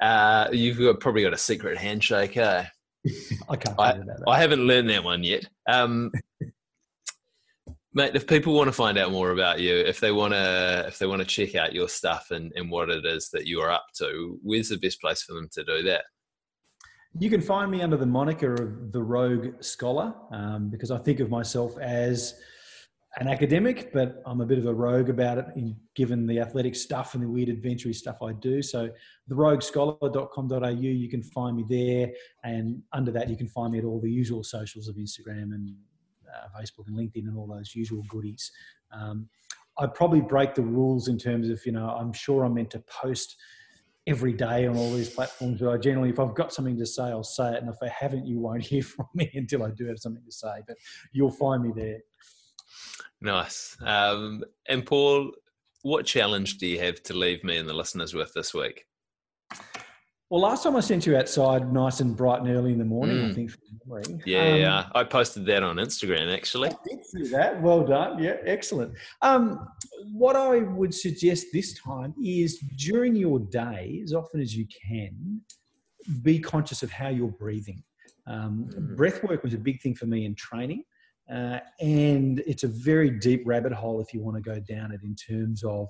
Uh, 0.00 0.48
you've 0.52 0.78
got, 0.78 1.00
probably 1.00 1.22
got 1.22 1.32
a 1.32 1.38
secret 1.38 1.78
handshake, 1.78 2.36
eh? 2.36 2.66
I 3.48 3.56
can't. 3.56 3.80
I, 3.80 3.98
I, 4.28 4.38
haven't 4.38 4.66
learned 4.66 4.90
that 4.90 5.04
one 5.04 5.24
yet. 5.24 5.48
Um, 5.66 6.12
mate, 7.94 8.14
if 8.14 8.26
people 8.26 8.52
want 8.52 8.68
to 8.68 8.72
find 8.72 8.98
out 8.98 9.10
more 9.10 9.30
about 9.30 9.60
you, 9.60 9.74
if 9.74 10.00
they 10.00 10.12
want 10.12 10.34
to, 10.34 10.84
if 10.86 10.98
they 10.98 11.06
want 11.06 11.20
to 11.20 11.26
check 11.26 11.54
out 11.54 11.72
your 11.72 11.88
stuff 11.88 12.30
and, 12.30 12.52
and 12.56 12.70
what 12.70 12.90
it 12.90 13.06
is 13.06 13.30
that 13.30 13.46
you 13.46 13.60
are 13.60 13.70
up 13.70 13.86
to, 13.96 14.38
where's 14.42 14.68
the 14.68 14.76
best 14.76 15.00
place 15.00 15.22
for 15.22 15.32
them 15.32 15.48
to 15.52 15.64
do 15.64 15.82
that? 15.84 16.04
You 17.18 17.30
can 17.30 17.40
find 17.40 17.70
me 17.70 17.80
under 17.80 17.96
the 17.96 18.06
moniker 18.06 18.52
of 18.52 18.92
the 18.92 19.02
Rogue 19.02 19.62
Scholar 19.62 20.14
um, 20.30 20.68
because 20.68 20.90
I 20.90 20.98
think 20.98 21.20
of 21.20 21.30
myself 21.30 21.78
as 21.78 22.38
an 23.18 23.26
academic, 23.26 23.90
but 23.94 24.22
I'm 24.26 24.42
a 24.42 24.44
bit 24.44 24.58
of 24.58 24.66
a 24.66 24.74
rogue 24.74 25.08
about 25.08 25.38
it, 25.38 25.46
in, 25.56 25.74
given 25.94 26.26
the 26.26 26.40
athletic 26.40 26.76
stuff 26.76 27.14
and 27.14 27.22
the 27.22 27.28
weird 27.28 27.48
adventure 27.48 27.90
stuff 27.94 28.18
I 28.22 28.32
do. 28.32 28.60
So, 28.60 28.90
theroguescholar.com.au, 29.30 30.68
you 30.68 31.08
can 31.08 31.22
find 31.22 31.56
me 31.56 31.64
there. 31.66 32.12
And 32.44 32.82
under 32.92 33.10
that, 33.12 33.30
you 33.30 33.36
can 33.36 33.48
find 33.48 33.72
me 33.72 33.78
at 33.78 33.84
all 33.86 33.98
the 33.98 34.10
usual 34.10 34.44
socials 34.44 34.86
of 34.86 34.96
Instagram 34.96 35.54
and 35.54 35.74
uh, 36.30 36.48
Facebook 36.60 36.86
and 36.88 36.98
LinkedIn 36.98 37.28
and 37.28 37.38
all 37.38 37.46
those 37.46 37.74
usual 37.74 38.02
goodies. 38.10 38.52
Um, 38.92 39.26
I 39.78 39.86
probably 39.86 40.20
break 40.20 40.54
the 40.54 40.62
rules 40.62 41.08
in 41.08 41.16
terms 41.16 41.48
of, 41.48 41.64
you 41.64 41.72
know, 41.72 41.88
I'm 41.88 42.12
sure 42.12 42.44
I'm 42.44 42.54
meant 42.54 42.70
to 42.72 42.80
post 42.80 43.36
every 44.06 44.32
day 44.32 44.66
on 44.66 44.76
all 44.76 44.92
these 44.92 45.10
platforms. 45.10 45.60
But 45.60 45.70
I 45.72 45.76
generally, 45.78 46.10
if 46.10 46.20
I've 46.20 46.34
got 46.34 46.52
something 46.52 46.78
to 46.78 46.86
say, 46.86 47.04
I'll 47.04 47.24
say 47.24 47.54
it. 47.54 47.62
And 47.62 47.68
if 47.68 47.76
I 47.82 47.88
haven't, 47.88 48.26
you 48.26 48.38
won't 48.38 48.62
hear 48.66 48.82
from 48.82 49.06
me 49.14 49.30
until 49.34 49.62
I 49.62 49.70
do 49.70 49.86
have 49.86 49.98
something 49.98 50.24
to 50.24 50.32
say. 50.32 50.62
But 50.66 50.76
you'll 51.12 51.30
find 51.30 51.62
me 51.62 51.72
there. 51.74 51.98
Nice. 53.20 53.76
Um, 53.82 54.44
and 54.68 54.84
Paul, 54.84 55.32
what 55.82 56.06
challenge 56.06 56.58
do 56.58 56.66
you 56.66 56.78
have 56.80 57.02
to 57.04 57.14
leave 57.14 57.42
me 57.44 57.56
and 57.56 57.68
the 57.68 57.74
listeners 57.74 58.14
with 58.14 58.32
this 58.34 58.52
week? 58.52 58.86
Well, 60.28 60.40
last 60.40 60.64
time 60.64 60.74
I 60.74 60.80
sent 60.80 61.06
you 61.06 61.16
outside 61.16 61.72
nice 61.72 62.00
and 62.00 62.16
bright 62.16 62.40
and 62.40 62.50
early 62.50 62.72
in 62.72 62.78
the 62.78 62.84
morning, 62.84 63.16
mm. 63.16 63.30
I 63.30 63.34
think. 63.34 63.52
Yeah, 64.26 64.40
um, 64.40 64.60
yeah. 64.60 64.86
I 64.92 65.04
posted 65.04 65.46
that 65.46 65.62
on 65.62 65.76
Instagram 65.76 66.34
actually. 66.34 66.70
I 66.70 66.74
did 66.84 67.04
see 67.04 67.28
that. 67.28 67.62
Well 67.62 67.84
done. 67.84 68.20
Yeah, 68.20 68.36
excellent. 68.44 68.92
Um, 69.22 69.68
what 70.12 70.34
I 70.34 70.58
would 70.58 70.92
suggest 70.92 71.46
this 71.52 71.74
time 71.74 72.12
is 72.20 72.58
during 72.76 73.14
your 73.14 73.38
day, 73.38 74.00
as 74.02 74.12
often 74.12 74.40
as 74.40 74.56
you 74.56 74.66
can, 74.88 75.40
be 76.22 76.40
conscious 76.40 76.82
of 76.82 76.90
how 76.90 77.08
you're 77.08 77.28
breathing. 77.28 77.84
Um, 78.26 78.68
mm. 78.68 78.96
Breath 78.96 79.22
work 79.22 79.44
was 79.44 79.54
a 79.54 79.58
big 79.58 79.80
thing 79.80 79.94
for 79.94 80.06
me 80.06 80.24
in 80.24 80.34
training. 80.34 80.82
Uh, 81.32 81.58
and 81.80 82.40
it's 82.46 82.64
a 82.64 82.68
very 82.68 83.10
deep 83.10 83.42
rabbit 83.46 83.72
hole 83.72 84.00
if 84.00 84.12
you 84.12 84.20
want 84.20 84.36
to 84.36 84.42
go 84.42 84.60
down 84.60 84.92
it 84.92 85.00
in 85.02 85.14
terms 85.14 85.62
of 85.64 85.88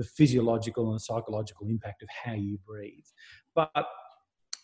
the 0.00 0.06
physiological 0.06 0.92
and 0.92 1.00
psychological 1.00 1.68
impact 1.68 2.02
of 2.02 2.08
how 2.08 2.32
you 2.32 2.58
breathe. 2.66 3.04
But 3.54 3.70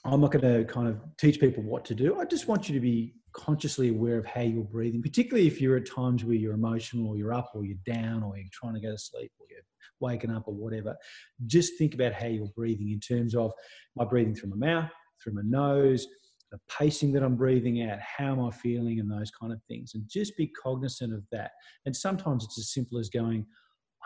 I'm 0.03 0.23
not 0.23 0.33
going 0.33 0.65
to 0.65 0.65
kind 0.65 0.89
of 0.89 0.99
teach 1.19 1.39
people 1.39 1.63
what 1.63 1.85
to 1.85 1.95
do. 1.95 2.19
I 2.19 2.25
just 2.25 2.49
want 2.49 2.71
you 2.71 2.75
to 2.75 2.81
be 2.81 3.17
consciously 3.35 3.91
aware 3.91 4.17
of 4.17 4.25
how 4.25 4.41
you're 4.41 4.65
breathing, 4.65 5.03
particularly 5.03 5.47
if 5.47 5.61
you're 5.61 5.77
at 5.77 5.87
times 5.87 6.25
where 6.25 6.37
you're 6.37 6.55
emotional 6.55 7.07
or 7.07 7.19
you're 7.19 7.35
up 7.35 7.51
or 7.55 7.67
you're 7.67 7.77
down 7.85 8.23
or 8.23 8.39
you're 8.39 8.47
trying 8.51 8.73
to 8.73 8.81
go 8.81 8.93
to 8.93 8.97
sleep 8.97 9.31
or 9.39 9.47
you're 9.51 9.61
waking 10.01 10.31
up 10.31 10.45
or 10.47 10.55
whatever. 10.55 10.97
Just 11.45 11.77
think 11.77 11.93
about 11.93 12.15
how 12.15 12.29
you're 12.29 12.49
breathing 12.57 12.93
in 12.93 13.01
terms 13.01 13.35
of 13.35 13.53
my 13.95 14.07
breathing 14.07 14.35
through 14.35 14.55
my 14.57 14.67
mouth, 14.67 14.91
through 15.23 15.35
my 15.35 15.43
nose, 15.45 16.07
the 16.51 16.59
pacing 16.79 17.13
that 17.13 17.23
I'm 17.23 17.37
breathing 17.37 17.83
out, 17.83 17.99
how 18.01 18.33
am 18.33 18.41
I 18.41 18.51
feeling, 18.53 19.01
and 19.01 19.11
those 19.11 19.31
kind 19.39 19.53
of 19.53 19.61
things. 19.69 19.93
And 19.95 20.05
just 20.09 20.35
be 20.39 20.47
cognizant 20.47 21.13
of 21.13 21.25
that. 21.31 21.51
And 21.85 21.95
sometimes 21.95 22.43
it's 22.43 22.59
as 22.59 22.73
simple 22.73 22.99
as 22.99 23.11
going, 23.11 23.45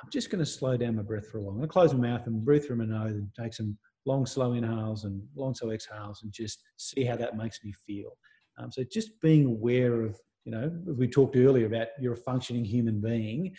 I'm 0.02 0.10
just 0.10 0.30
going 0.30 0.38
to 0.44 0.50
slow 0.50 0.76
down 0.76 0.96
my 0.96 1.02
breath 1.02 1.28
for 1.28 1.38
a 1.38 1.42
while. 1.42 1.52
I'm 1.52 1.58
going 1.58 1.68
to 1.68 1.72
close 1.72 1.92
my 1.92 2.08
mouth 2.08 2.26
and 2.26 2.44
breathe 2.44 2.64
through 2.66 2.76
my 2.76 2.86
nose 2.86 3.16
and 3.16 3.28
take 3.38 3.52
some 3.52 3.76
long, 4.06 4.24
slow 4.26 4.54
inhales 4.54 5.04
and 5.04 5.22
long, 5.36 5.54
slow 5.54 5.70
exhales 5.70 6.22
and 6.22 6.32
just 6.32 6.62
see 6.76 7.04
how 7.04 7.16
that 7.16 7.36
makes 7.36 7.62
me 7.62 7.72
feel. 7.86 8.16
Um, 8.58 8.72
so 8.72 8.82
just 8.90 9.20
being 9.20 9.46
aware 9.46 10.02
of, 10.02 10.18
you 10.44 10.52
know, 10.52 10.72
we 10.86 11.06
talked 11.06 11.36
earlier 11.36 11.66
about 11.66 11.88
you're 12.00 12.14
a 12.14 12.16
functioning 12.16 12.64
human 12.64 13.00
being, 13.00 13.54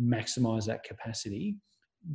maximize 0.00 0.66
that 0.66 0.84
capacity. 0.84 1.56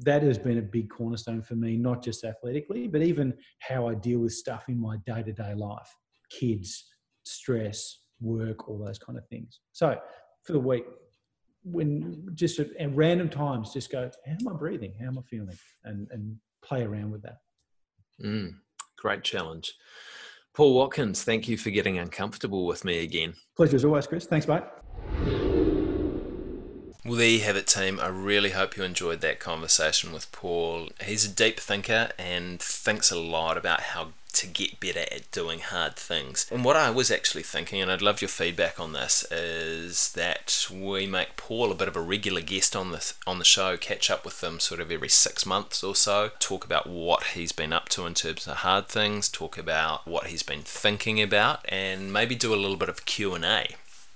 That 0.03 0.23
has 0.23 0.37
been 0.37 0.59
a 0.59 0.61
big 0.61 0.89
cornerstone 0.89 1.41
for 1.41 1.55
me, 1.55 1.75
not 1.75 2.03
just 2.03 2.23
athletically, 2.23 2.87
but 2.87 3.01
even 3.01 3.33
how 3.59 3.87
I 3.87 3.95
deal 3.95 4.19
with 4.19 4.33
stuff 4.33 4.65
in 4.69 4.79
my 4.79 4.97
day 5.05 5.23
to 5.23 5.33
day 5.33 5.53
life 5.55 5.93
kids, 6.29 6.85
stress, 7.25 7.99
work, 8.19 8.67
all 8.67 8.83
those 8.83 8.97
kind 8.97 9.19
of 9.19 9.27
things. 9.27 9.59
So 9.71 9.99
for 10.43 10.53
the 10.53 10.59
week, 10.59 10.85
when 11.63 12.27
just 12.33 12.59
at, 12.59 12.75
at 12.77 12.95
random 12.95 13.29
times, 13.29 13.73
just 13.73 13.91
go, 13.91 14.09
how 14.25 14.31
am 14.31 14.47
I 14.47 14.57
breathing? 14.57 14.93
How 14.99 15.07
am 15.07 15.17
I 15.17 15.21
feeling? 15.21 15.57
And, 15.83 16.07
and 16.11 16.37
play 16.63 16.83
around 16.83 17.11
with 17.11 17.21
that. 17.23 17.37
Mm, 18.23 18.55
great 18.97 19.23
challenge. 19.23 19.73
Paul 20.53 20.75
Watkins, 20.75 21.23
thank 21.23 21.47
you 21.47 21.57
for 21.57 21.71
getting 21.71 21.97
uncomfortable 21.97 22.65
with 22.65 22.85
me 22.85 22.99
again. 22.99 23.33
Pleasure 23.55 23.75
as 23.75 23.85
always, 23.85 24.07
Chris. 24.07 24.25
Thanks, 24.25 24.47
mate. 24.47 25.52
Well, 27.05 27.15
there 27.15 27.27
you 27.27 27.41
have 27.41 27.57
it, 27.57 27.67
team. 27.67 27.99
I 27.99 28.07
really 28.07 28.51
hope 28.51 28.77
you 28.77 28.83
enjoyed 28.83 29.19
that 29.21 29.41
conversation 29.41 30.13
with 30.13 30.31
Paul. 30.31 30.87
He's 31.03 31.25
a 31.25 31.29
deep 31.29 31.59
thinker 31.59 32.11
and 32.17 32.61
thinks 32.61 33.11
a 33.11 33.19
lot 33.19 33.57
about 33.57 33.81
how 33.81 34.09
to 34.33 34.47
get 34.47 34.79
better 34.79 35.01
at 35.11 35.29
doing 35.31 35.59
hard 35.59 35.97
things. 35.97 36.47
And 36.49 36.63
what 36.63 36.77
I 36.77 36.89
was 36.89 37.11
actually 37.11 37.43
thinking, 37.43 37.81
and 37.81 37.91
I'd 37.91 38.01
love 38.01 38.21
your 38.21 38.29
feedback 38.29 38.79
on 38.79 38.93
this, 38.93 39.29
is 39.31 40.13
that 40.13 40.67
we 40.73 41.05
make 41.05 41.35
Paul 41.35 41.71
a 41.71 41.75
bit 41.75 41.89
of 41.89 41.97
a 41.97 42.01
regular 42.01 42.39
guest 42.41 42.73
on 42.73 42.91
the 42.91 43.13
on 43.27 43.37
the 43.37 43.45
show, 43.45 43.75
catch 43.75 44.09
up 44.09 44.23
with 44.23 44.41
him 44.41 44.61
sort 44.61 44.79
of 44.79 44.89
every 44.89 45.09
six 45.09 45.45
months 45.45 45.83
or 45.83 45.95
so, 45.95 46.31
talk 46.39 46.63
about 46.63 46.87
what 46.87 47.23
he's 47.35 47.51
been 47.51 47.73
up 47.73 47.89
to 47.89 48.05
in 48.05 48.13
terms 48.13 48.47
of 48.47 48.57
hard 48.57 48.87
things, 48.87 49.27
talk 49.27 49.57
about 49.57 50.07
what 50.07 50.27
he's 50.27 50.43
been 50.43 50.61
thinking 50.63 51.21
about, 51.21 51.65
and 51.69 52.13
maybe 52.13 52.33
do 52.33 52.53
a 52.53 52.55
little 52.55 52.77
bit 52.77 52.89
of 52.89 53.05
Q 53.05 53.35
and 53.35 53.43
A. 53.43 53.67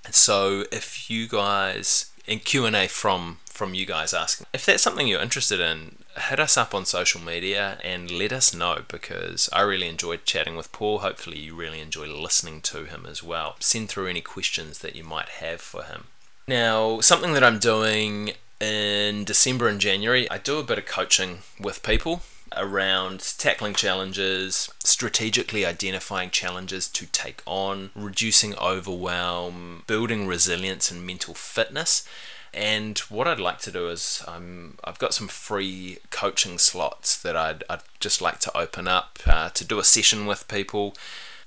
So 0.10 0.64
if 0.72 1.10
you 1.12 1.28
guys 1.28 2.12
and 2.28 2.76
A 2.76 2.88
from 2.88 3.40
from 3.46 3.74
you 3.74 3.88
guys 3.88 4.14
asking 4.14 4.46
if 4.54 4.66
that's 4.66 4.84
something 4.84 5.08
you're 5.08 5.22
interested 5.22 5.60
in, 5.60 5.96
hit 6.16 6.40
us 6.40 6.58
up 6.58 6.76
on 6.76 6.86
social 6.86 7.20
media 7.20 7.80
and 7.84 8.12
let 8.12 8.32
us 8.32 8.54
know 8.54 8.84
because 8.88 9.50
I 9.52 9.62
really 9.62 9.88
enjoyed 9.88 10.26
chatting 10.26 10.56
with 10.56 10.72
Paul. 10.72 11.00
Hopefully, 11.00 11.40
you 11.40 11.56
really 11.56 11.80
enjoy 11.80 12.06
listening 12.06 12.62
to 12.62 12.86
him 12.86 13.06
as 13.10 13.24
well. 13.24 13.56
Send 13.60 13.90
through 13.90 14.08
any 14.08 14.22
questions 14.22 14.80
that 14.80 14.96
you 14.96 15.04
might 15.04 15.30
have 15.30 15.62
for 15.62 15.84
him. 15.84 16.06
Now, 16.48 17.02
something 17.02 17.34
that 17.34 17.44
I'm 17.44 17.60
doing 17.60 18.34
in 18.60 19.24
December 19.24 19.68
and 19.68 19.82
January, 19.82 20.30
I 20.30 20.38
do 20.38 20.60
a 20.60 20.64
bit 20.64 20.78
of 20.78 20.86
coaching 20.86 21.40
with 21.60 21.84
people 21.84 22.22
around 22.56 23.20
tackling 23.38 23.74
challenges, 23.74 24.70
strategically 24.84 25.66
identifying 25.66 26.30
challenges 26.30 26.88
to 26.90 27.06
take 27.08 27.42
on, 27.46 27.92
reducing 27.96 28.56
overwhelm, 28.56 29.84
building 29.88 30.28
resilience 30.28 30.92
and 30.92 31.06
mental 31.06 31.34
fitness. 31.34 32.08
And 32.54 32.98
what 33.10 33.28
I'd 33.28 33.40
like 33.40 33.60
to 33.60 33.72
do 33.72 33.90
is 33.90 34.24
um, 34.28 34.78
I've 34.84 35.00
got 35.00 35.14
some 35.14 35.28
free 35.28 36.00
coaching 36.10 36.58
slots 36.58 37.22
that 37.22 37.36
I'd, 37.36 37.64
I'd 37.70 37.82
just 38.00 38.22
like 38.22 38.40
to 38.40 38.58
open 38.58 38.88
up 38.88 39.20
uh, 39.28 39.50
to 39.50 39.66
do 39.66 39.80
a 39.80 39.84
session 39.84 40.26
with 40.26 40.48
people 40.48 40.96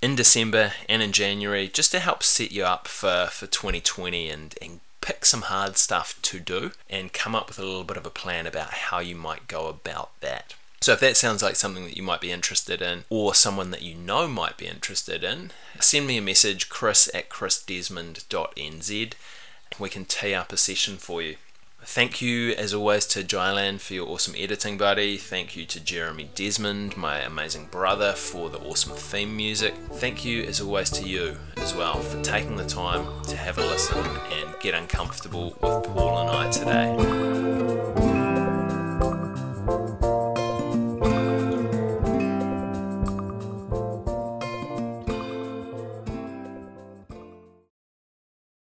in 0.02 0.14
December 0.14 0.72
and 0.88 1.02
in 1.02 1.12
January 1.12 1.68
just 1.68 1.90
to 1.92 2.00
help 2.00 2.22
set 2.22 2.52
you 2.52 2.64
up 2.64 2.86
for, 2.86 3.28
for 3.30 3.46
2020 3.46 4.28
and, 4.28 4.54
and 4.62 4.80
pick 5.00 5.24
some 5.24 5.42
hard 5.42 5.76
stuff 5.76 6.20
to 6.22 6.38
do 6.38 6.72
and 6.88 7.12
come 7.12 7.34
up 7.34 7.48
with 7.48 7.58
a 7.58 7.64
little 7.64 7.84
bit 7.84 7.96
of 7.96 8.06
a 8.06 8.10
plan 8.10 8.46
about 8.46 8.70
how 8.70 8.98
you 8.98 9.16
might 9.16 9.48
go 9.48 9.66
about 9.66 10.10
that. 10.20 10.54
So, 10.82 10.94
if 10.94 11.00
that 11.00 11.18
sounds 11.18 11.42
like 11.42 11.56
something 11.56 11.84
that 11.84 11.96
you 11.96 12.02
might 12.02 12.22
be 12.22 12.32
interested 12.32 12.80
in, 12.80 13.04
or 13.10 13.34
someone 13.34 13.70
that 13.70 13.82
you 13.82 13.94
know 13.94 14.26
might 14.26 14.56
be 14.56 14.66
interested 14.66 15.22
in, 15.22 15.50
send 15.78 16.06
me 16.06 16.16
a 16.16 16.22
message 16.22 16.70
chris 16.70 17.10
at 17.12 17.28
chrisdesmond.nz 17.28 19.12
and 19.70 19.80
we 19.80 19.88
can 19.90 20.06
tee 20.06 20.34
up 20.34 20.52
a 20.52 20.56
session 20.56 20.96
for 20.96 21.20
you. 21.20 21.36
Thank 21.82 22.22
you, 22.22 22.52
as 22.52 22.74
always, 22.74 23.06
to 23.06 23.22
Jylan 23.22 23.80
for 23.80 23.94
your 23.94 24.08
awesome 24.08 24.34
editing, 24.36 24.78
buddy. 24.78 25.16
Thank 25.16 25.56
you 25.56 25.64
to 25.66 25.80
Jeremy 25.80 26.30
Desmond, 26.34 26.96
my 26.96 27.20
amazing 27.20 27.66
brother, 27.70 28.12
for 28.12 28.48
the 28.48 28.58
awesome 28.58 28.94
theme 28.94 29.36
music. 29.36 29.74
Thank 29.92 30.24
you, 30.24 30.44
as 30.44 30.60
always, 30.60 30.90
to 30.90 31.06
you 31.06 31.36
as 31.56 31.74
well 31.74 32.00
for 32.00 32.22
taking 32.22 32.56
the 32.56 32.66
time 32.66 33.22
to 33.24 33.36
have 33.36 33.58
a 33.58 33.62
listen 33.62 33.98
and 33.98 34.60
get 34.60 34.74
uncomfortable 34.74 35.56
with 35.60 35.84
Paul 35.84 36.18
and 36.20 36.30
I 36.30 36.50
today. 36.50 38.09